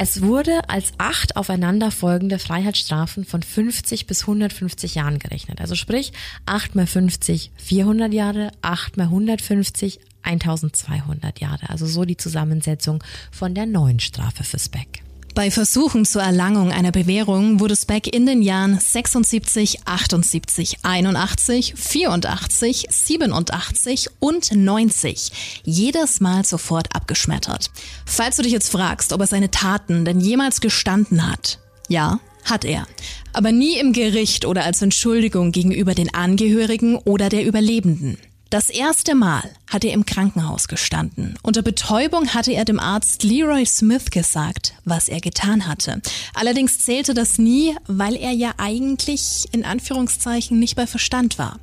es 0.00 0.22
wurde 0.22 0.68
als 0.68 0.92
acht 0.98 1.36
aufeinanderfolgende 1.36 2.38
Freiheitsstrafen 2.38 3.24
von 3.24 3.42
50 3.42 4.06
bis 4.06 4.20
150 4.22 4.94
Jahren 4.94 5.18
gerechnet. 5.18 5.60
Also 5.60 5.74
sprich, 5.74 6.12
acht 6.46 6.76
mal 6.76 6.86
50, 6.86 7.50
400 7.56 8.12
Jahre, 8.14 8.52
acht 8.62 8.96
mal 8.96 9.04
150, 9.04 9.98
1200 10.22 11.40
Jahre. 11.40 11.68
Also 11.68 11.86
so 11.86 12.04
die 12.04 12.16
Zusammensetzung 12.16 13.02
von 13.32 13.54
der 13.54 13.66
neuen 13.66 13.98
Strafe 13.98 14.44
für 14.44 14.60
Speck. 14.60 15.02
Bei 15.38 15.52
Versuchen 15.52 16.04
zur 16.04 16.22
Erlangung 16.22 16.72
einer 16.72 16.90
Bewährung 16.90 17.60
wurde 17.60 17.76
Speck 17.76 18.12
in 18.12 18.26
den 18.26 18.42
Jahren 18.42 18.80
76, 18.80 19.82
78, 19.84 20.78
81, 20.82 21.74
84, 21.76 22.86
87 22.90 24.08
und 24.18 24.50
90 24.52 25.62
jedes 25.62 26.18
Mal 26.18 26.44
sofort 26.44 26.92
abgeschmettert. 26.92 27.70
Falls 28.04 28.34
du 28.34 28.42
dich 28.42 28.50
jetzt 28.50 28.72
fragst, 28.72 29.12
ob 29.12 29.20
er 29.20 29.28
seine 29.28 29.52
Taten 29.52 30.04
denn 30.04 30.18
jemals 30.18 30.60
gestanden 30.60 31.30
hat, 31.30 31.60
ja, 31.86 32.18
hat 32.44 32.64
er. 32.64 32.88
Aber 33.32 33.52
nie 33.52 33.78
im 33.78 33.92
Gericht 33.92 34.44
oder 34.44 34.64
als 34.64 34.82
Entschuldigung 34.82 35.52
gegenüber 35.52 35.94
den 35.94 36.12
Angehörigen 36.12 36.96
oder 36.96 37.28
der 37.28 37.46
Überlebenden. 37.46 38.18
Das 38.50 38.70
erste 38.70 39.14
Mal 39.14 39.42
hat 39.66 39.84
er 39.84 39.92
im 39.92 40.06
Krankenhaus 40.06 40.68
gestanden. 40.68 41.34
Unter 41.42 41.60
Betäubung 41.60 42.28
hatte 42.28 42.52
er 42.52 42.64
dem 42.64 42.80
Arzt 42.80 43.22
Leroy 43.22 43.66
Smith 43.66 44.06
gesagt, 44.10 44.72
was 44.86 45.10
er 45.10 45.20
getan 45.20 45.66
hatte. 45.66 46.00
Allerdings 46.32 46.78
zählte 46.78 47.12
das 47.12 47.36
nie, 47.36 47.76
weil 47.86 48.16
er 48.16 48.32
ja 48.32 48.54
eigentlich 48.56 49.46
in 49.52 49.66
Anführungszeichen 49.66 50.58
nicht 50.58 50.76
bei 50.76 50.86
Verstand 50.86 51.38
war. 51.38 51.60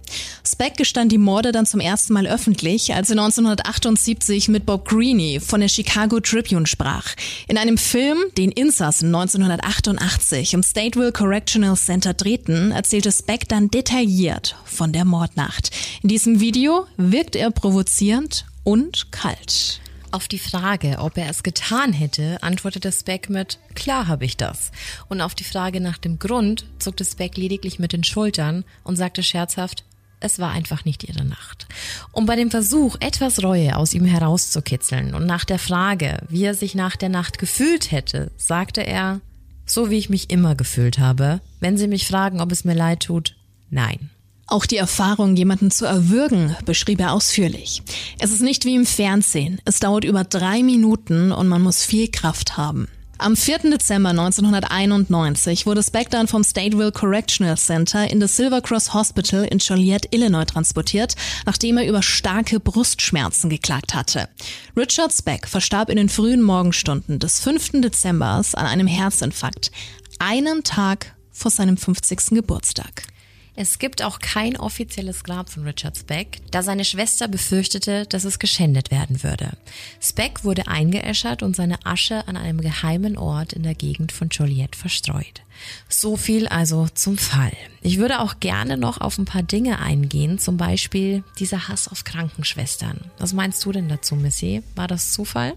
Speck 0.48 0.78
gestand 0.78 1.12
die 1.12 1.18
Morde 1.18 1.52
dann 1.52 1.66
zum 1.66 1.80
ersten 1.80 2.14
Mal 2.14 2.28
öffentlich, 2.28 2.94
als 2.94 3.10
er 3.10 3.14
1978 3.14 4.48
mit 4.50 4.68
Bob 4.68 4.88
Greene 4.88 5.42
von 5.42 5.62
der 5.62 5.70
Chicago 5.70 6.20
Tribune 6.20 6.68
sprach. 6.68 7.16
In 7.48 7.58
einem 7.58 7.80
Film, 7.80 8.20
den 8.38 8.52
Insassen 8.52 9.08
1988 9.08 10.54
im 10.54 10.62
Stateville 10.62 11.12
Correctional 11.12 11.76
Center 11.76 12.14
drehten, 12.14 12.70
erzählte 12.70 13.12
Speck 13.12 13.50
dann 13.50 13.72
detailliert 13.72 14.56
von 14.66 14.94
der 14.94 15.06
Mordnacht. 15.06 15.72
In 16.06 16.10
diesem 16.10 16.40
Video 16.40 16.86
wirkt 16.98 17.36
er 17.36 17.50
provozierend 17.50 18.46
und 18.64 19.12
kalt. 19.12 19.82
Auf 20.12 20.28
die 20.28 20.38
Frage, 20.38 20.98
ob 21.00 21.18
er 21.18 21.32
es 21.32 21.42
getan 21.42 21.94
hätte, 21.94 22.44
antwortete 22.44 22.92
Speck 22.92 23.28
mit 23.28 23.58
Klar 23.74 24.08
habe 24.08 24.24
ich 24.24 24.38
das. 24.38 24.70
Und 25.10 25.20
auf 25.20 25.34
die 25.34 25.44
Frage 25.44 25.82
nach 25.82 25.98
dem 25.98 26.20
Grund 26.20 26.68
zuckte 26.78 27.04
Speck 27.04 27.38
lediglich 27.38 27.80
mit 27.80 27.92
den 27.92 28.04
Schultern 28.04 28.66
und 28.84 28.98
sagte 28.98 29.24
scherzhaft, 29.24 29.84
es 30.20 30.38
war 30.38 30.52
einfach 30.52 30.86
nicht 30.86 31.04
ihre 31.06 31.26
Nacht. 31.26 31.66
Um 32.12 32.28
bei 32.28 32.36
dem 32.36 32.52
Versuch, 32.52 32.98
etwas 33.00 33.42
Reue 33.42 33.76
aus 33.76 33.96
ihm 33.96 34.06
herauszukitzeln 34.06 35.16
und 35.16 35.26
nach 35.26 35.44
der 35.44 35.58
Frage, 35.58 36.20
wie 36.30 36.44
er 36.44 36.54
sich 36.54 36.76
nach 36.76 36.98
der 36.98 37.10
Nacht 37.10 37.40
gefühlt 37.40 37.90
hätte, 37.92 38.30
sagte 38.38 38.86
er, 38.86 39.22
so 39.66 39.90
wie 39.90 39.98
ich 39.98 40.12
mich 40.12 40.30
immer 40.30 40.54
gefühlt 40.54 41.00
habe. 41.00 41.42
Wenn 41.62 41.80
Sie 41.80 41.88
mich 41.88 42.06
fragen, 42.06 42.42
ob 42.42 42.52
es 42.52 42.64
mir 42.64 42.76
leid 42.76 43.00
tut, 43.00 43.36
nein. 43.72 44.12
Auch 44.48 44.68
die 44.68 44.78
Erfahrung, 44.78 45.36
jemanden 45.36 45.72
zu 45.72 45.86
erwürgen, 45.86 46.56
beschrieb 46.66 47.00
er 47.00 47.14
ausführlich. 47.14 47.82
Es 48.20 48.32
ist 48.32 48.42
nicht 48.42 48.66
wie 48.66 48.76
im 48.76 48.86
Fernsehen. 48.86 49.60
Es 49.66 49.80
dauert 49.80 50.04
über 50.04 50.24
drei 50.24 50.62
Minuten 50.62 51.32
und 51.32 51.48
man 51.48 51.64
muss 51.64 51.84
viel 51.84 52.10
Kraft 52.10 52.56
haben. 52.56 52.88
Am 53.18 53.38
4. 53.38 53.60
Dezember 53.72 54.10
1991 54.10 55.66
wurde 55.66 55.82
Speck 55.82 56.10
dann 56.10 56.28
vom 56.28 56.44
Stateville 56.44 56.92
Correctional 56.92 57.58
Center 57.58 58.12
in 58.12 58.20
das 58.20 58.36
Silver 58.36 58.62
Cross 58.62 58.94
Hospital 58.94 59.46
in 59.46 59.60
Joliet, 59.60 60.14
Illinois 60.14 60.46
transportiert, 60.46 61.16
nachdem 61.46 61.78
er 61.78 61.88
über 61.88 62.04
starke 62.04 62.60
Brustschmerzen 62.60 63.50
geklagt 63.50 63.96
hatte. 63.96 64.28
Richard 64.76 65.14
Speck 65.14 65.48
verstarb 65.48 65.90
in 65.90 65.96
den 65.96 66.10
frühen 66.10 66.42
Morgenstunden 66.42 67.18
des 67.18 67.40
5. 67.40 67.82
Dezembers 67.82 68.54
an 68.54 68.66
einem 68.66 68.88
Herzinfarkt, 68.88 69.72
einen 70.20 70.64
Tag 70.64 71.16
vor 71.32 71.52
seinem 71.52 71.78
50. 71.78 72.32
Geburtstag. 72.32 73.04
Es 73.58 73.80
gibt 73.80 74.04
auch 74.04 74.20
kein 74.20 74.58
offizielles 74.58 75.24
Grab 75.24 75.50
von 75.50 75.64
Richard 75.64 75.98
Speck, 75.98 76.42
da 76.52 76.62
seine 76.62 76.84
Schwester 76.84 77.30
befürchtete, 77.30 78.06
dass 78.06 78.26
es 78.26 78.40
geschändet 78.40 78.92
werden 78.92 79.24
würde. 79.24 79.52
Speck 80.02 80.44
wurde 80.44 80.68
eingeäschert 80.68 81.42
und 81.42 81.56
seine 81.56 81.86
Asche 81.86 82.28
an 82.28 82.36
einem 82.36 82.60
geheimen 82.60 83.18
Ort 83.18 83.54
in 83.54 83.64
der 83.64 83.76
Gegend 83.76 84.12
von 84.12 84.28
Joliet 84.30 84.76
verstreut. 84.76 85.42
So 85.88 86.18
viel 86.18 86.48
also 86.48 86.88
zum 86.94 87.18
Fall. 87.18 87.54
Ich 87.82 87.98
würde 87.98 88.20
auch 88.20 88.42
gerne 88.42 88.76
noch 88.76 89.00
auf 89.00 89.18
ein 89.18 89.26
paar 89.26 89.44
Dinge 89.44 89.80
eingehen, 89.80 90.38
zum 90.38 90.58
Beispiel 90.58 91.24
dieser 91.40 91.70
Hass 91.70 91.88
auf 91.88 92.04
Krankenschwestern. 92.04 93.00
Was 93.20 93.32
meinst 93.32 93.64
du 93.64 93.72
denn 93.72 93.88
dazu, 93.88 94.16
Missy? 94.16 94.64
War 94.76 94.90
das 94.90 95.14
Zufall? 95.14 95.54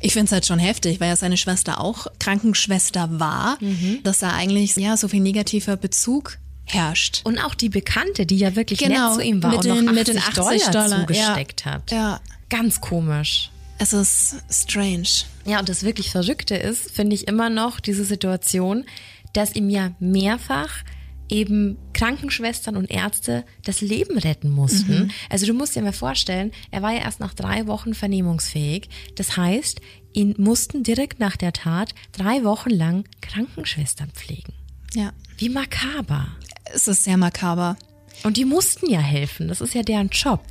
Ich 0.00 0.12
finde 0.12 0.26
es 0.26 0.32
halt 0.32 0.46
schon 0.46 0.58
heftig, 0.58 1.00
weil 1.00 1.08
ja 1.08 1.16
seine 1.16 1.36
Schwester 1.36 1.80
auch 1.80 2.06
Krankenschwester 2.18 3.20
war, 3.20 3.56
mhm. 3.60 4.00
dass 4.02 4.18
da 4.18 4.32
eigentlich 4.32 4.76
ja 4.76 4.96
so 4.96 5.08
viel 5.08 5.20
negativer 5.20 5.76
Bezug 5.76 6.38
herrscht. 6.74 7.20
Und 7.24 7.38
auch 7.38 7.54
die 7.54 7.68
Bekannte, 7.68 8.26
die 8.26 8.38
ja 8.38 8.56
wirklich 8.56 8.78
genau, 8.78 9.08
nett 9.08 9.14
zu 9.14 9.22
ihm 9.22 9.42
war 9.42 9.54
und 9.54 9.64
den, 9.64 9.84
noch 9.84 9.92
80, 9.92 9.94
mit 9.94 10.08
den 10.08 10.18
80 10.18 10.34
Dollar, 10.34 10.70
Dollar 10.70 11.00
zugesteckt 11.00 11.64
ja. 11.64 11.72
hat. 11.72 11.90
Ja. 11.90 12.20
Ganz 12.48 12.80
komisch. 12.80 13.50
Es 13.78 13.92
ist 13.92 14.36
strange. 14.50 15.08
Ja, 15.46 15.60
und 15.60 15.68
das 15.68 15.84
wirklich 15.84 16.10
Verrückte 16.10 16.54
ist, 16.54 16.90
finde 16.90 17.14
ich 17.14 17.28
immer 17.28 17.48
noch 17.48 17.80
diese 17.80 18.04
Situation, 18.04 18.84
dass 19.32 19.54
ihm 19.54 19.70
ja 19.70 19.92
mehrfach 20.00 20.84
eben 21.30 21.78
Krankenschwestern 21.92 22.76
und 22.76 22.90
Ärzte 22.90 23.44
das 23.64 23.80
Leben 23.80 24.18
retten 24.18 24.50
mussten. 24.50 25.04
Mhm. 25.04 25.10
Also 25.30 25.46
du 25.46 25.54
musst 25.54 25.76
dir 25.76 25.82
mal 25.82 25.92
vorstellen, 25.92 26.50
er 26.70 26.82
war 26.82 26.92
ja 26.92 27.00
erst 27.00 27.20
nach 27.20 27.34
drei 27.34 27.66
Wochen 27.66 27.94
vernehmungsfähig. 27.94 28.88
Das 29.14 29.36
heißt, 29.36 29.80
ihn 30.12 30.34
mussten 30.38 30.82
direkt 30.82 31.20
nach 31.20 31.36
der 31.36 31.52
Tat 31.52 31.94
drei 32.12 32.44
Wochen 32.44 32.70
lang 32.70 33.04
Krankenschwestern 33.20 34.10
pflegen. 34.10 34.52
Ja. 34.94 35.12
Wie 35.40 35.48
makaber. 35.48 36.26
Es 36.66 36.86
ist 36.86 37.04
sehr 37.04 37.16
makaber. 37.16 37.78
Und 38.24 38.36
die 38.36 38.44
mussten 38.44 38.90
ja 38.90 39.00
helfen. 39.00 39.48
Das 39.48 39.62
ist 39.62 39.72
ja 39.72 39.82
deren 39.82 40.10
Job. 40.10 40.42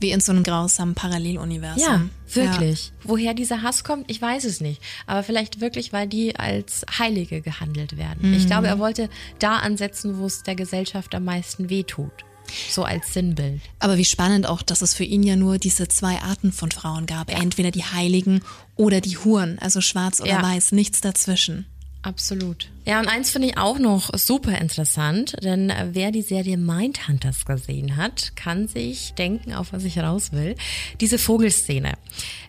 Wie 0.00 0.12
in 0.12 0.20
so 0.20 0.32
einem 0.32 0.44
grausamen 0.44 0.94
Paralleluniversum. 0.94 1.82
Ja, 1.82 2.00
wirklich. 2.32 2.86
Ja. 2.86 2.92
Woher 3.04 3.34
dieser 3.34 3.60
Hass 3.60 3.84
kommt, 3.84 4.10
ich 4.10 4.22
weiß 4.22 4.44
es 4.44 4.62
nicht. 4.62 4.80
Aber 5.06 5.22
vielleicht 5.22 5.60
wirklich, 5.60 5.92
weil 5.92 6.08
die 6.08 6.36
als 6.36 6.86
Heilige 6.98 7.42
gehandelt 7.42 7.98
werden. 7.98 8.30
Mhm. 8.30 8.34
Ich 8.38 8.46
glaube, 8.46 8.68
er 8.68 8.78
wollte 8.78 9.10
da 9.38 9.58
ansetzen, 9.58 10.16
wo 10.16 10.24
es 10.24 10.42
der 10.42 10.54
Gesellschaft 10.54 11.14
am 11.14 11.24
meisten 11.24 11.68
wehtut. 11.68 12.24
So 12.70 12.82
als 12.82 13.12
Sinnbild. 13.12 13.60
Aber 13.78 13.98
wie 13.98 14.06
spannend 14.06 14.48
auch, 14.48 14.62
dass 14.62 14.80
es 14.80 14.94
für 14.94 15.04
ihn 15.04 15.22
ja 15.22 15.36
nur 15.36 15.58
diese 15.58 15.86
zwei 15.88 16.16
Arten 16.22 16.50
von 16.50 16.70
Frauen 16.70 17.04
gab. 17.04 17.30
Ja. 17.30 17.42
Entweder 17.42 17.70
die 17.70 17.84
Heiligen 17.84 18.40
oder 18.74 19.02
die 19.02 19.18
Huren, 19.18 19.58
also 19.58 19.82
schwarz 19.82 20.22
oder 20.22 20.30
ja. 20.30 20.42
weiß, 20.42 20.72
nichts 20.72 21.02
dazwischen. 21.02 21.66
Absolut. 22.02 22.70
Ja, 22.86 22.98
und 22.98 23.08
eins 23.08 23.30
finde 23.30 23.48
ich 23.48 23.58
auch 23.58 23.78
noch 23.78 24.10
super 24.16 24.58
interessant, 24.58 25.36
denn 25.42 25.68
äh, 25.68 25.88
wer 25.92 26.10
die 26.10 26.22
Serie 26.22 26.56
Mindhunters 26.56 27.44
gesehen 27.44 27.96
hat, 27.96 28.34
kann 28.36 28.68
sich 28.68 29.12
denken, 29.14 29.52
auf 29.52 29.74
was 29.74 29.84
ich 29.84 29.98
raus 29.98 30.32
will. 30.32 30.56
Diese 31.00 31.18
Vogelszene. 31.18 31.94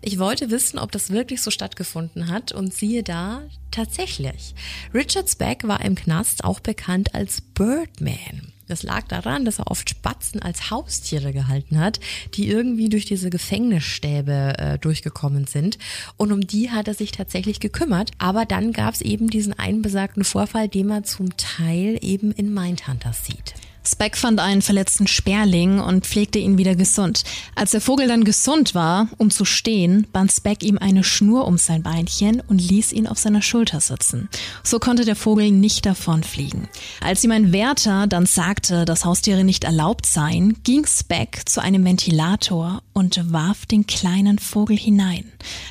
Ich 0.01 0.19
wollte 0.19 0.51
wissen, 0.51 0.79
ob 0.79 0.91
das 0.93 1.09
wirklich 1.09 1.41
so 1.41 1.51
stattgefunden 1.51 2.29
hat 2.29 2.53
und 2.53 2.73
siehe 2.73 3.03
da, 3.03 3.43
tatsächlich. 3.71 4.55
Richard 4.93 5.29
Speck 5.29 5.67
war 5.67 5.83
im 5.83 5.95
Knast 5.95 6.45
auch 6.45 6.61
bekannt 6.61 7.13
als 7.13 7.41
Birdman. 7.41 8.53
Das 8.71 8.83
lag 8.83 9.05
daran, 9.09 9.43
dass 9.43 9.59
er 9.59 9.69
oft 9.69 9.89
Spatzen 9.89 10.41
als 10.41 10.71
Haustiere 10.71 11.33
gehalten 11.33 11.77
hat, 11.77 11.99
die 12.35 12.47
irgendwie 12.47 12.87
durch 12.87 13.03
diese 13.03 13.29
Gefängnisstäbe 13.29 14.53
äh, 14.57 14.79
durchgekommen 14.79 15.45
sind. 15.45 15.77
Und 16.15 16.31
um 16.31 16.39
die 16.39 16.71
hat 16.71 16.87
er 16.87 16.93
sich 16.93 17.11
tatsächlich 17.11 17.59
gekümmert. 17.59 18.11
Aber 18.17 18.45
dann 18.45 18.71
gab 18.71 18.93
es 18.93 19.01
eben 19.01 19.29
diesen 19.29 19.51
einen 19.59 19.81
besagten 19.81 20.23
Vorfall, 20.23 20.69
den 20.69 20.87
man 20.87 21.03
zum 21.03 21.35
Teil 21.35 21.99
eben 21.99 22.31
in 22.31 22.53
Mindhunters 22.53 23.25
sieht. 23.25 23.55
Speck 23.91 24.15
fand 24.15 24.39
einen 24.39 24.61
verletzten 24.61 25.05
Sperling 25.05 25.79
und 25.79 26.05
pflegte 26.05 26.39
ihn 26.39 26.57
wieder 26.57 26.75
gesund. 26.75 27.23
Als 27.55 27.71
der 27.71 27.81
Vogel 27.81 28.07
dann 28.07 28.23
gesund 28.23 28.73
war, 28.73 29.09
um 29.17 29.29
zu 29.29 29.43
stehen, 29.43 30.07
band 30.13 30.31
Speck 30.31 30.63
ihm 30.63 30.77
eine 30.77 31.03
Schnur 31.03 31.45
um 31.45 31.57
sein 31.57 31.83
Beinchen 31.83 32.41
und 32.47 32.59
ließ 32.59 32.93
ihn 32.93 33.05
auf 33.05 33.19
seiner 33.19 33.41
Schulter 33.41 33.81
sitzen. 33.81 34.29
So 34.63 34.79
konnte 34.79 35.03
der 35.03 35.15
Vogel 35.15 35.51
nicht 35.51 35.85
davonfliegen. 35.85 36.69
Als 37.01 37.23
ihm 37.23 37.31
ein 37.31 37.51
Wärter 37.51 38.07
dann 38.07 38.25
sagte, 38.25 38.85
dass 38.85 39.03
Haustiere 39.03 39.43
nicht 39.43 39.65
erlaubt 39.65 40.05
seien, 40.05 40.63
ging 40.63 40.85
Speck 40.85 41.41
zu 41.49 41.61
einem 41.61 41.83
Ventilator 41.83 42.81
und 42.93 43.31
warf 43.31 43.65
den 43.65 43.87
kleinen 43.87 44.39
Vogel 44.39 44.77
hinein. 44.77 45.25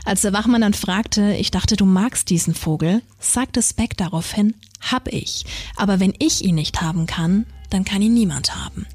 Als 0.05 0.21
der 0.21 0.33
Wachmann 0.33 0.61
dann 0.61 0.75
fragte, 0.75 1.35
ich 1.35 1.51
dachte, 1.51 1.77
du 1.77 1.87
magst 1.87 2.29
diesen 2.29 2.55
Vogel, 2.55 3.03
sagte 3.18 3.62
Speck 3.62 3.97
daraufhin, 3.97 4.55
hab 4.81 5.09
ich. 5.09 5.45
Aber 5.77 6.01
wenn 6.01 6.14
ich 6.18 6.45
ihn 6.45 6.55
nicht 6.55 6.81
haben 6.81 7.07
kann, 7.07 7.47
dann 7.71 7.85
kann 7.85 8.03
ihn 8.03 8.14
niemand 8.14 8.55
haben. 8.55 8.87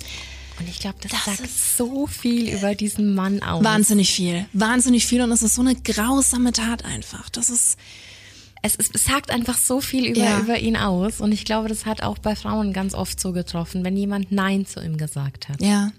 Und 0.60 0.70
ich 0.70 0.80
glaube, 0.80 0.98
das, 1.02 1.12
das 1.12 1.26
sagt 1.26 1.50
so 1.50 2.08
viel 2.08 2.50
über 2.50 2.76
diesen 2.76 3.14
Mann 3.14 3.42
aus. 3.44 3.64
Wahnsinnig 3.64 4.12
viel. 4.14 4.46
Wahnsinnig 4.54 5.06
viel. 5.06 5.22
Und 5.22 5.32
es 5.32 5.44
ist 5.44 5.56
so 5.56 5.62
eine 5.62 5.76
grausame 5.76 6.54
Tat 6.54 6.86
einfach. 6.86 7.30
Das 7.30 7.50
ist. 7.50 7.78
Es, 8.62 8.76
ist, 8.76 8.96
es 8.96 9.06
sagt 9.06 9.30
einfach 9.30 9.58
so 9.60 9.80
viel 9.80 10.06
über, 10.06 10.22
ja. 10.22 10.40
über 10.40 10.58
ihn 10.58 10.76
aus. 10.76 11.22
Und 11.22 11.32
ich 11.34 11.46
glaube, 11.46 11.70
das 11.70 11.86
hat 11.86 12.02
auch 12.02 12.18
bei 12.18 12.36
Frauen 12.36 12.74
ganz 12.74 12.96
oft 12.96 13.20
so 13.20 13.32
getroffen, 13.32 13.84
wenn 13.84 13.96
jemand 13.96 14.32
Nein 14.32 14.66
zu 14.66 14.84
ihm 14.84 14.98
gesagt 14.98 15.50
hat. 15.50 15.62
Ja. 15.62 15.92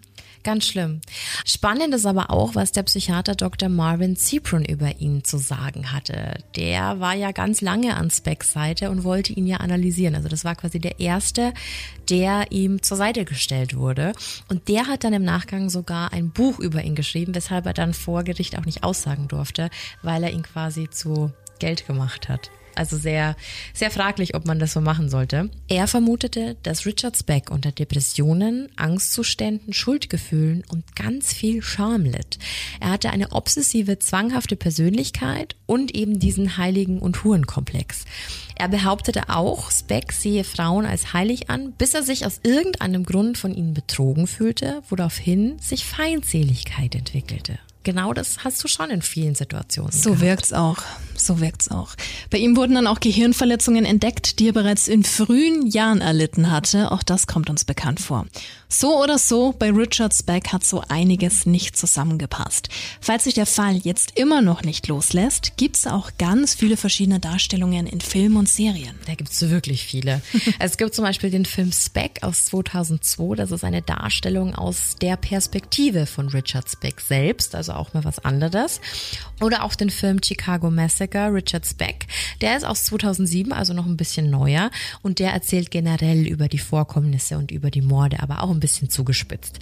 Ganz 0.47 0.65
schlimm. 0.69 1.01
Spannend 1.45 1.93
ist 1.93 2.07
aber 2.07 2.31
auch, 2.31 2.55
was 2.55 2.71
der 2.71 2.85
Psychiater 2.85 3.35
Dr. 3.35 3.69
Marvin 3.69 4.15
Zipron 4.15 4.65
über 4.65 5.01
ihn 5.01 5.25
zu 5.25 5.39
sagen 5.39 5.91
hatte. 5.91 6.39
Der 6.55 7.01
war 7.01 7.15
ja 7.15 7.33
ganz 7.33 7.63
lange 7.63 7.97
an 7.97 8.13
Specks 8.13 8.53
Seite 8.53 8.93
und 8.93 9.03
wollte 9.03 9.33
ihn 9.33 9.49
ja 9.49 9.57
analysieren. 9.57 10.15
Also 10.15 10.29
das 10.29 10.45
war 10.45 10.55
quasi 10.55 10.79
der 10.79 11.01
erste, 11.01 11.53
der 12.09 12.53
ihm 12.53 12.81
zur 12.81 12.97
Seite 12.97 13.25
gestellt 13.25 13.77
wurde. 13.77 14.13
Und 14.49 14.69
der 14.69 14.87
hat 14.87 15.03
dann 15.03 15.15
im 15.15 15.25
Nachgang 15.25 15.69
sogar 15.69 16.13
ein 16.13 16.31
Buch 16.31 16.61
über 16.61 16.81
ihn 16.85 16.95
geschrieben, 16.95 17.35
weshalb 17.35 17.67
er 17.67 17.75
dann 17.75 17.93
vor 17.93 18.23
Gericht 18.23 18.57
auch 18.57 18.67
nicht 18.67 18.85
aussagen 18.85 19.27
durfte, 19.27 19.69
weil 20.05 20.23
er 20.23 20.31
ihn 20.31 20.45
quasi 20.45 20.89
zu 20.89 21.33
Geld 21.59 21.89
gemacht 21.89 22.29
hat. 22.29 22.53
Also 22.77 22.97
sehr, 22.99 23.37
sehr 23.75 23.91
fraglich, 23.91 24.35
ob 24.35 24.47
man 24.47 24.59
das 24.59 24.73
so 24.73 24.81
machen 24.81 25.09
sollte. 25.09 25.51
Er 25.69 25.87
vermutete, 25.87 26.57
dass 26.63 26.87
Richard 26.87 27.17
Speck 27.17 27.51
unter 27.51 27.73
Depressionen, 27.73 28.69
Angstzuständen, 28.77 29.73
Schuldgefühlen 29.73 30.63
und 30.69 30.95
ganz 30.95 31.33
viel 31.33 31.63
Scham 31.63 32.05
litt. 32.05 32.39
Er 32.81 32.91
hatte 32.91 33.11
eine 33.11 33.33
obsessive, 33.33 33.99
zwanghafte 33.99 34.57
Persönlichkeit 34.57 35.57
und 35.67 35.95
eben 35.95 36.19
diesen 36.19 36.59
Heiligen- 36.59 37.01
und 37.01 37.25
Hurenkomplex. 37.25 38.05
Er 38.55 38.69
behauptete 38.69 39.29
auch, 39.29 39.71
Speck 39.71 40.13
sehe 40.13 40.45
Frauen 40.45 40.87
als 40.87 41.13
heilig 41.13 41.51
an, 41.51 41.73
bis 41.73 41.95
er 41.95 42.03
sich 42.03 42.25
aus 42.25 42.41
irgendeinem 42.43 43.05
Grund 43.05 43.37
von 43.39 43.55
ihnen 43.55 43.75
betrogen 43.75 44.27
fühlte, 44.27 44.83
woraufhin 44.89 45.59
sich 45.59 45.85
Feindseligkeit 45.85 46.95
entwickelte 46.95 47.59
genau 47.87 48.13
das 48.13 48.45
hast 48.45 48.63
du 48.65 48.69
schon 48.69 48.91
in 48.91 49.01
vielen 49.01 49.37
Situationen. 49.37 49.93
So 49.93 50.11
gehabt. 50.11 50.23
wirkt's 50.23 50.53
auch. 50.53 50.79
So 51.17 51.41
wirkt's 51.41 51.71
auch. 51.71 51.95
Bei 52.31 52.37
ihm 52.37 52.57
wurden 52.57 52.75
dann 52.75 52.87
auch 52.87 53.01
Gehirnverletzungen 53.01 53.85
entdeckt, 53.87 54.39
die 54.39 54.49
er 54.49 54.53
bereits 54.53 54.89
in 54.89 55.05
frühen 55.05 55.67
Jahren 55.67 56.01
erlitten 56.01 56.51
hatte. 56.51 56.93
Auch 56.93 57.03
das 57.03 57.27
kommt 57.27 57.49
uns 57.49 57.65
bekannt 57.65 58.01
vor. 58.01 58.27
So 58.69 59.01
oder 59.01 59.17
so, 59.17 59.55
bei 59.57 59.71
Richard 59.71 60.13
Speck 60.13 60.53
hat 60.53 60.65
so 60.65 60.83
einiges 60.89 61.47
nicht 61.47 61.77
zusammengepasst. 61.77 62.69
Falls 63.01 63.25
sich 63.25 63.35
der 63.35 63.47
Fall 63.47 63.77
jetzt 63.77 64.19
immer 64.19 64.43
noch 64.43 64.63
nicht 64.63 64.89
loslässt, 64.89 65.57
gibt's 65.57 65.87
auch 65.87 66.11
ganz 66.19 66.55
viele 66.55 66.77
verschiedene 66.77 67.21
Darstellungen 67.21 67.87
in 67.87 68.01
Filmen 68.01 68.37
und 68.37 68.49
Serien. 68.49 68.99
Da 69.07 69.15
gibt's 69.15 69.41
wirklich 69.41 69.85
viele. 69.85 70.21
es 70.59 70.77
gibt 70.77 70.95
zum 70.95 71.05
Beispiel 71.05 71.31
den 71.31 71.45
Film 71.45 71.71
Speck 71.71 72.19
aus 72.23 72.47
2002. 72.47 73.37
Das 73.37 73.53
ist 73.53 73.63
eine 73.63 73.83
Darstellung 73.83 74.55
aus 74.57 74.97
der 75.01 75.17
Perspektive 75.17 76.07
von 76.07 76.29
Richard 76.29 76.69
Speck 76.69 77.01
selbst, 77.01 77.55
also 77.55 77.73
auch 77.79 77.95
mal 77.95 78.05
was 78.05 78.25
anderes. 78.25 78.81
Oder 79.41 79.65
auch 79.65 79.75
den 79.75 79.91
Film 79.91 80.21
Chicago 80.23 80.71
Massacre, 80.71 81.33
Richard 81.33 81.67
Speck. 81.67 82.07
Der 82.41 82.57
ist 82.57 82.65
aus 82.65 82.85
2007, 82.85 83.53
also 83.53 83.73
noch 83.73 83.87
ein 83.87 83.97
bisschen 83.97 84.31
neuer. 84.31 84.71
Und 85.03 85.19
der 85.19 85.33
erzählt 85.33 85.71
generell 85.71 86.27
über 86.27 86.49
die 86.49 86.59
Vorkommnisse 86.59 87.37
und 87.39 87.51
über 87.51 87.71
die 87.71 87.83
Morde, 87.83 88.21
aber 88.21 88.43
auch 88.43 88.51
ein 88.51 88.61
bisschen 88.61 88.91
zugespitzt. 88.91 89.59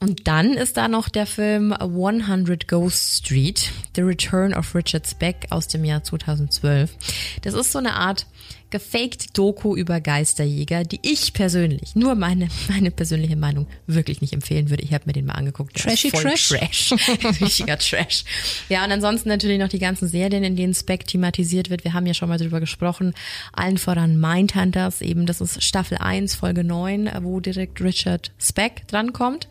Und 0.00 0.26
dann 0.28 0.52
ist 0.52 0.76
da 0.76 0.88
noch 0.88 1.08
der 1.08 1.26
Film 1.26 1.72
100 1.72 2.68
Ghost 2.68 3.18
Street, 3.18 3.70
The 3.94 4.02
Return 4.02 4.54
of 4.54 4.74
Richard 4.74 5.06
Speck 5.06 5.46
aus 5.50 5.68
dem 5.68 5.84
Jahr 5.84 6.02
2012. 6.02 6.94
Das 7.42 7.54
ist 7.54 7.72
so 7.72 7.78
eine 7.78 7.94
Art 7.94 8.26
gefaked 8.70 9.36
Doku 9.38 9.76
über 9.76 10.00
Geisterjäger, 10.00 10.84
die 10.84 11.00
ich 11.02 11.32
persönlich, 11.32 11.94
nur 11.94 12.14
meine, 12.14 12.48
meine 12.68 12.90
persönliche 12.90 13.36
Meinung, 13.36 13.66
wirklich 13.86 14.20
nicht 14.20 14.32
empfehlen 14.32 14.70
würde. 14.70 14.82
Ich 14.82 14.92
habe 14.92 15.04
mir 15.06 15.12
den 15.12 15.26
mal 15.26 15.34
angeguckt. 15.34 15.76
Trashy 15.76 16.10
Trash? 16.10 16.48
Trash. 16.48 16.92
Richtiger 17.40 17.78
Trash. 17.78 18.24
Ja, 18.68 18.84
und 18.84 18.92
ansonsten 18.92 19.28
natürlich 19.28 19.58
noch 19.58 19.68
die 19.68 19.78
ganzen 19.78 20.08
Serien, 20.08 20.42
in 20.44 20.56
denen 20.56 20.74
Spec 20.74 21.06
thematisiert 21.06 21.70
wird. 21.70 21.84
Wir 21.84 21.92
haben 21.92 22.06
ja 22.06 22.14
schon 22.14 22.28
mal 22.28 22.38
drüber 22.38 22.60
gesprochen. 22.60 23.14
Allen 23.52 23.78
voran 23.78 24.18
Mindhunters, 24.18 25.00
eben 25.00 25.26
das 25.26 25.40
ist 25.40 25.62
Staffel 25.62 25.98
1, 25.98 26.34
Folge 26.34 26.64
9, 26.64 27.10
wo 27.22 27.40
direkt 27.40 27.80
Richard 27.80 28.32
Speck 28.38 28.88
drankommt. 28.88 29.48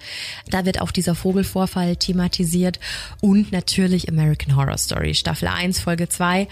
Da 0.49 0.65
wird 0.65 0.81
auch 0.81 0.91
dieser 0.91 1.15
Vogelvorfall 1.15 1.95
thematisiert 1.95 2.79
und 3.21 3.51
natürlich 3.51 4.09
American 4.09 4.55
Horror 4.55 4.77
Story, 4.77 5.13
Staffel 5.13 5.47
1, 5.47 5.79
Folge 5.79 6.09
2. 6.09 6.47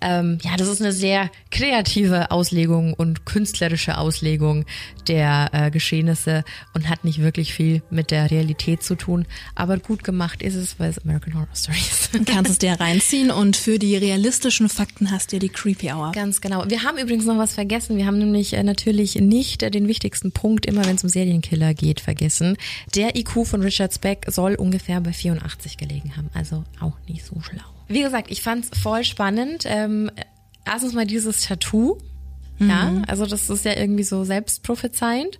Ähm, 0.00 0.38
ja, 0.42 0.56
das 0.56 0.68
ist 0.68 0.80
eine 0.80 0.92
sehr 0.92 1.30
kreative 1.50 2.07
kreative 2.08 2.30
Auslegung 2.30 2.94
und 2.94 3.26
künstlerische 3.26 3.98
Auslegung 3.98 4.64
der 5.06 5.50
äh, 5.52 5.70
Geschehnisse 5.70 6.44
und 6.74 6.88
hat 6.88 7.04
nicht 7.04 7.20
wirklich 7.20 7.52
viel 7.52 7.82
mit 7.90 8.10
der 8.10 8.30
Realität 8.30 8.82
zu 8.82 8.94
tun. 8.94 9.26
Aber 9.54 9.78
gut 9.78 10.04
gemacht 10.04 10.42
ist 10.42 10.54
es, 10.54 10.78
weil 10.78 10.90
es 10.90 10.98
American 10.98 11.34
Horror 11.34 11.54
Story 11.54 11.78
ist. 11.78 12.14
Du 12.14 12.24
kannst 12.24 12.50
es 12.50 12.58
dir 12.58 12.72
reinziehen 12.72 13.30
und 13.30 13.56
für 13.56 13.78
die 13.78 13.96
realistischen 13.96 14.68
Fakten 14.68 15.10
hast 15.10 15.32
du 15.32 15.38
die 15.38 15.48
Creepy 15.48 15.92
Hour. 15.92 16.12
Ganz 16.12 16.40
genau. 16.40 16.64
Wir 16.68 16.82
haben 16.82 16.98
übrigens 16.98 17.26
noch 17.26 17.38
was 17.38 17.54
vergessen. 17.54 17.96
Wir 17.96 18.06
haben 18.06 18.18
nämlich 18.18 18.54
äh, 18.54 18.62
natürlich 18.62 19.16
nicht 19.16 19.62
äh, 19.62 19.70
den 19.70 19.88
wichtigsten 19.88 20.32
Punkt, 20.32 20.66
immer 20.66 20.84
wenn 20.84 20.96
es 20.96 21.04
um 21.04 21.08
Serienkiller 21.08 21.74
geht, 21.74 22.00
vergessen. 22.00 22.56
Der 22.94 23.16
IQ 23.16 23.46
von 23.46 23.62
Richard 23.62 23.94
Speck 23.94 24.26
soll 24.28 24.54
ungefähr 24.54 25.00
bei 25.00 25.12
84 25.12 25.76
gelegen 25.76 26.16
haben. 26.16 26.30
Also 26.34 26.64
auch 26.80 26.94
nicht 27.06 27.24
so 27.24 27.40
schlau. 27.40 27.64
Wie 27.88 28.02
gesagt, 28.02 28.30
ich 28.30 28.42
fand's 28.42 28.70
voll 28.78 29.04
spannend. 29.04 29.64
Ähm, 29.66 30.10
erstens 30.72 30.94
mal 30.94 31.06
dieses 31.06 31.42
Tattoo. 31.42 31.98
Ja, 32.60 32.90
mhm. 32.90 33.04
also 33.06 33.24
das 33.24 33.50
ist 33.50 33.64
ja 33.64 33.76
irgendwie 33.76 34.02
so 34.02 34.24
selbstprophezeiend. 34.24 35.38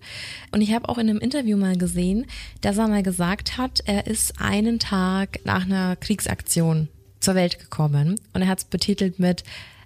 Und 0.53 0.61
ich 0.61 0.72
habe 0.72 0.89
auch 0.89 0.99
in 0.99 1.11
einem 1.11 1.18
Interview 1.18 1.57
mal 1.57 1.76
gesehen, 1.76 2.26
dass 2.61 2.79
er 2.79 2.87
mal 2.87 3.03
gesagt 3.03 3.59
hat, 3.59 3.81
er 3.87 4.07
ist 4.07 4.41
einen 4.41 4.79
Tag 4.79 5.41
nach 5.45 5.64
einer 5.64 5.97
Kriegsaktion 5.97 6.89
zur 7.18 7.35
Welt 7.35 7.59
gekommen 7.59 8.20
und 8.33 8.43
er 8.43 8.49
hat 8.49 8.59
es 8.59 8.64
betitelt 8.64 9.18
mit 9.18 9.43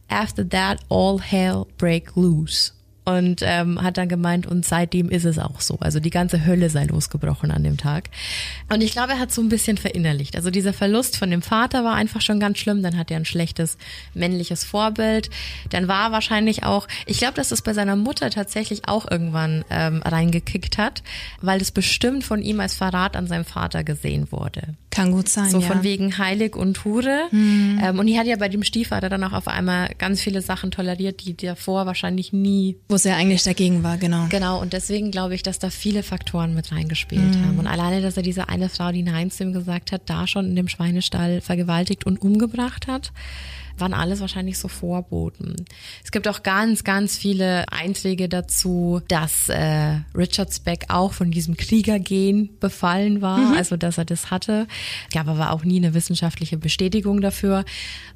After 0.09 0.47
that 0.47 0.81
all 0.91 1.19
hell 1.21 1.65
break 1.79 2.15
loose. 2.17 2.73
Und 3.05 3.41
ähm, 3.43 3.83
hat 3.83 3.99
dann 3.99 4.09
gemeint, 4.09 4.47
und 4.47 4.65
seitdem 4.65 5.09
ist 5.09 5.25
es 5.25 5.39
auch 5.39 5.61
so. 5.61 5.77
Also 5.81 5.99
die 5.99 6.11
ganze 6.11 6.47
Hölle 6.47 6.71
sei 6.71 6.85
losgebrochen 6.85 7.51
an 7.51 7.65
dem 7.65 7.77
Tag. 7.77 8.11
Und 8.73 8.81
ich 8.81 8.93
glaube, 8.93 9.13
er 9.13 9.19
hat 9.19 9.33
so 9.33 9.43
ein 9.43 9.49
bisschen 9.49 9.77
verinnerlicht. 9.77 10.37
Also 10.37 10.51
dieser 10.51 10.73
Verlust 10.73 11.17
von 11.17 11.31
dem 11.31 11.43
Vater 11.43 11.85
war 11.85 11.95
einfach 11.95 12.21
schon 12.21 12.39
ganz 12.39 12.59
schlimm. 12.59 12.83
Dann 12.83 12.97
hat 12.97 13.11
er 13.11 13.17
ein 13.17 13.25
schlechtes 13.25 13.77
männliches 14.15 14.63
Vorbild. 14.65 15.31
Dann 15.71 15.89
war 15.89 16.13
wahrscheinlich 16.13 16.65
auch, 16.65 16.87
ich 17.07 17.19
glaube, 17.19 17.35
dass 17.35 17.51
es 17.51 17.63
bei 17.63 17.75
seiner 17.75 17.97
Mutter 17.97 18.31
tatsächlich 18.31 18.89
auch 18.89 19.11
irgendwann 19.11 19.65
ähm, 19.71 20.03
reingekickt 20.03 20.79
hat, 20.79 21.03
weil 21.41 21.61
es 21.61 21.73
bestimmt 21.73 22.23
von 22.23 22.41
ihm 22.41 22.61
als 22.61 22.75
Verrat 22.75 23.17
an 23.17 23.27
seinem 23.27 23.45
Vater 23.45 23.83
gesehen 23.83 24.31
wurde. 24.31 24.77
Kann 24.91 25.11
gut 25.11 25.29
sein. 25.29 25.51
So 25.51 25.61
ja. 25.61 25.67
von 25.67 25.83
wegen 25.83 26.19
heilig 26.19 26.55
und 26.55 26.85
Hure. 26.85 27.29
Mhm. 27.31 27.81
Ähm, 27.83 27.99
und 27.99 28.07
die 28.07 28.19
hat 28.19 28.27
ja 28.27 28.37
bei 28.37 28.51
dem 28.51 28.63
Stiefvater 28.63 29.09
dann 29.09 29.25
auch 29.25 29.33
auf 29.33 29.49
einmal 29.49 29.89
ganz 29.99 30.21
viele 30.21 30.43
Sachen 30.43 30.71
toleriert, 30.71 31.25
die 31.25 31.35
davor 31.35 31.87
wahrscheinlich 31.87 32.33
nie 32.33 32.77
wo 32.93 32.97
es 32.97 33.05
ja 33.05 33.17
eigentlich 33.17 33.43
dagegen 33.43 33.83
war, 33.83 33.97
genau. 33.97 34.27
Genau, 34.29 34.61
und 34.61 34.75
deswegen 34.75 35.11
glaube 35.11 35.35
ich, 35.35 35.43
dass 35.43 35.59
da 35.59 35.71
viele 35.71 36.03
Faktoren 36.03 36.55
mit 36.55 36.71
reingespielt 36.71 37.37
mhm. 37.37 37.47
haben. 37.47 37.59
Und 37.59 37.67
alleine, 37.67 38.03
dass 38.03 38.17
er 38.19 38.23
diese 38.23 38.51
eine 38.51 38.69
Frau, 38.69 38.93
die 38.93 39.03
Nein 39.03 39.31
zu 39.31 39.45
ihm 39.45 39.53
gesagt 39.55 39.93
hat, 39.93 40.03
da 40.07 40.27
schon 40.27 40.45
in 40.47 40.57
dem 40.57 40.69
Schweinestall 40.69 41.41
vergewaltigt 41.41 42.05
und 42.05 42.21
umgebracht 42.21 42.87
hat, 42.87 43.11
waren 43.79 43.95
alles 43.95 44.21
wahrscheinlich 44.21 44.59
so 44.59 44.69
Vorboten. 44.69 45.57
Es 46.05 46.13
gibt 46.13 46.29
auch 46.29 46.43
ganz, 46.43 46.85
ganz 46.85 47.17
viele 47.17 47.71
Einträge 47.71 48.29
dazu, 48.29 49.01
dass 49.09 49.49
äh, 49.49 50.01
Richard 50.17 50.53
Speck 50.53 50.87
auch 50.89 51.13
von 51.13 51.31
diesem 51.31 51.57
Kriegergen 51.57 52.51
befallen 52.61 53.23
war, 53.23 53.39
mhm. 53.39 53.57
also 53.57 53.77
dass 53.77 53.99
er 53.99 54.05
das 54.05 54.31
hatte. 54.31 54.67
Gab 55.13 55.29
aber 55.29 55.53
auch 55.53 55.65
nie 55.65 55.79
eine 55.79 55.95
wissenschaftliche 55.95 56.59
Bestätigung 56.59 57.21
dafür. 57.21 57.65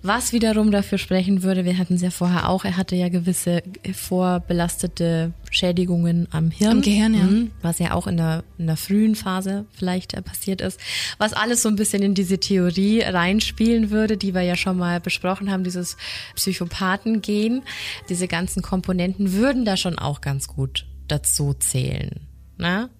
Was 0.02 0.32
wiederum 0.32 0.70
dafür 0.70 0.98
sprechen 0.98 1.42
würde, 1.42 1.64
wir 1.64 1.78
hatten 1.78 1.94
es 1.94 2.02
ja 2.02 2.10
vorher 2.10 2.48
auch, 2.48 2.64
er 2.64 2.76
hatte 2.76 2.96
ja 2.96 3.08
gewisse 3.08 3.62
vorbelastete 3.92 5.32
Schädigungen 5.50 6.28
am 6.30 6.50
Hirn. 6.50 6.72
Am 6.72 6.82
Gehirn, 6.82 7.14
ja. 7.14 7.22
Mhm. 7.22 7.50
Was 7.62 7.78
ja 7.78 7.92
auch 7.92 8.06
in 8.06 8.16
der, 8.16 8.44
in 8.58 8.66
der 8.66 8.76
frühen 8.76 9.14
Phase 9.14 9.66
vielleicht 9.72 10.14
äh, 10.14 10.22
passiert 10.22 10.60
ist. 10.60 10.80
Was 11.18 11.32
alles 11.32 11.62
so 11.62 11.68
ein 11.68 11.76
bisschen 11.76 12.02
in 12.02 12.14
diese 12.14 12.38
Theorie 12.38 13.00
reinspielen 13.02 13.90
würde, 13.90 14.16
die 14.16 14.34
wir 14.34 14.42
ja 14.42 14.56
schon 14.56 14.76
mal 14.76 15.00
besprochen 15.00 15.50
haben, 15.50 15.64
dieses 15.64 15.96
Psychopathen-Gen. 16.34 17.62
Diese 18.08 18.28
ganzen 18.28 18.62
Komponenten 18.62 19.32
würden 19.32 19.64
da 19.64 19.76
schon 19.76 19.98
auch 19.98 20.20
ganz 20.20 20.48
gut 20.48 20.86
dazu 21.08 21.54
zählen. 21.54 22.20
Ne? 22.58 22.90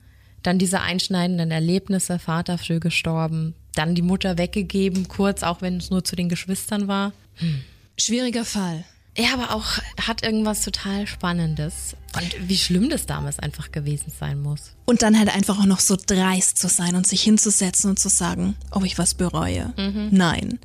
Dann 0.43 0.59
diese 0.59 0.81
einschneidenden 0.81 1.51
Erlebnisse, 1.51 2.19
Vater 2.19 2.59
früh 2.59 2.79
gestorben, 2.79 3.55
dann 3.75 3.95
die 3.95 4.03
Mutter 4.03 4.39
weggegeben, 4.39 5.09
kurz, 5.09 5.43
auch 5.43 5.61
wenn 5.61 5.77
es 5.77 5.91
nur 5.91 6.05
zu 6.05 6.17
den 6.17 6.29
Geschwistern 6.29 6.89
war. 6.89 7.13
Hm. 7.35 7.63
Schwieriger 7.99 8.45
Fall. 8.45 8.85
Ja, 9.17 9.35
aber 9.35 9.55
auch 9.55 9.79
hat 10.07 10.23
irgendwas 10.23 10.63
total 10.63 11.07
Spannendes. 11.07 11.97
Und 12.15 12.49
wie 12.49 12.57
schlimm 12.57 12.91
das 12.91 13.07
damals 13.07 13.39
einfach 13.39 13.73
gewesen 13.73 14.13
sein 14.19 14.41
muss. 14.41 14.73
Und 14.85 15.03
dann 15.03 15.19
halt 15.19 15.35
einfach 15.35 15.59
auch 15.59 15.67
noch 15.67 15.81
so 15.81 15.97
dreist 15.97 16.59
zu 16.59 16.69
sein 16.69 16.95
und 16.95 17.07
sich 17.07 17.23
hinzusetzen 17.23 17.91
und 17.91 17.99
zu 17.99 18.09
sagen, 18.09 18.57
ob 18.71 18.85
ich 18.85 18.99
was 18.99 19.15
bereue. 19.15 19.73
Mhm. 19.77 20.09
Nein. 20.11 20.59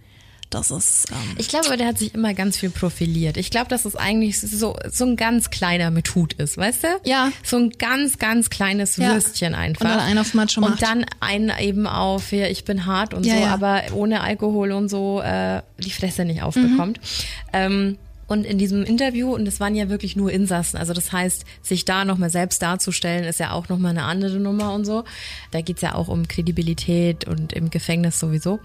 Das 0.52 0.70
ist. 0.70 1.10
Ähm 1.10 1.36
ich 1.38 1.48
glaube, 1.48 1.78
der 1.78 1.88
hat 1.88 1.98
sich 1.98 2.14
immer 2.14 2.34
ganz 2.34 2.58
viel 2.58 2.70
profiliert. 2.70 3.38
Ich 3.38 3.52
glaube, 3.52 3.70
dass 3.70 3.86
es 3.86 3.96
eigentlich 3.96 4.40
so, 4.42 4.76
so 4.92 5.06
ein 5.06 5.16
ganz 5.16 5.50
kleiner 5.50 5.90
Method 5.92 6.36
ist, 6.38 6.58
weißt 6.58 6.84
du? 6.84 6.88
Ja. 7.06 7.32
So 7.42 7.56
ein 7.56 7.70
ganz, 7.70 8.20
ganz 8.20 8.50
kleines 8.50 8.98
ja. 8.98 9.14
Würstchen 9.14 9.56
einfach. 9.56 9.86
Und 9.86 9.92
dann 9.92 10.00
einen 10.02 10.20
auf 10.20 10.34
Macho 10.34 10.60
macht. 10.60 10.74
Und 10.74 10.82
dann 10.82 11.06
einen 11.22 11.54
eben 11.58 11.88
auf, 11.88 12.34
ja, 12.34 12.48
ich 12.48 12.66
bin 12.66 12.86
hart 12.86 13.14
und 13.14 13.26
ja, 13.26 13.36
so, 13.36 13.40
ja. 13.40 13.54
aber 13.54 13.84
ohne 13.94 14.20
Alkohol 14.22 14.74
und 14.74 14.90
so 14.90 15.22
äh, 15.22 15.62
die 15.80 15.90
Fresse 15.90 16.26
nicht 16.26 16.42
aufbekommt. 16.42 17.00
Mhm. 17.00 17.06
Ähm, 17.54 17.98
und 18.32 18.46
in 18.46 18.58
diesem 18.58 18.84
Interview, 18.84 19.36
und 19.36 19.46
es 19.46 19.60
waren 19.60 19.76
ja 19.76 19.90
wirklich 19.90 20.16
nur 20.16 20.32
Insassen, 20.32 20.78
also 20.78 20.94
das 20.94 21.12
heißt, 21.12 21.44
sich 21.62 21.84
da 21.84 22.06
nochmal 22.06 22.30
selbst 22.30 22.62
darzustellen, 22.62 23.26
ist 23.26 23.42
ja 23.42 23.52
auch 23.52 23.68
nochmal 23.68 23.92
eine 23.92 24.04
andere 24.04 24.40
Nummer 24.40 24.74
und 24.74 24.86
so. 24.86 25.04
Da 25.52 25.60
geht's 25.60 25.82
ja 25.82 25.96
auch 25.96 26.08
um 26.08 26.26
Kredibilität 26.30 27.28
und 27.28 27.52
im 27.52 27.70
Gefängnis 27.70 28.22
sowieso. 28.22 28.62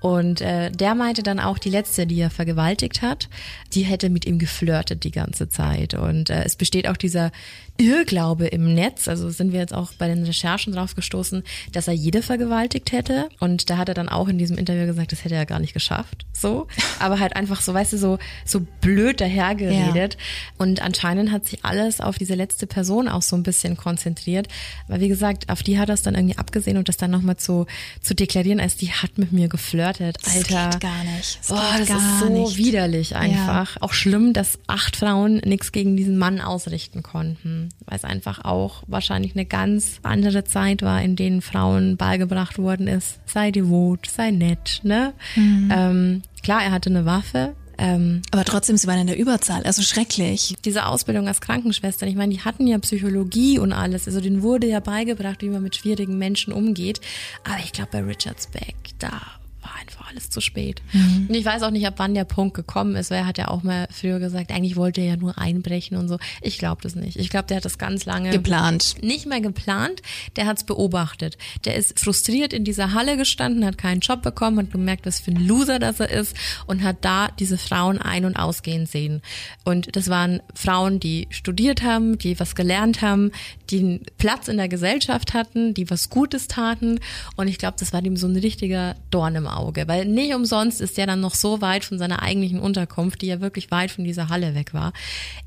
Und 0.00 0.40
äh, 0.40 0.70
der 0.70 0.94
meinte 0.94 1.22
dann 1.22 1.40
auch, 1.40 1.58
die 1.58 1.70
letzte, 1.70 2.06
die 2.06 2.20
er 2.20 2.30
vergewaltigt 2.30 3.02
hat, 3.02 3.28
die 3.72 3.82
hätte 3.82 4.10
mit 4.10 4.26
ihm 4.26 4.38
geflirtet 4.38 5.04
die 5.04 5.10
ganze 5.10 5.48
Zeit. 5.48 5.94
Und 5.94 6.30
äh, 6.30 6.44
es 6.44 6.56
besteht 6.56 6.88
auch 6.88 6.96
dieser 6.96 7.32
Irrglaube 7.78 8.46
im 8.46 8.74
Netz, 8.74 9.06
also 9.06 9.30
sind 9.30 9.52
wir 9.52 9.60
jetzt 9.60 9.74
auch 9.74 9.92
bei 9.92 10.08
den 10.08 10.24
Recherchen 10.24 10.72
drauf 10.72 10.96
gestoßen, 10.96 11.44
dass 11.72 11.86
er 11.86 11.94
jede 11.94 12.22
vergewaltigt 12.22 12.90
hätte. 12.92 13.28
Und 13.38 13.70
da 13.70 13.76
hat 13.76 13.88
er 13.88 13.94
dann 13.94 14.08
auch 14.08 14.28
in 14.28 14.38
diesem 14.38 14.58
Interview 14.58 14.86
gesagt, 14.86 15.12
das 15.12 15.24
hätte 15.24 15.36
er 15.36 15.46
gar 15.46 15.60
nicht 15.60 15.74
geschafft. 15.74 16.26
So. 16.32 16.66
Aber 16.98 17.20
halt 17.20 17.36
einfach 17.36 17.60
so, 17.60 17.74
weißt 17.74 17.92
du, 17.92 17.98
so, 17.98 18.18
so 18.44 18.66
blöd 18.80 19.20
dahergeredet. 19.20 20.14
Ja. 20.14 20.20
Und 20.58 20.82
anscheinend 20.82 21.30
hat 21.30 21.46
sich 21.46 21.64
alles 21.64 22.00
auf 22.00 22.18
diese 22.18 22.34
letzte 22.34 22.66
Person 22.66 23.08
auch 23.08 23.22
so 23.22 23.36
ein 23.36 23.44
bisschen 23.44 23.76
konzentriert. 23.76 24.48
Weil 24.88 25.00
wie 25.00 25.08
gesagt, 25.08 25.48
auf 25.48 25.62
die 25.62 25.78
hat 25.78 25.88
er 25.88 25.94
es 25.94 26.02
dann 26.02 26.14
irgendwie 26.14 26.38
abgesehen 26.38 26.76
und 26.76 26.88
das 26.88 26.96
dann 26.96 27.10
nochmal 27.10 27.36
zu, 27.36 27.66
zu 28.00 28.14
deklarieren, 28.14 28.60
als 28.60 28.76
die 28.76 28.90
hat 28.90 29.18
mit 29.18 29.32
mir 29.32 29.48
geflirtet. 29.48 29.87
Alter. 29.88 30.12
Das 30.12 30.34
geht 30.34 30.80
gar 30.80 31.04
nicht. 31.16 31.38
Das 31.40 31.48
Boah, 31.48 31.74
das 31.78 31.88
ist 31.90 32.18
so 32.20 32.28
nicht. 32.28 32.56
widerlich 32.56 33.16
einfach. 33.16 33.76
Ja. 33.76 33.82
Auch 33.82 33.92
schlimm, 33.92 34.32
dass 34.32 34.58
acht 34.66 34.96
Frauen 34.96 35.36
nichts 35.44 35.72
gegen 35.72 35.96
diesen 35.96 36.18
Mann 36.18 36.40
ausrichten 36.40 37.02
konnten 37.02 37.70
weil 37.88 37.96
es 37.96 38.04
einfach 38.04 38.44
auch 38.44 38.82
wahrscheinlich 38.86 39.34
eine 39.34 39.46
ganz 39.46 40.00
andere 40.02 40.44
Zeit 40.44 40.82
war, 40.82 41.02
in 41.02 41.16
denen 41.16 41.40
Frauen 41.40 41.96
beigebracht 41.96 42.58
worden 42.58 42.86
ist, 42.86 43.18
sei 43.26 43.50
devot, 43.50 44.06
sei 44.06 44.30
nett, 44.30 44.80
ne? 44.82 45.14
Mhm. 45.36 45.72
Ähm, 45.74 46.22
klar, 46.42 46.62
er 46.62 46.70
hatte 46.70 46.90
eine 46.90 47.06
Waffe, 47.06 47.54
ähm, 47.78 48.22
aber 48.32 48.44
trotzdem, 48.44 48.76
sie 48.76 48.88
waren 48.88 48.98
in 48.98 49.06
der 49.06 49.18
Überzahl, 49.18 49.62
also 49.62 49.82
schrecklich. 49.82 50.56
Diese 50.64 50.86
Ausbildung 50.86 51.28
als 51.28 51.40
Krankenschwestern, 51.40 52.08
ich 52.08 52.16
meine, 52.16 52.34
die 52.34 52.40
hatten 52.40 52.66
ja 52.66 52.76
Psychologie 52.78 53.58
und 53.58 53.72
alles, 53.72 54.06
also 54.06 54.20
denen 54.20 54.42
wurde 54.42 54.66
ja 54.66 54.80
beigebracht, 54.80 55.42
wie 55.42 55.48
man 55.48 55.62
mit 55.62 55.76
schwierigen 55.76 56.18
Menschen 56.18 56.52
umgeht. 56.52 57.00
Aber 57.44 57.58
ich 57.64 57.72
glaube, 57.72 57.90
bei 57.92 58.02
Richard 58.02 58.42
Speck, 58.42 58.74
da 58.98 59.22
war 59.68 59.97
alles 60.08 60.30
zu 60.30 60.40
spät. 60.40 60.82
Mhm. 60.92 61.26
Und 61.28 61.34
ich 61.34 61.44
weiß 61.44 61.62
auch 61.62 61.70
nicht, 61.70 61.86
ab 61.86 61.94
wann 61.98 62.14
der 62.14 62.24
Punkt 62.24 62.54
gekommen 62.54 62.96
ist, 62.96 63.10
weil 63.10 63.18
er 63.18 63.26
hat 63.26 63.38
ja 63.38 63.48
auch 63.48 63.62
mal 63.62 63.86
früher 63.90 64.18
gesagt, 64.18 64.50
eigentlich 64.50 64.76
wollte 64.76 65.00
er 65.00 65.06
ja 65.08 65.16
nur 65.16 65.38
einbrechen 65.38 65.96
und 65.96 66.08
so. 66.08 66.18
Ich 66.42 66.58
glaube 66.58 66.82
das 66.82 66.94
nicht. 66.94 67.16
Ich 67.16 67.30
glaube, 67.30 67.46
der 67.46 67.58
hat 67.58 67.64
das 67.64 67.78
ganz 67.78 68.04
lange 68.04 68.30
geplant. 68.30 68.96
Nicht 69.02 69.26
mehr 69.26 69.40
geplant, 69.40 70.02
der 70.36 70.46
hat 70.46 70.58
es 70.58 70.64
beobachtet. 70.64 71.38
Der 71.64 71.76
ist 71.76 71.98
frustriert 71.98 72.52
in 72.52 72.64
dieser 72.64 72.92
Halle 72.92 73.16
gestanden, 73.16 73.64
hat 73.64 73.78
keinen 73.78 74.00
Job 74.00 74.22
bekommen, 74.22 74.58
hat 74.58 74.72
gemerkt, 74.72 75.06
was 75.06 75.20
für 75.20 75.30
ein 75.30 75.46
Loser 75.46 75.78
das 75.78 76.00
er 76.00 76.10
ist 76.10 76.36
und 76.66 76.82
hat 76.82 76.96
da 77.02 77.28
diese 77.38 77.58
Frauen 77.58 77.98
ein- 77.98 78.24
und 78.24 78.36
ausgehen 78.36 78.86
sehen. 78.86 79.22
Und 79.64 79.94
das 79.96 80.08
waren 80.08 80.40
Frauen, 80.54 81.00
die 81.00 81.28
studiert 81.30 81.82
haben, 81.82 82.18
die 82.18 82.38
was 82.40 82.54
gelernt 82.54 83.02
haben, 83.02 83.32
die 83.70 83.78
einen 83.80 84.00
Platz 84.18 84.48
in 84.48 84.56
der 84.56 84.68
Gesellschaft 84.68 85.34
hatten, 85.34 85.74
die 85.74 85.90
was 85.90 86.08
Gutes 86.08 86.48
taten. 86.48 87.00
Und 87.36 87.48
ich 87.48 87.58
glaube, 87.58 87.76
das 87.78 87.92
war 87.92 88.04
ihm 88.04 88.16
so 88.16 88.26
ein 88.26 88.36
richtiger 88.36 88.96
Dorn 89.10 89.34
im 89.34 89.46
Auge. 89.46 89.58
Auge, 89.58 89.88
weil 89.98 90.06
nicht 90.06 90.34
umsonst 90.34 90.80
ist 90.80 90.98
er 90.98 91.06
dann 91.06 91.20
noch 91.20 91.34
so 91.34 91.60
weit 91.60 91.84
von 91.84 91.98
seiner 91.98 92.22
eigentlichen 92.22 92.60
Unterkunft, 92.60 93.22
die 93.22 93.26
ja 93.26 93.40
wirklich 93.40 93.70
weit 93.70 93.90
von 93.90 94.04
dieser 94.04 94.28
Halle 94.28 94.54
weg 94.54 94.74
war, 94.74 94.92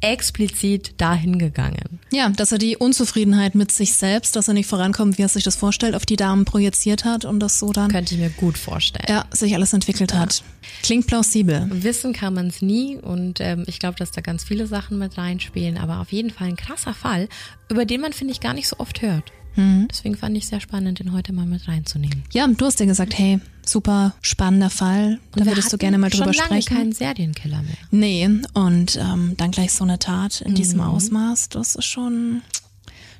explizit 0.01 0.99
dahin 0.99 1.39
gegangen. 1.39 1.99
Ja, 2.11 2.29
dass 2.29 2.51
er 2.51 2.57
die 2.57 2.75
Unzufriedenheit 2.75 3.55
mit 3.55 3.71
sich 3.71 3.93
selbst, 3.93 4.35
dass 4.35 4.47
er 4.47 4.53
nicht 4.53 4.67
vorankommt, 4.67 5.17
wie 5.17 5.21
er 5.21 5.29
sich 5.29 5.43
das 5.43 5.55
vorstellt, 5.55 5.95
auf 5.95 6.05
die 6.05 6.15
Damen 6.15 6.45
projiziert 6.45 7.05
hat 7.05 7.25
und 7.25 7.39
das 7.39 7.59
so 7.59 7.71
dann. 7.71 7.91
Könnte 7.91 8.15
ich 8.15 8.19
mir 8.19 8.29
gut 8.29 8.57
vorstellen. 8.57 9.05
Ja, 9.07 9.25
sich 9.31 9.55
alles 9.55 9.73
entwickelt 9.73 10.11
ja. 10.11 10.19
hat. 10.19 10.43
Klingt 10.83 11.07
plausibel. 11.07 11.67
Wissen 11.71 12.13
kann 12.13 12.33
man 12.33 12.47
es 12.47 12.61
nie 12.61 12.97
und 12.97 13.39
ähm, 13.39 13.63
ich 13.67 13.79
glaube, 13.79 13.97
dass 13.97 14.11
da 14.11 14.21
ganz 14.21 14.43
viele 14.43 14.67
Sachen 14.67 14.97
mit 14.97 15.17
reinspielen, 15.17 15.77
aber 15.77 15.99
auf 15.99 16.11
jeden 16.11 16.29
Fall 16.29 16.49
ein 16.49 16.57
krasser 16.57 16.93
Fall, 16.93 17.29
über 17.69 17.85
den 17.85 18.01
man, 18.01 18.13
finde 18.13 18.33
ich, 18.33 18.41
gar 18.41 18.53
nicht 18.53 18.67
so 18.67 18.77
oft 18.79 19.01
hört. 19.01 19.31
Mhm. 19.55 19.87
Deswegen 19.89 20.15
fand 20.15 20.37
ich 20.37 20.43
es 20.43 20.49
sehr 20.49 20.61
spannend, 20.61 20.99
den 20.99 21.13
heute 21.13 21.33
mal 21.33 21.45
mit 21.45 21.67
reinzunehmen. 21.67 22.23
Ja, 22.31 22.47
du 22.47 22.65
hast 22.65 22.79
ja 22.79 22.85
gesagt, 22.85 23.17
hey, 23.17 23.39
super 23.65 24.13
spannender 24.21 24.69
Fall. 24.69 25.19
Da 25.33 25.45
würdest 25.45 25.71
du 25.71 25.77
gerne 25.77 25.97
mal 25.97 26.09
drüber 26.09 26.33
schon 26.33 26.49
lange 26.49 26.61
sprechen. 26.61 26.77
keinen 26.77 26.91
Serienkiller 26.93 27.61
mehr. 27.61 27.77
Nee, 27.91 28.29
und 28.53 28.97
ähm, 28.97 29.35
dann 29.37 29.51
gleich 29.51 29.73
so 29.73 29.83
eine 29.83 29.99
Tat 29.99 30.41
in 30.41 30.51
mhm. 30.51 30.55
diesem 30.55 30.81
Ausmaß, 30.81 31.49
das 31.49 31.75
ist 31.75 31.85
schon 31.85 32.41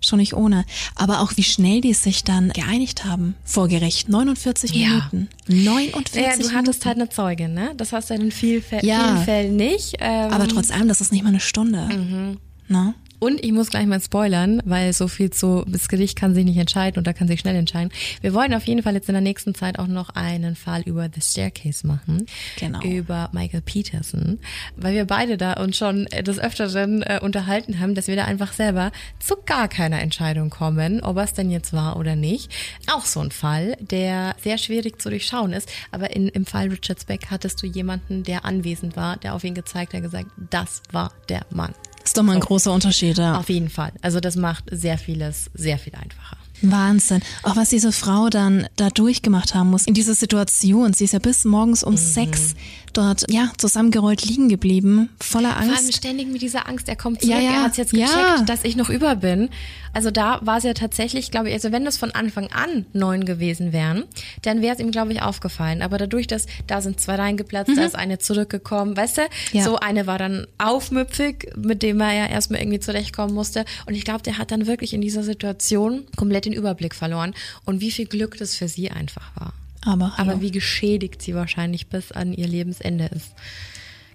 schon 0.04 0.20
nicht 0.20 0.34
ohne. 0.34 0.66
Aber 0.96 1.22
auch 1.22 1.38
wie 1.38 1.44
schnell 1.44 1.82
die 1.82 1.94
sich 1.94 2.24
dann 2.24 2.50
geeinigt 2.50 3.06
haben 3.06 3.36
vor 3.44 3.68
Gericht. 3.68 4.10
49 4.10 4.72
ja. 4.72 4.88
Minuten. 4.88 5.30
49 5.48 6.16
ja, 6.16 6.32
du 6.32 6.38
Minuten. 6.38 6.56
hattest 6.56 6.86
halt 6.86 6.98
eine 6.98 7.10
Zeugin, 7.10 7.54
ne? 7.54 7.74
Das 7.78 7.94
hast 7.94 8.10
du 8.10 8.16
in 8.16 8.32
vielen, 8.32 8.64
Fällen, 8.64 8.86
ja. 8.86 9.04
vielen 9.04 9.24
Fällen 9.26 9.56
nicht. 9.56 9.98
Ähm, 10.00 10.32
Aber 10.32 10.48
trotz 10.48 10.72
allem, 10.72 10.88
das 10.88 11.02
ist 11.02 11.12
nicht 11.12 11.24
mal 11.24 11.30
eine 11.30 11.40
Stunde. 11.40 11.88
Mhm. 11.88 12.38
Na? 12.68 12.96
Und 13.24 13.46
ich 13.46 13.52
muss 13.52 13.70
gleich 13.70 13.86
mal 13.86 14.02
spoilern, 14.02 14.64
weil 14.66 14.94
so 14.94 15.08
viel 15.08 15.30
zu, 15.30 15.64
das 15.68 15.90
Gericht 15.90 16.18
kann 16.18 16.34
sich 16.34 16.44
nicht 16.44 16.58
entscheiden 16.58 16.98
und 16.98 17.06
da 17.06 17.14
kann 17.14 17.28
sich 17.28 17.40
schnell 17.40 17.56
entscheiden. 17.56 17.92
Wir 18.22 18.34
wollen 18.34 18.52
auf 18.56 18.66
jeden 18.66 18.82
Fall 18.82 18.96
jetzt 18.96 19.10
in 19.10 19.14
der 19.14 19.22
nächsten 19.22 19.54
Zeit 19.54 19.78
auch 19.78 19.86
noch 19.86 20.10
einen 20.10 20.56
Fall 20.56 20.82
über 20.88 21.08
The 21.14 21.22
Staircase 21.22 21.86
machen. 21.86 22.26
Genau. 22.58 22.82
Über 22.82 23.30
Michael 23.32 23.62
Peterson. 23.62 24.40
Weil 24.76 24.96
wir 24.96 25.06
beide 25.06 25.38
da 25.38 25.54
uns 25.54 25.78
schon 25.78 26.06
des 26.06 26.40
Öfteren 26.40 27.04
äh, 27.04 27.20
unterhalten 27.22 27.80
haben, 27.80 27.94
dass 27.94 28.08
wir 28.08 28.16
da 28.16 28.26
einfach 28.26 28.54
selber 28.54 28.92
zu 29.20 29.36
gar 29.46 29.68
keiner 29.68 30.02
Entscheidung 30.02 30.50
kommen, 30.50 31.04
ob 31.04 31.18
es 31.18 31.34
denn 31.34 31.52
jetzt 31.52 31.74
war 31.74 31.98
oder 31.98 32.16
nicht. 32.16 32.52
Auch 32.92 33.06
so 33.06 33.20
ein 33.20 33.30
Fall, 33.30 33.78
der 33.82 34.36
sehr 34.42 34.58
schwierig 34.58 35.00
zu 35.00 35.12
durchschauen 35.12 35.54
ist. 35.54 35.72
Aber 35.92 36.16
in, 36.16 36.28
im 36.28 36.48
Fall 36.48 36.70
Richard 36.70 37.00
Speck 37.00 37.28
hattest 37.30 37.62
du 37.62 37.68
jemanden, 37.68 38.24
der 38.24 38.46
anwesend 38.46 38.96
war, 38.96 39.18
der 39.18 39.36
auf 39.36 39.44
ihn 39.44 39.54
gezeigt 39.54 39.94
hat, 39.94 40.02
gesagt, 40.02 40.32
das 40.50 40.82
war 40.92 41.14
der 41.30 41.46
Mann. 41.52 41.76
Ist 42.04 42.18
doch 42.18 42.24
mal 42.24 42.34
ein 42.34 42.42
großer 42.42 42.72
Unterschied, 42.72 43.18
ja. 43.18 43.38
Auf 43.38 43.50
jeden 43.50 43.70
Fall. 43.70 43.92
Also 44.02 44.20
das 44.20 44.36
macht 44.36 44.66
sehr 44.72 44.98
vieles 44.98 45.50
sehr 45.54 45.78
viel 45.78 45.94
einfacher. 45.96 46.38
Wahnsinn. 46.62 47.22
Auch 47.44 47.56
was 47.56 47.70
diese 47.70 47.92
Frau 47.92 48.30
dann 48.30 48.68
da 48.76 48.90
durchgemacht 48.90 49.56
haben 49.56 49.70
muss 49.70 49.88
in 49.88 49.94
dieser 49.94 50.14
Situation. 50.14 50.94
Sie 50.94 51.06
ist 51.06 51.14
ja 51.14 51.20
bis 51.20 51.46
morgens 51.46 51.84
um 51.84 51.98
sechs 51.98 52.54
dort, 52.94 53.26
ja, 53.30 53.52
zusammengerollt 53.58 54.24
liegen 54.26 54.50
geblieben, 54.50 55.10
voller 55.22 55.50
Vor 55.52 55.58
allem 55.62 55.70
Angst. 55.72 55.94
ständig 55.96 56.28
mit 56.28 56.42
dieser 56.42 56.68
Angst, 56.68 56.88
er 56.90 56.96
kommt 56.96 57.22
zurück, 57.22 57.36
Ja, 57.36 57.42
ja. 57.42 57.52
er 57.52 57.64
hat 57.64 57.78
jetzt 57.78 57.92
gecheckt, 57.92 58.12
Ja. 58.12 58.44
dass 58.46 58.64
ich 58.64 58.76
noch 58.76 58.90
über 58.90 59.16
bin. 59.16 59.50
Also 59.94 60.10
da 60.10 60.40
war 60.42 60.58
es 60.58 60.64
ja 60.64 60.74
tatsächlich, 60.74 61.32
glaube 61.32 61.50
ich, 61.50 61.54
also 61.54 61.72
wenn 61.74 61.84
das 61.84 61.98
von 61.98 62.12
Anfang 62.12 62.48
an 62.52 62.86
neun 62.94 63.26
gewesen 63.26 63.74
wären, 63.74 64.06
dann 64.44 64.62
wäre 64.62 64.74
es 64.76 64.80
ihm, 64.80 64.92
glaube 64.92 65.12
ich, 65.12 65.22
aufgefallen. 65.22 65.82
Aber 65.82 65.98
dadurch, 65.98 66.28
dass 66.28 66.46
da 66.68 66.82
sind 66.82 67.00
zwei 67.02 67.16
reingeplatzt, 67.16 67.72
da 67.76 67.84
ist 67.84 67.96
eine 67.96 68.18
zurückgekommen, 68.20 68.96
weißt 68.96 69.18
du, 69.18 69.22
Mhm. 69.22 69.28
Ja. 69.58 69.64
so 69.66 69.76
eine 69.78 70.08
war 70.08 70.18
dann 70.18 70.48
aufmüpfig, 70.58 71.50
mit 71.58 71.84
dem 71.84 72.00
er 72.00 72.14
ja 72.14 72.26
erstmal 72.28 72.62
irgendwie 72.62 72.80
zurechtkommen 72.80 73.34
musste. 73.34 73.66
Und 73.86 73.96
ich 73.96 74.06
glaube, 74.06 74.22
der 74.24 74.38
hat 74.38 74.52
dann 74.52 74.66
wirklich 74.66 74.94
in 74.94 75.02
dieser 75.02 75.24
Situation 75.24 76.06
komplett 76.16 76.46
den 76.46 76.54
Überblick 76.54 76.96
verloren. 76.96 77.34
Und 77.66 77.82
wie 77.82 77.92
viel 77.92 78.06
Glück 78.06 78.38
das 78.38 78.56
für 78.56 78.68
sie 78.70 78.92
einfach 78.92 79.36
war. 79.36 79.54
Aber. 79.86 80.14
Aber 80.18 80.42
wie 80.42 80.52
geschädigt 80.52 81.22
sie 81.22 81.36
wahrscheinlich 81.36 81.88
bis 81.88 82.12
an 82.12 82.34
ihr 82.34 82.48
Lebensende 82.48 83.06
ist. 83.06 83.32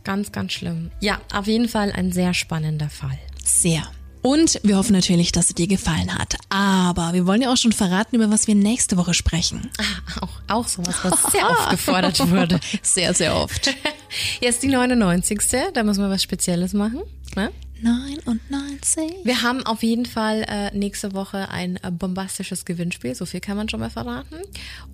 Ganz, 0.05 0.31
ganz 0.31 0.53
schlimm. 0.53 0.91
Ja, 1.01 1.21
auf 1.33 1.47
jeden 1.47 1.69
Fall 1.69 1.91
ein 1.93 2.12
sehr 2.12 2.33
spannender 2.33 2.89
Fall. 2.89 3.19
Sehr. 3.45 3.83
Und 4.23 4.59
wir 4.64 4.77
hoffen 4.77 4.93
natürlich, 4.93 5.31
dass 5.31 5.51
es 5.51 5.55
dir 5.55 5.69
gefallen 5.69 6.12
hat. 6.12 6.35
Aber 6.49 7.12
wir 7.12 7.27
wollen 7.27 7.43
ja 7.43 7.53
auch 7.53 7.57
schon 7.57 7.71
verraten, 7.71 8.17
über 8.17 8.29
was 8.29 8.49
wir 8.49 8.57
nächste 8.57 8.97
Woche 8.97 9.14
sprechen. 9.14 9.71
Ah, 9.79 10.21
auch, 10.23 10.41
auch 10.49 10.69
sowas, 10.69 10.97
was 11.05 11.23
sehr 11.33 11.49
oft 11.49 11.71
gefordert 11.71 12.29
wurde. 12.29 12.59
Sehr, 12.83 13.14
sehr 13.14 13.37
oft. 13.37 13.73
Jetzt 14.41 14.64
die 14.64 14.69
99. 14.69 15.41
Da 15.75 15.83
müssen 15.85 16.03
wir 16.03 16.11
was 16.11 16.25
Spezielles 16.25 16.73
machen. 16.73 17.03
Ne? 17.37 17.53
99. 17.83 19.12
Wir 19.24 19.43
haben 19.43 19.64
auf 19.64 19.83
jeden 19.83 20.07
Fall 20.07 20.45
äh, 20.49 20.77
nächste 20.77 21.12
Woche 21.14 21.49
ein 21.51 21.77
äh, 21.83 21.91
bombastisches 21.91 22.64
Gewinnspiel. 22.64 23.14
So 23.14 23.27
viel 23.27 23.41
kann 23.41 23.57
man 23.57 23.68
schon 23.68 23.81
mal 23.81 23.91
verraten. 23.91 24.37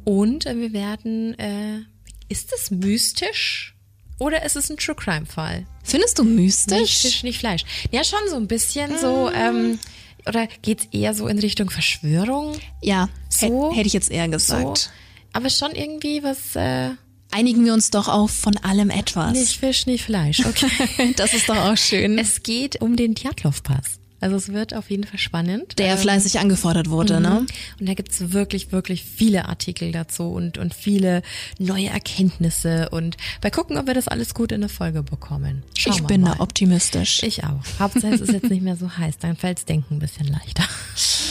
Und 0.04 0.46
äh, 0.46 0.56
wir 0.56 0.72
werden, 0.72 1.38
äh, 1.38 1.80
ist 2.28 2.52
es 2.52 2.70
mystisch 2.70 3.74
oder 4.18 4.44
ist 4.44 4.56
es 4.56 4.70
ein 4.70 4.76
True 4.76 4.94
Crime 4.94 5.26
Fall? 5.26 5.66
Findest 5.82 6.18
du 6.18 6.24
mystisch? 6.24 6.78
Nicht 6.78 6.98
Fisch, 7.00 7.22
nicht 7.22 7.38
Fleisch. 7.38 7.64
Ja, 7.90 8.04
schon 8.04 8.20
so 8.28 8.36
ein 8.36 8.46
bisschen 8.48 8.98
so, 8.98 9.30
ähm, 9.30 9.78
oder 10.26 10.46
geht's 10.62 10.86
eher 10.92 11.14
so 11.14 11.26
in 11.26 11.38
Richtung 11.38 11.70
Verschwörung? 11.70 12.56
Ja, 12.80 13.08
So? 13.28 13.72
hätte 13.74 13.86
ich 13.86 13.92
jetzt 13.92 14.10
eher 14.10 14.26
So. 14.26 14.30
gesagt. 14.32 14.90
Aber 15.32 15.50
schon 15.50 15.72
irgendwie 15.72 16.22
was, 16.22 16.54
äh, 16.56 16.90
Einigen 17.32 17.64
wir 17.64 17.72
uns 17.72 17.90
doch 17.90 18.08
auf 18.08 18.30
von 18.30 18.56
allem 18.58 18.90
etwas. 18.90 19.32
nicht 19.32 19.58
Fisch, 19.58 19.86
nicht 19.86 20.04
Fleisch. 20.04 20.44
Okay. 20.46 20.68
Das 21.16 21.34
ist 21.34 21.48
doch 21.48 21.56
auch 21.56 21.76
schön. 21.76 22.18
es 22.18 22.42
geht 22.42 22.80
um 22.80 22.96
den 22.96 23.14
Djatlov-Pass. 23.14 23.98
Also 24.20 24.36
es 24.36 24.52
wird 24.52 24.72
auf 24.72 24.88
jeden 24.88 25.02
Fall 25.02 25.18
spannend. 25.18 25.80
Der 25.80 25.94
Ähm, 25.94 25.98
fleißig 25.98 26.38
angefordert 26.38 26.88
wurde, 26.90 27.20
ne? 27.20 27.44
Und 27.80 27.88
da 27.88 27.94
gibt's 27.94 28.30
wirklich, 28.32 28.70
wirklich 28.70 29.02
viele 29.02 29.48
Artikel 29.48 29.90
dazu 29.90 30.30
und, 30.30 30.58
und 30.58 30.74
viele 30.74 31.22
neue 31.58 31.88
Erkenntnisse. 31.88 32.88
Und 32.90 33.16
bei 33.40 33.50
gucken, 33.50 33.78
ob 33.78 33.88
wir 33.88 33.94
das 33.94 34.06
alles 34.06 34.32
gut 34.34 34.52
in 34.52 34.60
eine 34.60 34.68
Folge 34.68 35.02
bekommen. 35.02 35.64
Schauen 35.76 35.94
Ich 35.94 36.02
bin 36.04 36.20
mal. 36.20 36.36
da 36.36 36.40
optimistisch. 36.40 37.24
Ich 37.24 37.42
auch. 37.42 37.58
Hauptsache 37.80 38.14
es 38.14 38.20
ist 38.20 38.32
jetzt 38.32 38.48
nicht 38.48 38.62
mehr 38.62 38.76
so 38.76 38.96
heiß, 38.96 39.18
dann 39.18 39.36
fällt's 39.36 39.64
Denken 39.64 39.96
ein 39.96 39.98
bisschen 39.98 40.28
leichter. 40.28 40.64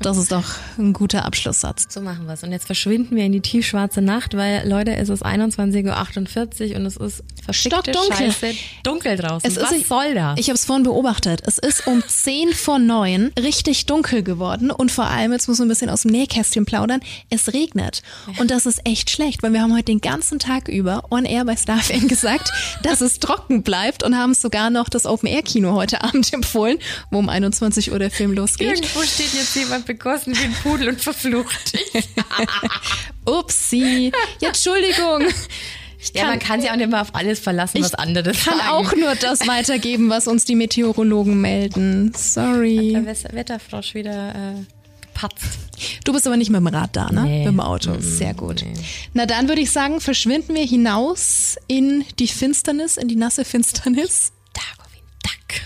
Das 0.00 0.16
ist 0.16 0.32
doch 0.32 0.44
ein 0.78 0.92
guter 0.92 1.24
Abschlusssatz. 1.24 1.86
So 1.88 2.00
machen 2.00 2.26
wir's. 2.26 2.42
Und 2.42 2.52
jetzt 2.52 2.66
verschwinden 2.66 3.16
wir 3.16 3.24
in 3.24 3.32
die 3.32 3.40
tiefschwarze 3.40 4.02
Nacht, 4.02 4.36
weil, 4.36 4.68
Leute, 4.68 4.94
es 4.94 5.08
ist 5.08 5.24
21.48 5.24 6.70
Uhr 6.70 6.76
und 6.76 6.86
es 6.86 6.96
ist 6.96 7.22
verfickte 7.44 7.92
Stockdunkel. 7.92 8.32
Scheiße 8.32 8.54
dunkel 8.82 9.16
draußen. 9.16 9.50
Es 9.50 9.60
Was 9.60 9.72
ist, 9.72 9.88
soll 9.88 10.14
das? 10.14 10.38
Ich 10.38 10.48
habe 10.48 10.54
es 10.54 10.64
vorhin 10.64 10.84
beobachtet. 10.84 11.42
Es 11.46 11.58
ist 11.58 11.86
um 11.86 12.02
10 12.06 12.52
vor 12.52 12.78
9 12.78 13.32
richtig 13.40 13.86
dunkel 13.86 14.22
geworden 14.22 14.70
und 14.70 14.90
vor 14.90 15.06
allem, 15.06 15.32
jetzt 15.32 15.48
muss 15.48 15.58
man 15.58 15.66
ein 15.66 15.70
bisschen 15.70 15.90
aus 15.90 16.02
dem 16.02 16.12
Nähkästchen 16.12 16.64
plaudern, 16.66 17.00
es 17.30 17.52
regnet. 17.52 18.02
Und 18.38 18.50
das 18.50 18.66
ist 18.66 18.80
echt 18.84 19.10
schlecht, 19.10 19.42
weil 19.42 19.52
wir 19.52 19.62
haben 19.62 19.72
heute 19.74 19.86
den 19.86 20.00
ganzen 20.00 20.38
Tag 20.38 20.68
über 20.68 21.04
on 21.10 21.24
air 21.24 21.44
bei 21.44 21.56
StarFan 21.56 22.08
gesagt, 22.08 22.52
dass 22.82 23.00
es 23.00 23.18
trocken 23.18 23.62
bleibt 23.62 24.02
und 24.02 24.16
haben 24.16 24.34
sogar 24.34 24.70
noch 24.70 24.88
das 24.88 25.06
Open-Air-Kino 25.06 25.72
heute 25.74 26.02
Abend 26.02 26.32
empfohlen, 26.32 26.78
wo 27.10 27.18
um 27.18 27.28
21 27.28 27.92
Uhr 27.92 27.98
der 27.98 28.10
Film 28.10 28.32
losgeht. 28.32 28.78
Irgendwo 28.78 29.02
steht 29.02 29.32
jetzt 29.34 29.55
jemand 29.56 29.86
begossen 29.86 30.36
wie 30.36 30.44
ein 30.44 30.54
Pudel 30.62 30.88
und 30.90 31.00
verflucht 31.00 31.72
dich. 31.74 32.08
Upsi. 33.24 34.12
Ja, 34.40 34.48
Entschuldigung. 34.48 35.22
Ich 35.98 36.12
Ja, 36.14 36.26
man 36.26 36.38
kann 36.38 36.60
sich 36.60 36.70
auch 36.70 36.76
nicht 36.76 36.90
mal 36.90 37.00
auf 37.00 37.14
alles 37.14 37.40
verlassen, 37.40 37.82
was 37.82 37.94
andere 37.94 38.32
kann 38.32 38.58
sagen. 38.58 38.68
auch 38.70 38.94
nur 38.94 39.14
das 39.16 39.46
weitergeben, 39.48 40.10
was 40.10 40.28
uns 40.28 40.44
die 40.44 40.54
Meteorologen 40.54 41.40
melden. 41.40 42.12
Sorry. 42.14 42.92
Der 42.92 43.06
Wes- 43.06 43.24
Wetterfrosch 43.32 43.94
wieder 43.94 44.30
äh, 44.34 45.00
gepatzt. 45.00 45.58
Du 46.04 46.12
bist 46.12 46.26
aber 46.26 46.36
nicht 46.36 46.50
mit 46.50 46.60
dem 46.60 46.66
Rad 46.68 46.94
da, 46.94 47.10
ne? 47.10 47.22
Nee. 47.22 47.38
Mit 47.38 47.48
dem 47.48 47.60
Auto. 47.60 47.96
Sehr 47.98 48.34
gut. 48.34 48.64
Na 49.14 49.26
dann 49.26 49.48
würde 49.48 49.62
ich 49.62 49.70
sagen, 49.70 50.00
verschwinden 50.00 50.54
wir 50.54 50.64
hinaus 50.64 51.56
in 51.66 52.04
die 52.18 52.28
Finsternis, 52.28 52.96
in 52.98 53.08
die 53.08 53.16
nasse 53.16 53.44
Finsternis. 53.44 54.32
Darwin 54.52 55.02
Duck. 55.22 55.60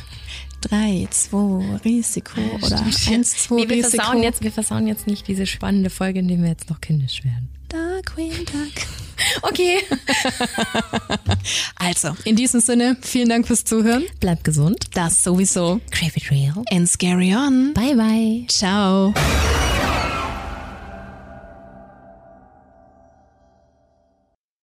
Drei, 0.60 1.06
zwei, 1.10 1.78
Risiko 1.84 2.40
oder 2.62 2.80
eins, 2.80 3.36
zwei, 3.44 3.56
Nee, 3.56 3.68
wir 3.68 3.76
Risiko. 3.76 3.96
versauen, 4.02 4.22
jetzt, 4.22 4.42
wir 4.42 4.52
versauen 4.52 4.86
jetzt 4.86 5.06
nicht 5.06 5.26
diese 5.26 5.46
spannende 5.46 5.90
Folge, 5.90 6.18
in 6.20 6.28
der 6.28 6.38
wir 6.38 6.48
jetzt 6.48 6.68
noch 6.70 6.80
kindisch 6.80 7.24
werden. 7.24 7.48
Dark 7.68 8.14
Queen 8.14 8.32
Duck. 8.46 8.84
Okay. 9.42 9.76
Also, 11.76 12.16
in 12.24 12.36
diesem 12.36 12.60
Sinne, 12.60 12.96
vielen 13.02 13.28
Dank 13.28 13.46
fürs 13.46 13.64
Zuhören. 13.64 14.04
Bleibt 14.18 14.44
gesund. 14.44 14.86
Das 14.94 15.22
sowieso. 15.22 15.80
Crave 15.90 16.12
it 16.16 16.30
real. 16.30 16.54
And 16.70 16.88
scary 16.88 17.34
on. 17.34 17.74
Bye 17.74 17.94
bye. 17.94 18.44
Ciao. 18.48 19.12